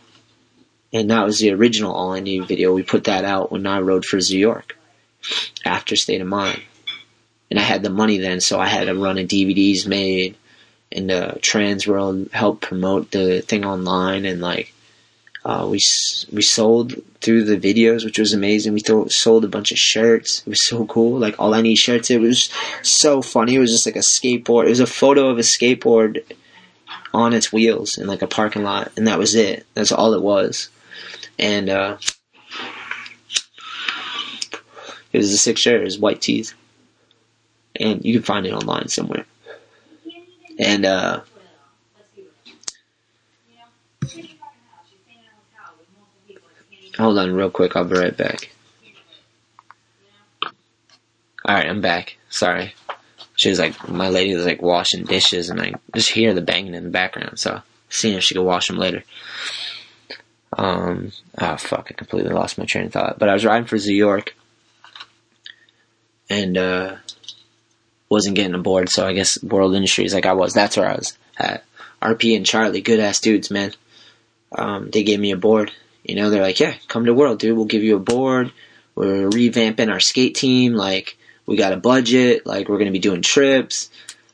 [0.93, 2.75] And that was the original All I Need video.
[2.75, 4.77] We put that out when I rode for Zoo York
[5.65, 6.63] after State of Mind.
[7.51, 10.37] And I had the money then, so I had a run of DVDs made,
[10.93, 14.73] and uh, Transworld helped promote the thing online, and like
[15.45, 15.81] uh, we
[16.33, 18.75] we sold through the videos, which was amazing.
[18.75, 20.41] We th- sold a bunch of shirts.
[20.41, 21.19] It was so cool.
[21.19, 22.11] Like all I need shirts.
[22.11, 22.51] It was
[22.83, 23.55] so funny.
[23.55, 24.67] It was just like a skateboard.
[24.67, 26.23] It was a photo of a skateboard
[27.15, 29.67] on its wheels in like a parking lot, and that was it.
[29.75, 30.69] That's all it was.
[31.39, 31.97] And uh,
[35.13, 35.81] it was a six shirt.
[35.81, 36.53] It was white teeth,
[37.77, 39.25] and you can find it online somewhere.
[40.59, 41.21] And uh,
[47.01, 48.51] Hold on real quick, I'll be right back.
[51.49, 52.19] Alright, I'm back.
[52.29, 52.75] Sorry.
[53.37, 56.75] She was like, my lady was like washing dishes and I just hear the banging
[56.75, 59.03] in the background, so seeing if she could wash them later.
[60.53, 63.19] Um, oh fuck, I completely lost my train of thought.
[63.19, 64.37] But I was riding for Zoo York
[66.29, 66.97] and, uh,
[68.11, 71.17] wasn't getting aboard, so I guess World Industries like I was, that's where I was
[71.39, 71.65] at.
[72.03, 73.73] RP and Charlie, good ass dudes, man.
[74.53, 75.73] Um, they gave me a board
[76.05, 77.57] you know, they're like, yeah, come to World, dude.
[77.57, 78.53] We'll give you a board.
[78.95, 80.75] We're revamping our skate team.
[80.75, 81.17] Like,
[81.47, 82.47] we got a budget.
[82.47, 83.91] Like, we're going to be doing trips.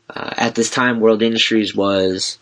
[0.09, 2.39] Uh, at this time, World Industries was,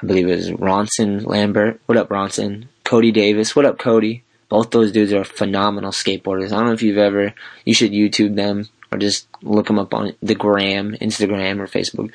[0.00, 1.80] I believe it was Ronson Lambert.
[1.86, 2.66] What up, Ronson?
[2.84, 3.56] Cody Davis.
[3.56, 4.22] What up, Cody?
[4.48, 6.52] Both those dudes are phenomenal skateboarders.
[6.52, 7.34] I don't know if you've ever,
[7.64, 12.12] you should YouTube them or just look them up on the gram, Instagram, or Facebook.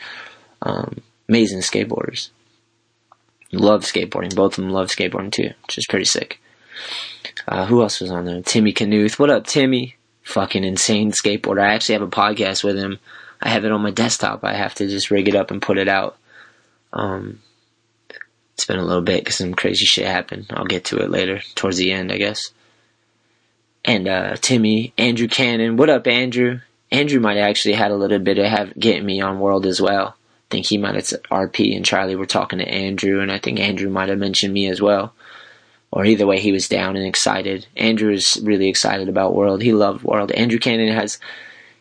[0.62, 2.30] Um, amazing skateboarders
[3.54, 4.36] love skateboarding.
[4.36, 6.40] Both of them love skateboarding too, which is pretty sick.
[7.48, 8.42] Uh, who else was on there?
[8.42, 9.20] Timmy Knuth.
[9.20, 9.96] What up, Timmy?
[10.24, 11.62] Fucking insane skateboarder.
[11.62, 13.00] I actually have a podcast with him.
[13.42, 14.44] I have it on my desktop.
[14.44, 16.18] I have to just rig it up and put it out.
[16.94, 17.42] Um,
[18.54, 20.48] it's been a little bit because some crazy shit happened.
[20.52, 22.52] I'll get to it later, towards the end, I guess.
[23.84, 25.76] And uh, Timmy, Andrew Cannon.
[25.76, 26.62] What up, Andrew?
[26.92, 30.16] Andrew might actually had a little bit of have, getting me on World as well
[30.54, 33.90] think he might have RP and Charlie were talking to Andrew, and I think Andrew
[33.90, 35.14] might have mentioned me as well.
[35.92, 37.66] or either way, he was down and excited.
[37.76, 39.62] Andrew is really excited about World.
[39.64, 40.32] He loved World.
[40.32, 41.20] Andrew Cannon has,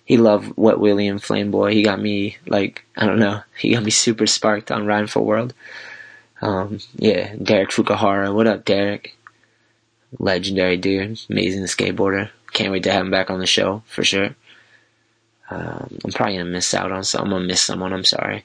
[0.07, 1.73] he loved Wet William Flameboy.
[1.73, 3.43] He got me like I don't know.
[3.59, 5.53] He got me super sparked on riding for World.
[6.41, 8.35] Um, yeah, Derek Fukuhara.
[8.35, 9.17] What up, Derek?
[10.19, 12.31] Legendary dude, amazing skateboarder.
[12.53, 14.35] Can't wait to have him back on the show for sure.
[15.51, 17.25] Um, I'm probably gonna miss out on some.
[17.25, 17.93] I'm gonna miss someone.
[17.93, 18.45] I'm sorry,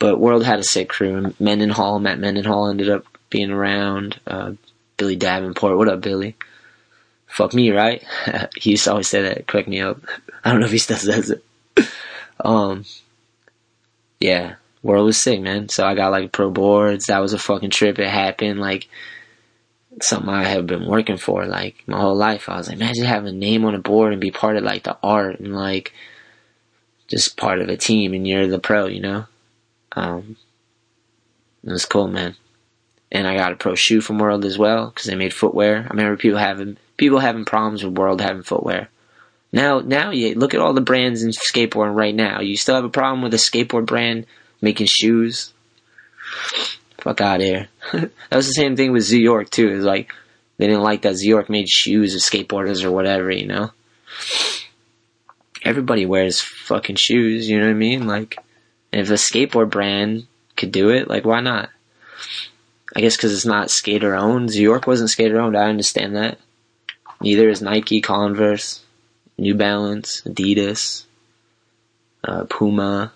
[0.00, 1.32] but World had a sick crew.
[1.38, 4.18] Mendenhall, Matt Mendenhall ended up being around.
[4.26, 4.54] Uh,
[4.96, 5.76] Billy Davenport.
[5.76, 6.36] What up, Billy?
[7.28, 8.02] Fuck me, right?
[8.56, 9.46] he used to always say that.
[9.46, 10.00] Correct me up.
[10.44, 11.44] I don't know if he still says it.
[12.44, 12.86] um,
[14.18, 15.68] yeah, world was sick, man.
[15.68, 17.06] So I got like pro boards.
[17.06, 17.98] That was a fucking trip.
[17.98, 18.88] It happened like
[20.00, 22.48] something I have been working for like my whole life.
[22.48, 24.84] I was like, imagine having a name on a board and be part of like
[24.84, 25.92] the art and like
[27.06, 29.26] just part of a team and you're the pro, you know?
[29.92, 30.36] Um,
[31.64, 32.36] it was cool, man.
[33.12, 35.84] And I got a pro shoe from World as well because they made footwear.
[35.84, 38.88] I remember people having people having problems with World having footwear.
[39.52, 42.40] Now, now you look at all the brands in skateboarding right now.
[42.40, 44.26] You still have a problem with a skateboard brand
[44.60, 45.52] making shoes.
[46.98, 47.68] Fuck out here.
[47.92, 49.68] that was the same thing with Zoo York too.
[49.68, 50.12] It's like
[50.58, 53.70] they didn't like that Zoo York made shoes of skateboarders or whatever, you know.
[55.64, 58.06] Everybody wears fucking shoes, you know what I mean?
[58.06, 58.36] Like,
[58.92, 60.26] if a skateboard brand
[60.56, 61.70] could do it, like why not?
[62.94, 64.50] I guess because it's not skater owned.
[64.50, 65.56] Zoo York wasn't skater owned.
[65.56, 66.38] I understand that.
[67.20, 68.82] Neither is Nike, Converse,
[69.38, 71.04] New Balance, Adidas,
[72.24, 73.12] uh, Puma,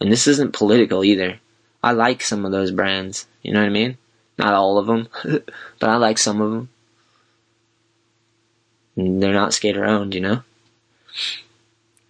[0.00, 1.40] And this isn't political either.
[1.82, 3.26] I like some of those brands.
[3.42, 3.96] You know what I mean?
[4.36, 5.08] Not all of them,
[5.78, 6.68] but I like some of them.
[8.96, 10.42] And they're not skater owned, you know?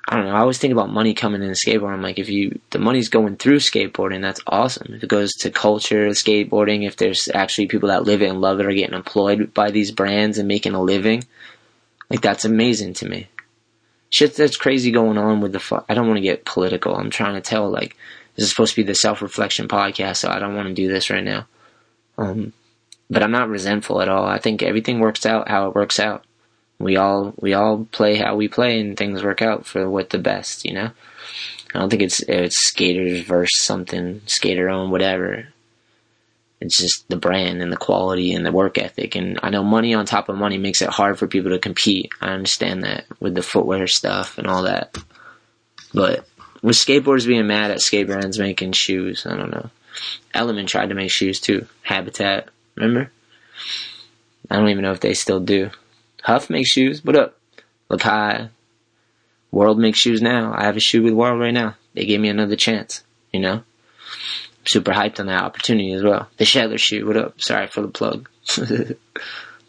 [0.08, 0.34] I don't know.
[0.34, 1.92] I always think about money coming in skateboarding.
[1.92, 4.94] I'm like, if you, the money's going through skateboarding, that's awesome.
[4.94, 8.58] If it goes to culture, skateboarding, if there's actually people that live it and love
[8.58, 11.24] it are getting employed by these brands and making a living,
[12.08, 13.28] like that's amazing to me
[14.10, 15.60] shit that's crazy going on with the.
[15.60, 16.94] Fu- I don't want to get political.
[16.94, 17.96] I'm trying to tell like
[18.34, 20.88] this is supposed to be the self reflection podcast, so I don't want to do
[20.88, 21.46] this right now.
[22.16, 22.52] Um,
[23.10, 24.26] but I'm not resentful at all.
[24.26, 26.24] I think everything works out how it works out.
[26.78, 30.18] We all we all play how we play, and things work out for what the
[30.18, 30.64] best.
[30.64, 30.90] You know.
[31.74, 35.48] I don't think it's it's skaters versus something skater own whatever.
[36.60, 39.14] It's just the brand and the quality and the work ethic.
[39.14, 42.10] And I know money on top of money makes it hard for people to compete.
[42.20, 44.96] I understand that with the footwear stuff and all that.
[45.94, 46.26] But
[46.62, 49.70] with skateboarders being mad at skate brands making shoes, I don't know.
[50.34, 51.66] Element tried to make shoes too.
[51.82, 53.10] Habitat, remember?
[54.50, 55.70] I don't even know if they still do.
[56.22, 57.04] Huff makes shoes.
[57.04, 57.38] What up?
[57.90, 58.50] Lakai.
[59.50, 60.52] World makes shoes now.
[60.54, 61.76] I have a shoe with World right now.
[61.94, 63.62] They gave me another chance, you know?
[64.68, 66.28] super hyped on that opportunity as well.
[66.36, 67.40] The Shetler shoe, what up?
[67.40, 68.28] Sorry for the plug.
[68.56, 68.98] but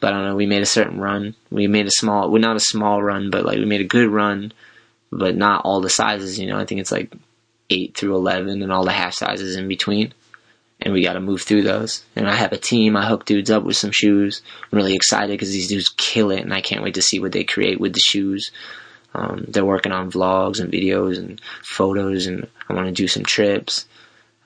[0.04, 1.36] I don't know, we made a certain run.
[1.50, 4.10] We made a small, well, not a small run, but like we made a good
[4.10, 4.52] run,
[5.12, 6.58] but not all the sizes, you know.
[6.58, 7.14] I think it's like
[7.70, 10.14] 8 through 11 and all the half sizes in between.
[10.82, 12.06] And we got to move through those.
[12.16, 12.96] And I have a team.
[12.96, 14.42] I hook dudes up with some shoes.
[14.72, 17.34] I'm really excited because these dudes kill it, and I can't wait to see what
[17.34, 18.52] they create with the shoes.
[19.14, 23.24] Um, they're working on vlogs and videos and photos, and I want to do some
[23.24, 23.86] trips.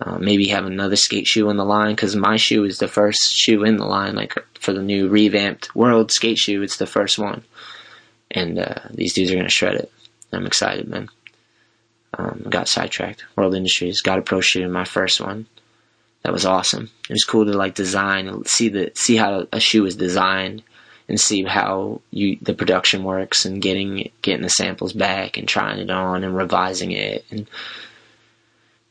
[0.01, 3.33] Uh, maybe have another skate shoe in the line because my shoe is the first
[3.33, 4.15] shoe in the line.
[4.15, 7.43] Like for the new revamped World Skate shoe, it's the first one,
[8.31, 9.91] and uh, these dudes are gonna shred it.
[10.31, 11.09] I'm excited, man.
[12.17, 13.23] Um, got sidetracked.
[13.35, 15.47] World Industries got a pro shoe, my first one.
[16.23, 16.89] That was awesome.
[17.09, 20.63] It was cool to like design see the see how a shoe is designed
[21.09, 25.79] and see how you the production works and getting getting the samples back and trying
[25.79, 27.47] it on and revising it and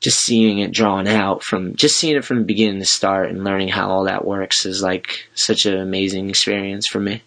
[0.01, 3.45] just seeing it drawn out from just seeing it from the beginning to start and
[3.45, 7.23] learning how all that works is like such an amazing experience for me.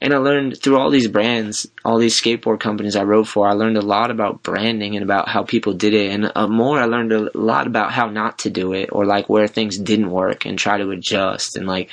[0.00, 3.54] And I learned through all these brands, all these skateboard companies I rode for, I
[3.54, 6.12] learned a lot about branding and about how people did it.
[6.12, 9.28] And uh, more, I learned a lot about how not to do it or like
[9.28, 11.90] where things didn't work and try to adjust and like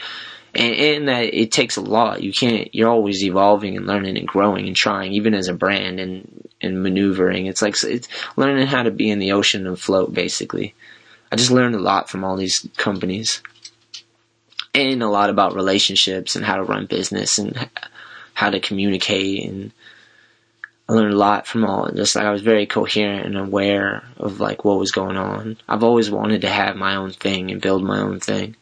[0.55, 2.23] and, and that it takes a lot.
[2.23, 2.73] You can't.
[2.73, 6.81] You're always evolving and learning and growing and trying, even as a brand and and
[6.81, 7.45] maneuvering.
[7.45, 8.07] It's like it's
[8.37, 10.13] learning how to be in the ocean and float.
[10.13, 10.73] Basically,
[11.31, 13.41] I just learned a lot from all these companies,
[14.73, 17.69] and a lot about relationships and how to run business and
[18.35, 19.71] how to communicate and.
[20.87, 21.89] I learned a lot from all.
[21.89, 25.57] Just like I was very coherent and aware of like what was going on.
[25.67, 28.55] I've always wanted to have my own thing and build my own thing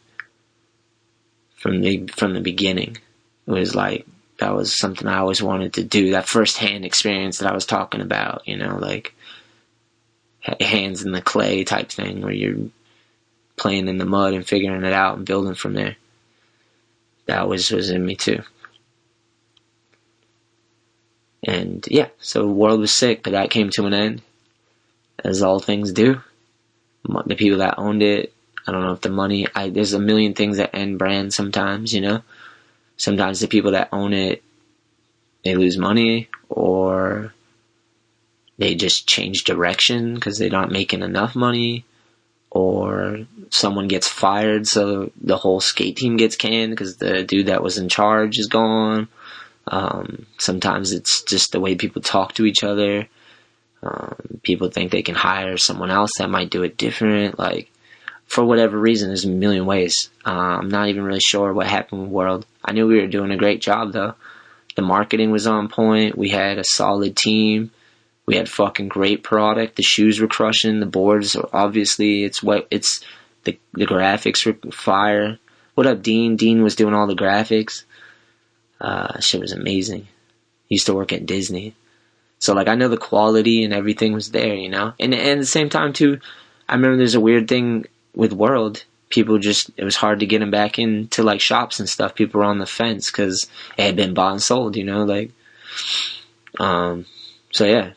[1.64, 2.98] from the from the beginning.
[3.46, 4.06] It was like
[4.38, 6.10] that was something I always wanted to do.
[6.10, 9.14] That first hand experience that I was talking about, you know, like
[10.60, 12.68] hands in the clay type thing, where you're
[13.56, 15.96] playing in the mud and figuring it out and building from there.
[17.26, 18.42] That was was in me too.
[21.46, 24.22] And yeah, so world was sick, but that came to an end,
[25.22, 26.20] as all things do.
[27.04, 28.32] The people that owned it,
[28.66, 29.46] I don't know if the money.
[29.54, 32.22] I there's a million things that end brands sometimes, you know.
[32.96, 34.42] Sometimes the people that own it,
[35.44, 37.34] they lose money, or
[38.56, 41.84] they just change direction because they're not making enough money,
[42.50, 47.62] or someone gets fired, so the whole skate team gets canned because the dude that
[47.62, 49.08] was in charge is gone
[49.66, 53.08] um, sometimes it's just the way people talk to each other.
[53.82, 57.38] Um, people think they can hire someone else that might do it different.
[57.38, 57.70] Like,
[58.26, 60.10] for whatever reason, there's a million ways.
[60.26, 62.46] Uh, I'm not even really sure what happened with World.
[62.64, 64.14] I knew we were doing a great job though.
[64.76, 66.18] The marketing was on point.
[66.18, 67.70] We had a solid team.
[68.26, 69.76] We had fucking great product.
[69.76, 70.80] The shoes were crushing.
[70.80, 73.04] The boards, are obviously, it's what it's
[73.44, 75.38] the the graphics were fire.
[75.74, 76.36] What up, Dean?
[76.36, 77.84] Dean was doing all the graphics.
[78.80, 80.08] Uh, shit was amazing.
[80.68, 81.74] Used to work at Disney.
[82.38, 84.92] So like I know the quality and everything was there, you know?
[85.00, 86.20] And, and at the same time too,
[86.68, 88.84] I remember there's a weird thing with World.
[89.08, 92.14] People just, it was hard to get them back into like shops and stuff.
[92.14, 95.30] People were on the fence because it had been bought and sold, you know, like,
[96.58, 97.06] um,
[97.52, 97.92] so yeah,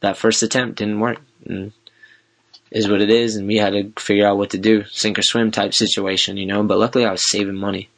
[0.00, 1.20] that first attempt didn't work.
[1.46, 1.72] And
[2.70, 3.36] is what it is.
[3.36, 6.46] And we had to figure out what to do, sink or swim type situation, you
[6.46, 7.88] know, but luckily I was saving money.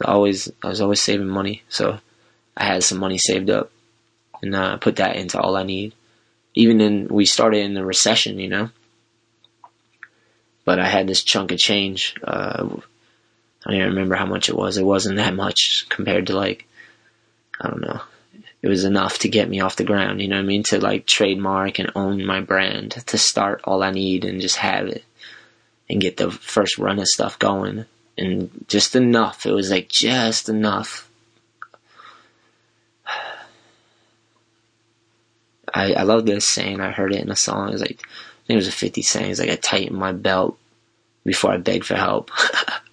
[0.00, 1.98] I always I was always saving money, so
[2.56, 3.70] I had some money saved up,
[4.42, 5.94] and uh, put that into all I need.
[6.54, 8.70] Even in we started in the recession, you know,
[10.64, 12.14] but I had this chunk of change.
[12.22, 12.68] Uh,
[13.64, 14.76] I don't even remember how much it was.
[14.76, 16.66] It wasn't that much compared to like
[17.60, 18.00] I don't know.
[18.62, 20.62] It was enough to get me off the ground, you know what I mean?
[20.68, 24.86] To like trademark and own my brand, to start all I need and just have
[24.86, 25.04] it
[25.90, 27.84] and get the first run of stuff going
[28.16, 29.46] and just enough.
[29.46, 31.08] It was like just enough.
[35.74, 36.80] I I love this saying.
[36.80, 37.68] I heard it in a song.
[37.68, 39.30] It was like I think it was a Fifty saying.
[39.30, 40.58] It's like I tighten my belt
[41.24, 42.30] before I beg for help.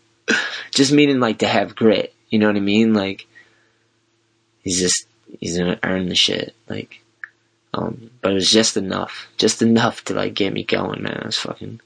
[0.71, 2.13] just meaning like to have grit.
[2.29, 2.93] You know what I mean?
[2.93, 3.27] Like
[4.61, 5.07] he's just
[5.39, 6.55] he's gonna earn the shit.
[6.67, 7.01] Like
[7.73, 11.19] um, but it was just enough, just enough to like get me going, man.
[11.21, 11.81] I was fucking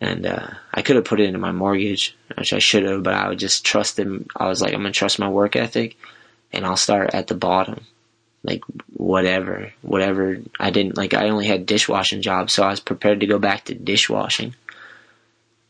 [0.00, 3.14] and uh, I could have put it into my mortgage, which I should have, but
[3.14, 4.26] I would just trust him.
[4.36, 5.96] I was like, I'm gonna trust my work ethic,
[6.52, 7.86] and I'll start at the bottom,
[8.42, 8.62] like
[8.92, 10.38] whatever, whatever.
[10.58, 11.14] I didn't like.
[11.14, 14.54] I only had dishwashing jobs, so I was prepared to go back to dishwashing.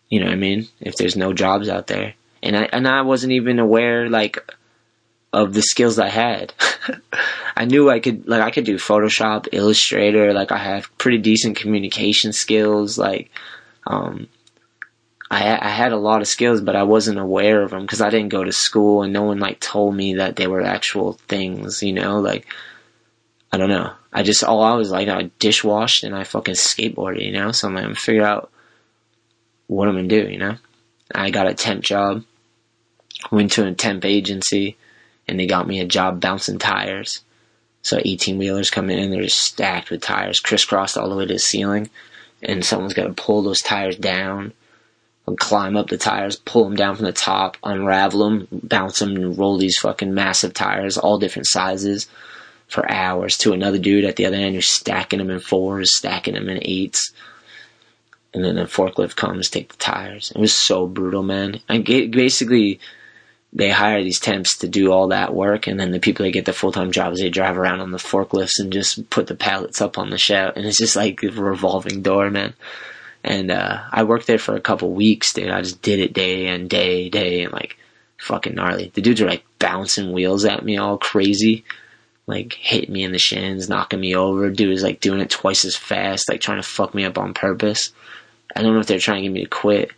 [0.08, 0.68] You know what I mean?
[0.80, 4.38] If there's no jobs out there, and I and I wasn't even aware like
[5.32, 6.54] of the skills I had.
[7.56, 11.56] I knew I could like I could do Photoshop, Illustrator, like I have pretty decent
[11.56, 13.30] communication skills, like
[13.86, 14.28] um,
[15.30, 18.10] I, I had a lot of skills, but I wasn't aware of them because I
[18.10, 21.82] didn't go to school and no one like told me that they were actual things,
[21.82, 22.46] you know, like,
[23.52, 23.92] I don't know.
[24.12, 27.68] I just, all I was like, I dishwashed and I fucking skateboarded, you know, so
[27.68, 28.50] I'm like, I'm figure out
[29.66, 30.56] what I'm gonna do, you know.
[31.14, 32.24] I got a temp job,
[33.30, 34.76] went to a temp agency,
[35.26, 37.22] and they got me a job bouncing tires.
[37.82, 41.26] So 18 wheelers come in and they're just stacked with tires, crisscrossed all the way
[41.26, 41.90] to the ceiling
[42.44, 44.52] and someone's got to pull those tires down
[45.26, 49.16] and climb up the tires, pull them down from the top, unravel them, bounce them,
[49.16, 52.08] and roll these fucking massive tires, all different sizes,
[52.66, 53.38] for hours.
[53.38, 56.58] To another dude at the other end who's stacking them in fours, stacking them in
[56.62, 57.12] eights.
[58.34, 60.32] And then the forklift comes, take the tires.
[60.34, 61.60] It was so brutal, man.
[61.68, 62.80] I basically
[63.54, 66.44] they hire these temps to do all that work, and then the people that get
[66.44, 69.80] the full time jobs, they drive around on the forklifts and just put the pallets
[69.80, 72.54] up on the shelf, and it's just like a revolving door, man.
[73.22, 75.50] And uh, I worked there for a couple weeks, dude.
[75.50, 77.78] I just did it day and day, day, and like
[78.18, 78.90] fucking gnarly.
[78.92, 81.64] The dudes are like bouncing wheels at me all crazy,
[82.26, 84.50] like hitting me in the shins, knocking me over.
[84.50, 87.34] Dude is like doing it twice as fast, like trying to fuck me up on
[87.34, 87.92] purpose.
[88.54, 89.92] I don't know if they're trying to get me to quit,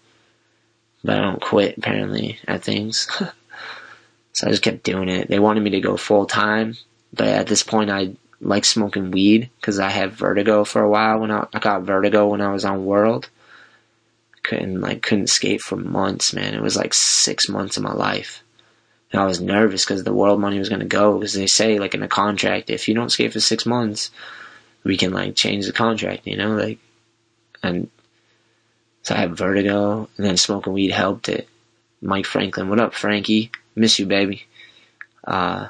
[1.03, 3.09] but I don't quit apparently at things.
[4.37, 5.29] So I just kept doing it.
[5.29, 6.77] They wanted me to go full time,
[7.11, 11.21] but at this point I like smoking weed because I had vertigo for a while.
[11.21, 13.31] When I, I got vertigo when I was on World,
[14.43, 16.53] couldn't like couldn't skate for months, man.
[16.53, 18.43] It was like six months of my life.
[19.11, 21.95] And I was nervous because the world money was gonna go because they say like
[21.95, 24.11] in a contract if you don't skate for six months,
[24.85, 26.79] we can like change the contract, you know, like
[27.63, 27.89] and
[29.03, 31.49] so I had vertigo and then smoking weed helped it.
[32.03, 33.51] Mike Franklin, what up, Frankie?
[33.77, 34.47] Miss you, baby.
[35.25, 35.69] Uh,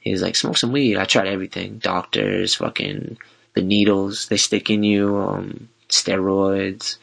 [0.00, 0.96] he was like, smoke some weed.
[0.96, 1.78] I tried everything.
[1.78, 3.18] Doctors, fucking,
[3.54, 6.98] the needles they stick in you, um, steroids.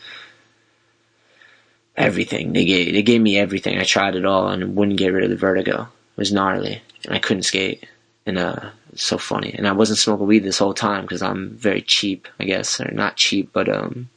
[1.95, 2.53] everything.
[2.53, 3.77] They gave they gave me everything.
[3.77, 5.81] I tried it all and wouldn't get rid of the vertigo.
[5.83, 7.85] It was gnarly, and I couldn't skate.
[8.25, 9.53] And uh, so funny.
[9.57, 12.91] And I wasn't smoking weed this whole time because I'm very cheap, I guess, or
[12.91, 14.09] not cheap, but um,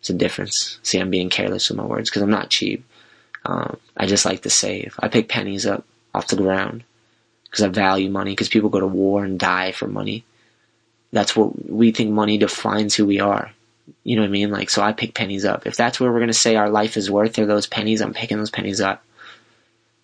[0.00, 0.78] it's a difference.
[0.82, 2.84] See, I'm being careless with my words because I'm not cheap.
[3.46, 4.96] Um, I just like to save.
[4.98, 6.82] I pick pennies up off the ground
[7.44, 8.32] because I value money.
[8.32, 10.24] Because people go to war and die for money.
[11.12, 13.52] That's what we think money defines who we are.
[14.02, 14.50] You know what I mean?
[14.50, 15.64] Like, so I pick pennies up.
[15.64, 18.00] If that's where we're gonna say our life is worth, are those pennies.
[18.00, 19.04] I'm picking those pennies up.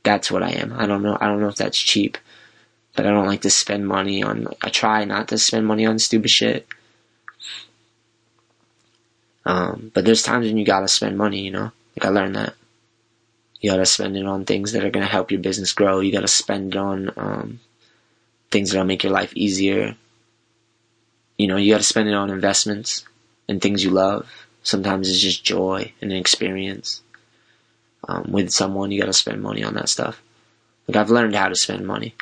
[0.05, 0.73] That's what I am.
[0.73, 1.19] I don't know.
[1.21, 2.17] I don't know if that's cheap,
[2.95, 4.47] but I don't like to spend money on.
[4.63, 6.67] I try not to spend money on stupid shit.
[9.45, 11.41] Um, but there's times when you gotta spend money.
[11.41, 12.55] You know, like I learned that.
[13.63, 16.01] You gotta spend it on things that are gonna help your business grow.
[16.01, 17.61] You gotta spend it on um,
[18.51, 19.97] things that'll make your life easier.
[21.39, 23.07] You know, you gotta spend it on investments
[23.49, 24.29] and things you love.
[24.65, 27.03] Sometimes it's just joy and an experience.
[28.09, 30.21] Um, with someone, you gotta spend money on that stuff.
[30.89, 32.17] Like I've learned how to spend money,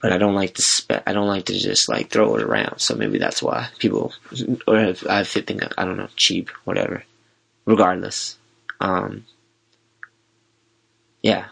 [0.00, 1.02] but I don't like to spend.
[1.06, 2.78] I don't like to just like throw it around.
[2.78, 4.14] So maybe that's why people,
[4.66, 7.04] or if I think I don't know, cheap, whatever.
[7.66, 8.37] Regardless,
[8.80, 9.24] um,
[11.22, 11.46] yeah,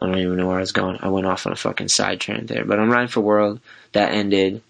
[0.00, 0.98] I don't even know where I was going.
[1.00, 2.64] I went off on a fucking side train there.
[2.64, 3.60] But I'm riding for World.
[3.92, 4.62] That ended.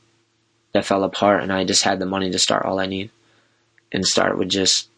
[0.72, 3.10] That fell apart, and I just had the money to start all I need,
[3.92, 4.88] and start with just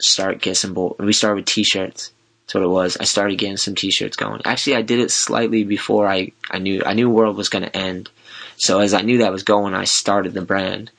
[0.00, 0.94] start getting some.
[1.00, 2.12] We started with t-shirts.
[2.46, 2.96] That's what it was.
[2.96, 4.42] I started getting some t-shirts going.
[4.44, 7.76] Actually, I did it slightly before I I knew I knew World was going to
[7.76, 8.08] end.
[8.56, 10.92] So as I knew that was going, I started the brand.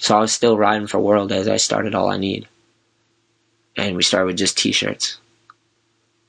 [0.00, 2.48] So I was still riding for World as I started all I need
[3.76, 5.18] and we started with just t-shirts.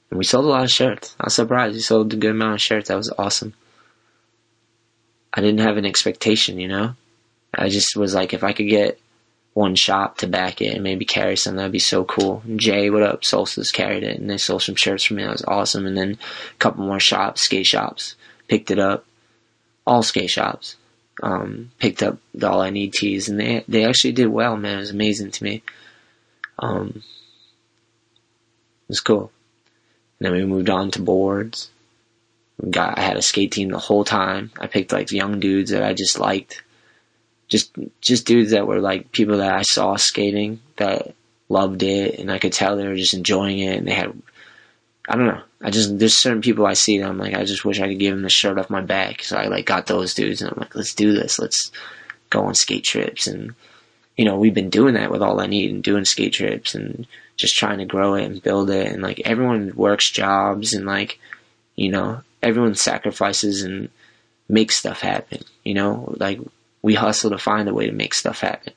[0.10, 1.16] And we sold a lot of shirts.
[1.20, 1.76] I was surprised.
[1.76, 2.88] We sold a good amount of shirts.
[2.88, 3.54] That was awesome.
[5.34, 6.96] I didn't have an expectation, you know?
[7.54, 9.00] I just was like, if I could get
[9.54, 12.42] one shop to back it and maybe carry some, that'd be so cool.
[12.46, 13.24] And Jay, what up?
[13.24, 15.24] Solstice carried it and they sold some shirts for me.
[15.24, 15.86] That was awesome.
[15.86, 16.18] And then
[16.54, 18.16] a couple more shops, skate shops,
[18.48, 19.06] picked it up.
[19.86, 20.76] All skate shops.
[21.24, 24.78] Um, picked up the All I Need tees and they, they actually did well, man.
[24.78, 25.64] It was amazing to me.
[26.60, 27.02] Um,
[28.88, 29.32] it was cool.
[30.20, 31.70] And then we moved on to boards.
[32.62, 34.52] We got I had a skate team the whole time.
[34.60, 36.64] I picked like young dudes that I just liked.
[37.48, 41.14] Just just dudes that were like people that I saw skating that
[41.50, 44.14] loved it and I could tell they were just enjoying it and they had
[45.08, 45.42] I don't know.
[45.62, 48.00] I just there's certain people I see that I'm like I just wish I could
[48.00, 49.24] give them the shirt off my back.
[49.24, 51.40] So I like got those dudes and I'm like let's do this.
[51.40, 51.72] Let's
[52.30, 53.54] go on skate trips and
[54.18, 57.06] you know we've been doing that with all I need and doing skate trips and
[57.38, 58.88] just trying to grow it and build it.
[58.88, 61.20] And like everyone works jobs and like
[61.76, 63.90] you know everyone sacrifices and
[64.50, 66.16] makes stuff happen you know?
[66.18, 66.40] Like
[66.82, 68.74] we hustle to find a way to make stuff happen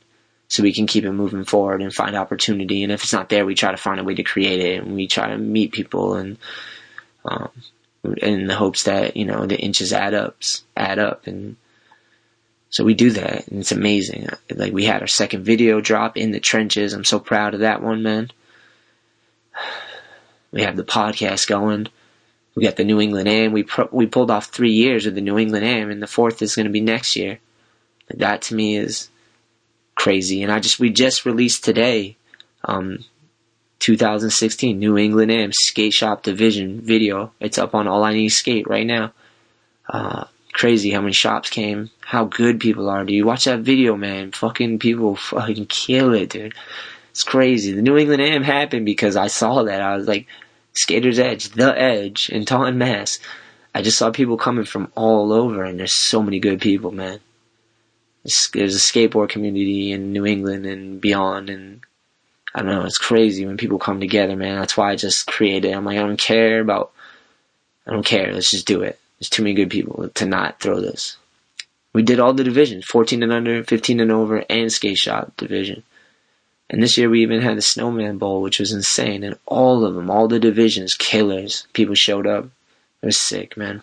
[0.48, 2.82] so we can keep it moving forward and find opportunity.
[2.82, 4.96] And if it's not there we try to find a way to create it and
[4.96, 6.36] we try to meet people and
[7.24, 7.50] um,
[8.02, 10.36] in the hopes that you know the inches add up
[10.76, 11.28] add up.
[11.28, 11.56] And
[12.70, 14.28] so we do that and it's amazing.
[14.52, 16.92] Like we had our second video drop in the trenches.
[16.92, 18.30] I'm so proud of that one man
[20.52, 21.88] we have the podcast going.
[22.54, 23.52] We got the New England Am.
[23.52, 26.56] We we pulled off three years of the New England Am, and the fourth is
[26.56, 27.38] going to be next year.
[28.08, 29.08] That to me is
[29.94, 30.42] crazy.
[30.42, 32.16] And I just we just released today,
[32.64, 33.04] um,
[33.78, 37.32] 2016 New England Am Skate Shop Division video.
[37.40, 39.12] It's up on All I Need Skate right now.
[39.88, 43.04] Uh, crazy how many shops came, how good people are.
[43.04, 44.32] Do you watch that video, man?
[44.32, 46.54] Fucking people fucking kill it, dude.
[47.10, 47.72] It's crazy.
[47.72, 49.82] The New England Am happened because I saw that.
[49.82, 50.26] I was like,
[50.72, 53.18] Skater's Edge, The Edge, in Taunton, Mass.
[53.74, 57.20] I just saw people coming from all over, and there's so many good people, man.
[58.22, 61.80] There's a skateboard community in New England and beyond, and
[62.54, 64.58] I don't know, it's crazy when people come together, man.
[64.58, 65.72] That's why I just created.
[65.72, 66.92] I'm like, I don't care about,
[67.86, 68.32] I don't care.
[68.32, 68.98] Let's just do it.
[69.18, 71.16] There's too many good people to not throw this.
[71.92, 75.82] We did all the divisions, 14 and under, 15 and over, and skate shop division.
[76.70, 79.24] And this year we even had the Snowman Bowl, which was insane.
[79.24, 81.66] And all of them, all the divisions, killers.
[81.72, 82.44] People showed up.
[83.02, 83.82] It was sick, man.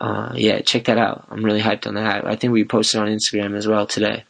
[0.00, 1.26] Uh, yeah, check that out.
[1.30, 2.24] I'm really hyped on that.
[2.24, 4.24] I think we posted on Instagram as well today.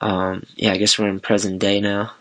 [0.00, 2.12] Um, yeah, I guess we're in present day now.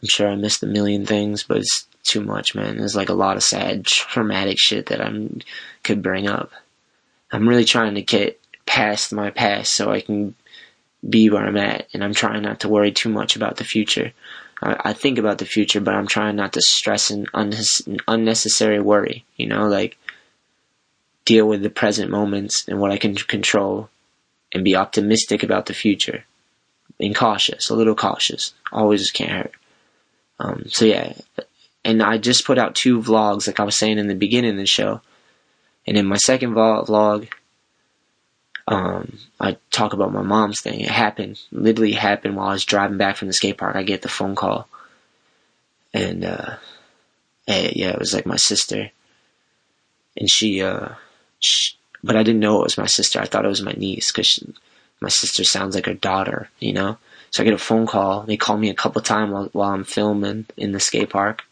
[0.00, 2.78] I'm sure I missed a million things, but it's too much, man.
[2.78, 5.12] There's like a lot of sad, traumatic shit that I
[5.82, 6.52] could bring up.
[7.32, 10.36] I'm really trying to get past my past so I can
[11.08, 14.12] be where I'm at, and I'm trying not to worry too much about the future.
[14.62, 17.28] I, I think about the future, but I'm trying not to stress and
[18.08, 19.24] unnecessary worry.
[19.36, 19.98] You know, like
[21.24, 23.88] deal with the present moments and what I can control,
[24.52, 26.24] and be optimistic about the future.
[26.98, 28.54] Being cautious, a little cautious.
[28.72, 29.52] Always can't hurt.
[30.38, 31.14] Um, so yeah,
[31.84, 34.56] and I just put out two vlogs, like I was saying in the beginning of
[34.56, 35.00] the show.
[35.86, 37.28] And in my second vlog,
[38.66, 40.80] um, I talk about my mom's thing.
[40.80, 43.76] It happened, literally happened while I was driving back from the skate park.
[43.76, 44.68] I get the phone call,
[45.92, 46.56] and uh,
[47.46, 48.90] yeah, it was like my sister,
[50.16, 50.90] and she, uh,
[51.40, 53.20] she, but I didn't know it was my sister.
[53.20, 54.42] I thought it was my niece because
[55.00, 56.96] my sister sounds like her daughter, you know.
[57.30, 58.22] So I get a phone call.
[58.22, 61.42] They call me a couple times while, while I'm filming in the skate park.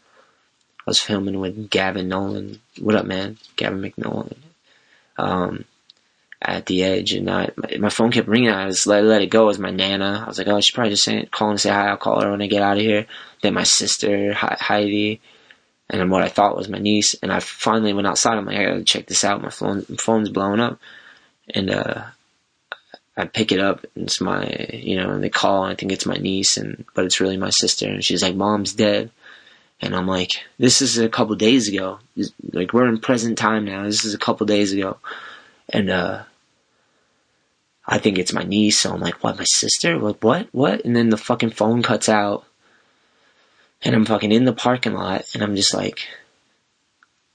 [0.79, 2.59] I was filming with Gavin Nolan.
[2.79, 3.37] What up, man?
[3.55, 4.37] Gavin McNolan.
[5.17, 5.65] Um,
[6.43, 8.49] at the edge, and I, my, my phone kept ringing.
[8.49, 9.43] I just let, let it go.
[9.43, 10.21] It was my nana.
[10.23, 11.87] I was like, oh, she's probably just saying, calling to say hi.
[11.87, 13.05] I'll call her when I get out of here.
[13.41, 15.21] Then my sister, Heidi,
[15.89, 17.15] and then what I thought was my niece.
[17.15, 18.37] And I finally went outside.
[18.37, 19.41] I'm like, I gotta check this out.
[19.41, 20.79] My phone, my phone's blowing up,
[21.53, 22.03] and uh,
[23.15, 23.85] I pick it up.
[23.95, 25.63] And it's my, you know, and they call.
[25.63, 27.87] And I think it's my niece, and but it's really my sister.
[27.87, 29.11] And she's like, "Mom's dead."
[29.81, 31.99] And I'm like, this is a couple days ago.
[32.53, 33.83] Like we're in present time now.
[33.83, 34.97] This is a couple days ago.
[35.67, 36.23] And uh
[37.85, 39.97] I think it's my niece, so I'm like, what, my sister?
[39.97, 40.47] Like what?
[40.51, 40.85] What?
[40.85, 42.45] And then the fucking phone cuts out.
[43.81, 46.07] And I'm fucking in the parking lot and I'm just like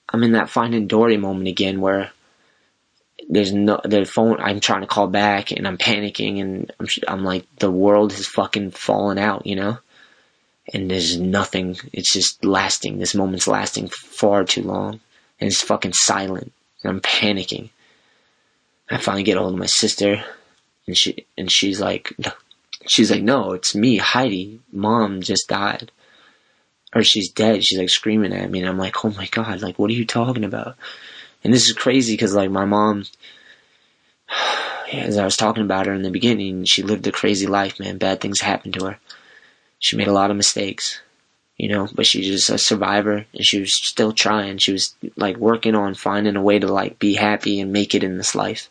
[0.08, 2.10] I'm in that finding Dory moment again where
[3.28, 7.22] there's no the phone I'm trying to call back and I'm panicking and I'm I'm
[7.22, 9.76] like the world has fucking fallen out, you know?
[10.72, 11.76] and there's nothing.
[11.92, 12.98] It's just lasting.
[12.98, 15.00] This moment's lasting far too long,
[15.40, 16.52] and it's fucking silent.
[16.82, 17.70] And I'm panicking.
[18.90, 20.24] I finally get a hold of my sister,
[20.88, 22.12] and she and she's like,
[22.86, 24.60] she's like, no, it's me, Heidi.
[24.72, 25.92] Mom just died,
[26.92, 27.64] or she's dead.
[27.64, 30.06] She's like screaming at me, and I'm like, oh my god, like what are you
[30.06, 30.76] talking about?
[31.44, 33.04] And this is crazy because like my mom.
[34.90, 37.98] As I was talking about her in the beginning, she lived a crazy life, man.
[37.98, 38.98] Bad things happened to her
[39.78, 41.00] she made a lot of mistakes,
[41.56, 44.58] you know, but she's just a survivor and she was still trying.
[44.58, 48.04] She was like working on finding a way to like be happy and make it
[48.04, 48.68] in this life.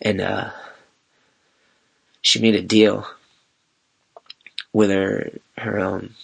[0.00, 0.50] And, uh,
[2.22, 3.06] she made a deal
[4.72, 6.14] with her, her, um,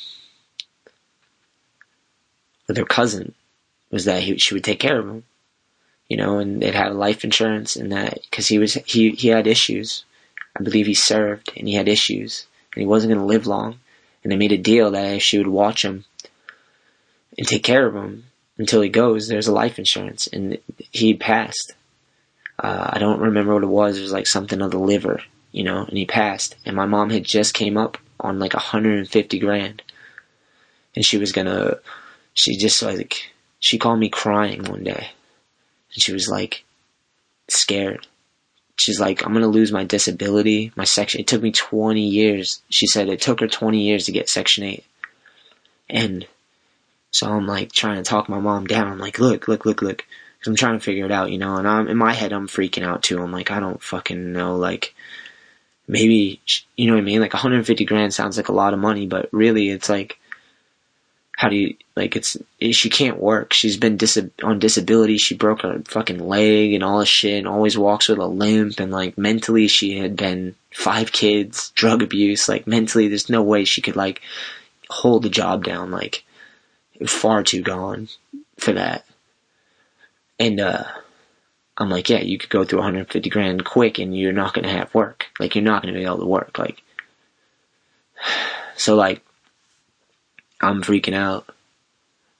[2.68, 3.34] with her cousin
[3.90, 5.24] was that he, she would take care of him,
[6.08, 9.46] you know, and they'd have life insurance and that, cause he was, he, he had
[9.46, 10.04] issues.
[10.58, 13.80] I believe he served and he had issues and he wasn't going to live long.
[14.22, 16.04] And they made a deal that if she would watch him
[17.36, 18.24] and take care of him
[18.56, 20.26] until he goes, there's a life insurance.
[20.26, 20.58] And
[20.90, 21.74] he passed.
[22.58, 23.98] Uh, I don't remember what it was.
[23.98, 25.22] It was like something of the liver,
[25.54, 26.56] you know, and he passed.
[26.66, 29.82] And my mom had just came up on like 150 grand.
[30.94, 31.78] And she was gonna,
[32.34, 35.08] she just like, she called me crying one day.
[35.94, 36.64] And she was like,
[37.48, 38.06] scared
[38.76, 41.20] she's like, I'm gonna lose my disability, my section.
[41.20, 42.62] It took me 20 years.
[42.68, 44.84] She said it took her 20 years to get Section 8.
[45.88, 46.26] And
[47.10, 48.88] so I'm like trying to talk my mom down.
[48.88, 49.98] I'm like, look, look, look, look.
[50.40, 52.48] Cause I'm trying to figure it out, you know, and I'm, in my head, I'm
[52.48, 53.22] freaking out too.
[53.22, 54.94] I'm like, I don't fucking know, like,
[55.86, 56.40] maybe,
[56.76, 57.20] you know what I mean?
[57.20, 60.18] Like 150 grand sounds like a lot of money, but really it's like,
[61.36, 62.36] how do you like it's
[62.70, 63.52] she can't work.
[63.52, 65.18] She's been dis- on disability.
[65.18, 68.78] She broke her fucking leg and all this shit and always walks with a limp
[68.78, 73.64] and like mentally she had been five kids drug abuse like mentally there's no way
[73.64, 74.20] she could like
[74.90, 76.24] hold the job down like
[77.06, 78.08] far too gone
[78.56, 79.04] for that.
[80.38, 80.84] And uh
[81.76, 84.94] I'm like yeah you could go through 150 grand quick and you're not gonna have
[84.94, 86.82] work like you're not gonna be able to work like
[88.76, 89.22] so like
[90.64, 91.48] I'm freaking out.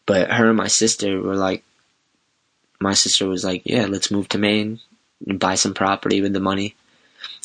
[0.07, 1.63] But her and my sister were like,
[2.81, 4.81] my sister was like, yeah, let's move to Maine
[5.27, 6.75] and buy some property with the money.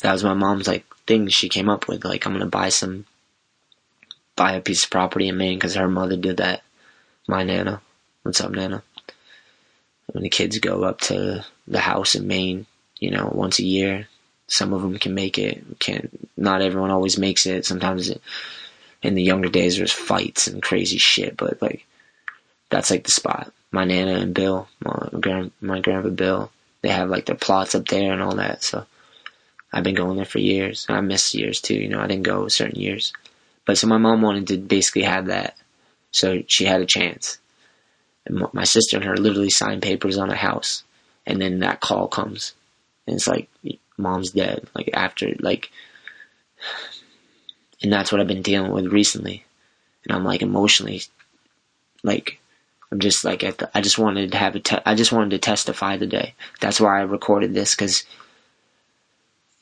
[0.02, 2.04] That was my mom's like thing she came up with.
[2.04, 3.06] Like, I'm gonna buy some,
[4.36, 6.62] buy a piece of property in Maine because her mother did that.
[7.28, 7.80] My nana.
[8.22, 8.82] What's up, nana?
[10.06, 12.66] When the kids go up to the house in Maine,
[12.98, 14.08] you know, once a year,
[14.46, 15.64] some of them can make it.
[15.78, 17.64] Can not everyone always makes it.
[17.64, 18.20] Sometimes it,
[19.02, 21.86] in the younger days there's fights and crazy shit, but like
[22.68, 23.52] that's like the spot.
[23.70, 26.50] My nana and Bill, my grand my grandpa Bill,
[26.82, 28.64] they have like their plots up there and all that.
[28.64, 28.84] So
[29.72, 30.86] I've been going there for years.
[30.88, 31.74] and I missed years too.
[31.74, 33.12] You know, I didn't go certain years,
[33.64, 35.56] but so my mom wanted to basically have that,
[36.10, 37.38] so she had a chance.
[38.26, 40.82] And my sister and her literally signed papers on a house,
[41.30, 42.54] and then that call comes,
[43.06, 43.48] and it's like
[43.96, 44.68] mom's dead.
[44.74, 45.70] Like after like
[47.82, 49.44] and that's what I've been dealing with recently.
[50.04, 51.02] And I'm like emotionally,
[52.02, 52.38] like,
[52.92, 55.30] I'm just like, at the, I just wanted to have a, te- I just wanted
[55.30, 56.34] to testify today.
[56.60, 58.04] That's why I recorded this because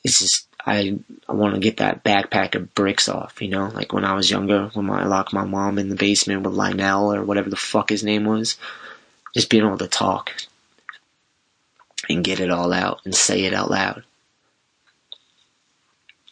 [0.03, 0.97] it's just I
[1.27, 4.31] I want to get that backpack of bricks off, you know, like when I was
[4.31, 7.89] younger, when I locked my mom in the basement with Lionel or whatever the fuck
[7.89, 8.57] his name was,
[9.33, 10.31] just being able to talk
[12.09, 14.03] and get it all out and say it out loud.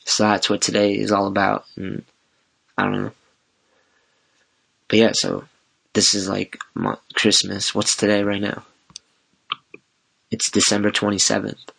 [0.05, 2.03] So that's what today is all about, and
[2.77, 3.11] I don't know.
[4.87, 5.43] But yeah, so
[5.93, 7.75] this is like my Christmas.
[7.75, 8.63] What's today right now?
[10.31, 11.69] It's December 27th.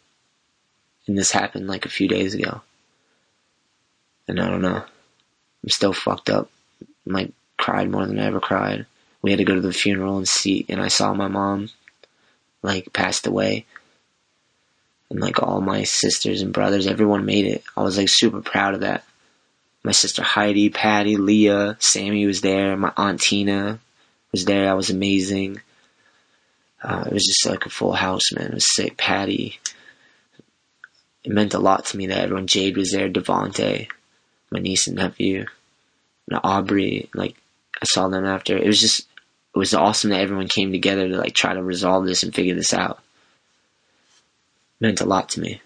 [1.07, 2.61] And this happened like a few days ago.
[4.27, 4.85] And I don't know.
[5.63, 6.51] I'm still fucked up.
[7.15, 8.87] I cried more than I ever cried.
[9.23, 11.71] We had to go to the funeral and see and I saw my mom
[12.63, 13.67] like passed away.
[15.11, 17.65] And like all my sisters and brothers, everyone made it.
[17.77, 19.05] I was like super proud of that.
[19.83, 23.79] My sister Heidi, Patty, Leah, Sammy was there, my aunt Tina
[24.33, 24.67] was there.
[24.67, 25.61] That was amazing.
[26.83, 28.49] Uh, it was just like a full house, man.
[28.49, 28.97] It was sick.
[28.97, 29.59] Patty,
[31.25, 33.89] it meant a lot to me that everyone Jade was there, Devonte,
[34.51, 35.47] my niece and nephew,
[36.29, 37.09] and Aubrey.
[37.15, 37.37] Like
[37.81, 38.57] I saw them after.
[38.57, 39.01] It was just
[39.55, 42.55] it was awesome that everyone came together to like try to resolve this and figure
[42.55, 43.01] this out.
[44.81, 45.61] Meant a lot to me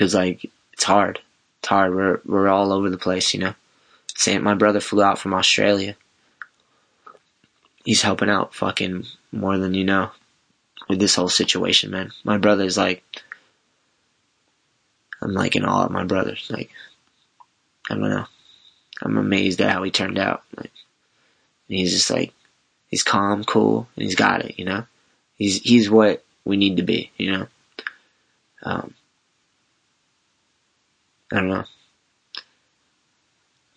[0.00, 1.20] because like it's hard.
[1.58, 1.94] It's hard.
[1.94, 3.54] We're we're all over the place, you know.
[4.14, 5.94] Sam, my brother flew out from Australia.
[7.84, 10.10] He's helping out fucking more than you know
[10.88, 12.12] with this whole situation, man.
[12.24, 13.04] My brother's like,
[15.20, 16.36] I'm like in awe of my brother.
[16.48, 16.70] Like,
[17.90, 18.26] I don't know.
[19.02, 20.42] I'm amazed at how he turned out.
[20.56, 20.72] Like,
[21.68, 22.32] he's just like,
[22.88, 24.84] he's calm, cool, and he's got it, you know?
[25.36, 27.46] He's, he's what we need to be, you know?
[28.62, 28.94] Um,
[31.32, 31.64] I don't know.
[32.36, 32.42] I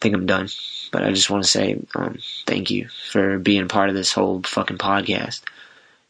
[0.01, 0.49] think I'm done,
[0.91, 2.17] but I just want to say, um,
[2.47, 5.43] thank you for being part of this whole fucking podcast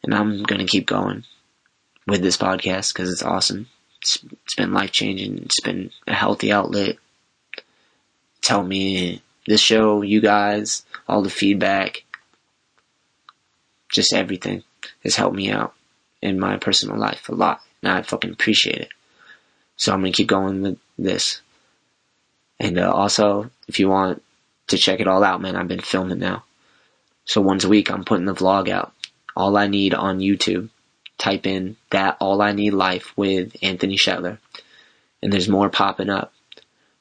[0.02, 1.24] and I'm gonna keep going
[2.06, 3.68] with this podcast because it's awesome.
[4.00, 5.38] It's, it's been life changing.
[5.38, 6.96] It's been a healthy outlet.
[8.40, 12.04] Tell me this show, you guys, all the feedback,
[13.90, 14.64] just everything
[15.02, 15.74] has helped me out
[16.24, 18.88] in my personal life a lot, and I fucking appreciate it.
[19.76, 21.42] So I'm gonna keep going with this.
[22.58, 24.22] And uh, also, if you want
[24.68, 26.44] to check it all out, man, I've been filming now.
[27.26, 28.92] So once a week, I'm putting the vlog out.
[29.36, 30.70] All I Need on YouTube.
[31.18, 34.38] Type in that All I Need Life with Anthony Shetler.
[35.22, 36.32] And there's more popping up.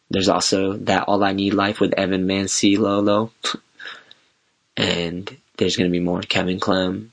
[0.09, 3.31] There's also that All I Need Life with Evan Mancilolo.
[4.77, 7.12] and there's going to be more Kevin Clem,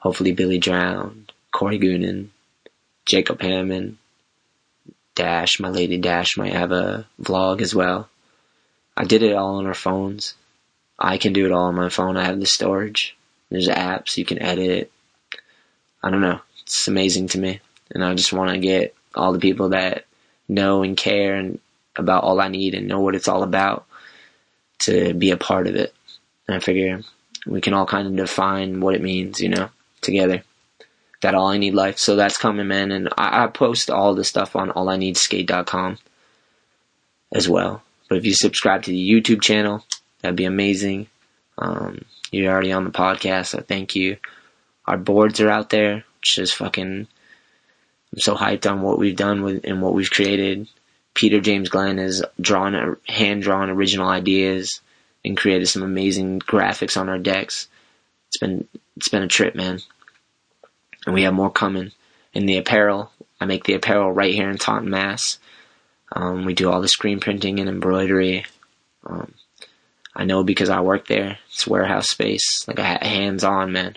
[0.00, 2.28] hopefully Billy Drowned, Corey Goonan,
[3.06, 3.98] Jacob Hammond,
[5.14, 8.08] Dash, my lady Dash might have a vlog as well.
[8.96, 10.34] I did it all on our phones.
[10.98, 12.16] I can do it all on my phone.
[12.16, 13.16] I have the storage.
[13.50, 14.90] There's apps you can edit.
[16.02, 16.40] I don't know.
[16.62, 17.60] It's amazing to me,
[17.90, 20.04] and I just want to get all the people that
[20.48, 21.58] know and care and
[21.96, 23.86] about all I need and know what it's all about
[24.80, 25.92] to be a part of it.
[26.46, 27.02] And I figure
[27.46, 29.68] we can all kind of define what it means, you know,
[30.00, 30.42] together.
[31.22, 31.98] That all I need life.
[31.98, 32.92] So that's coming, man.
[32.92, 35.98] And I, I post all the stuff on allineedskate.com
[37.32, 37.82] as well.
[38.08, 39.84] But if you subscribe to the YouTube channel,
[40.20, 41.08] that'd be amazing.
[41.58, 44.16] Um, you're already on the podcast, so thank you.
[44.86, 47.06] Our boards are out there, which is fucking.
[48.12, 50.66] I'm so hyped on what we've done with and what we've created.
[51.14, 54.80] Peter James Glenn has drawn, hand drawn original ideas
[55.24, 57.68] and created some amazing graphics on our decks.
[58.28, 58.66] It's been
[59.00, 59.80] it's been a trip, man.
[61.06, 61.92] And we have more coming.
[62.34, 63.10] In the apparel,
[63.40, 65.38] I make the apparel right here in Taunton, Mass.
[66.12, 68.44] Um, we do all the screen printing and embroidery.
[69.06, 69.32] Um,
[70.14, 71.38] I know because I work there.
[71.48, 72.68] It's warehouse space.
[72.68, 73.96] Like I hands on, man.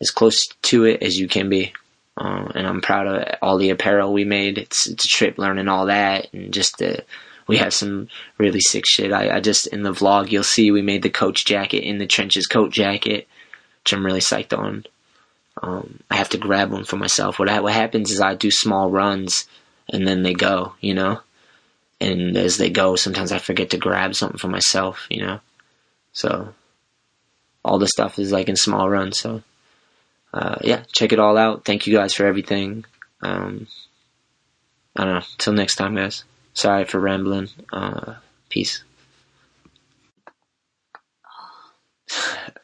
[0.00, 1.74] As close to it as you can be.
[2.16, 4.56] Uh, and I'm proud of all the apparel we made.
[4.56, 7.04] It's it's a trip learning all that and just the
[7.46, 8.08] we have some
[8.38, 9.12] really sick shit.
[9.12, 12.06] I, I just in the vlog you'll see we made the coach jacket in the
[12.06, 13.28] trenches coat jacket,
[13.88, 14.84] which I'm really psyched on.
[15.62, 17.38] Um, I have to grab one for myself.
[17.38, 19.46] What what happens is I do small runs
[19.90, 21.20] and then they go, you know
[22.00, 25.40] and as they go, sometimes I forget to grab something for myself, you know.
[26.12, 26.54] So
[27.64, 29.18] all the stuff is like in small runs.
[29.18, 29.42] So
[30.32, 31.64] uh, yeah, check it all out.
[31.64, 32.84] Thank you guys for everything.
[33.20, 33.66] Um,
[34.94, 35.22] I don't know.
[35.38, 36.24] Till next time, guys.
[36.54, 37.48] Sorry for rambling.
[37.72, 38.14] Uh,
[38.48, 38.84] peace.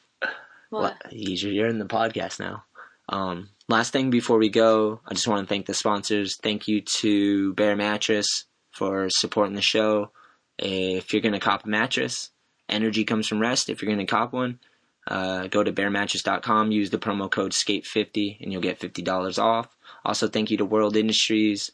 [0.82, 0.96] What?
[1.12, 2.64] You're in the podcast now.
[3.08, 6.36] Um, last thing before we go, I just want to thank the sponsors.
[6.36, 10.10] Thank you to Bear Mattress for supporting the show.
[10.58, 12.30] If you're going to cop a mattress,
[12.68, 13.68] energy comes from rest.
[13.68, 14.58] If you're going to cop one,
[15.06, 19.68] Uh, go to bearmattress.com, use the promo code SKATE50, and you'll get $50 off.
[20.02, 21.70] Also, thank you to World Industries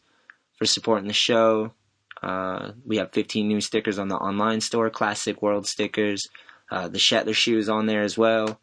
[0.59, 1.72] for supporting the show.
[2.22, 6.28] Uh, we have 15 new stickers on the online store, classic world stickers.
[6.72, 8.59] Uh, the Shetler shoes on there as well.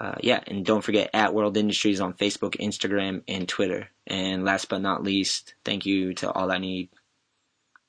[0.00, 3.90] Uh, yeah, and don't forget at World Industries on Facebook, Instagram, and Twitter.
[4.06, 6.88] And last but not least, thank you to All I Need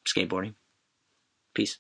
[0.06, 0.56] Skateboarding.
[1.54, 1.78] Peace.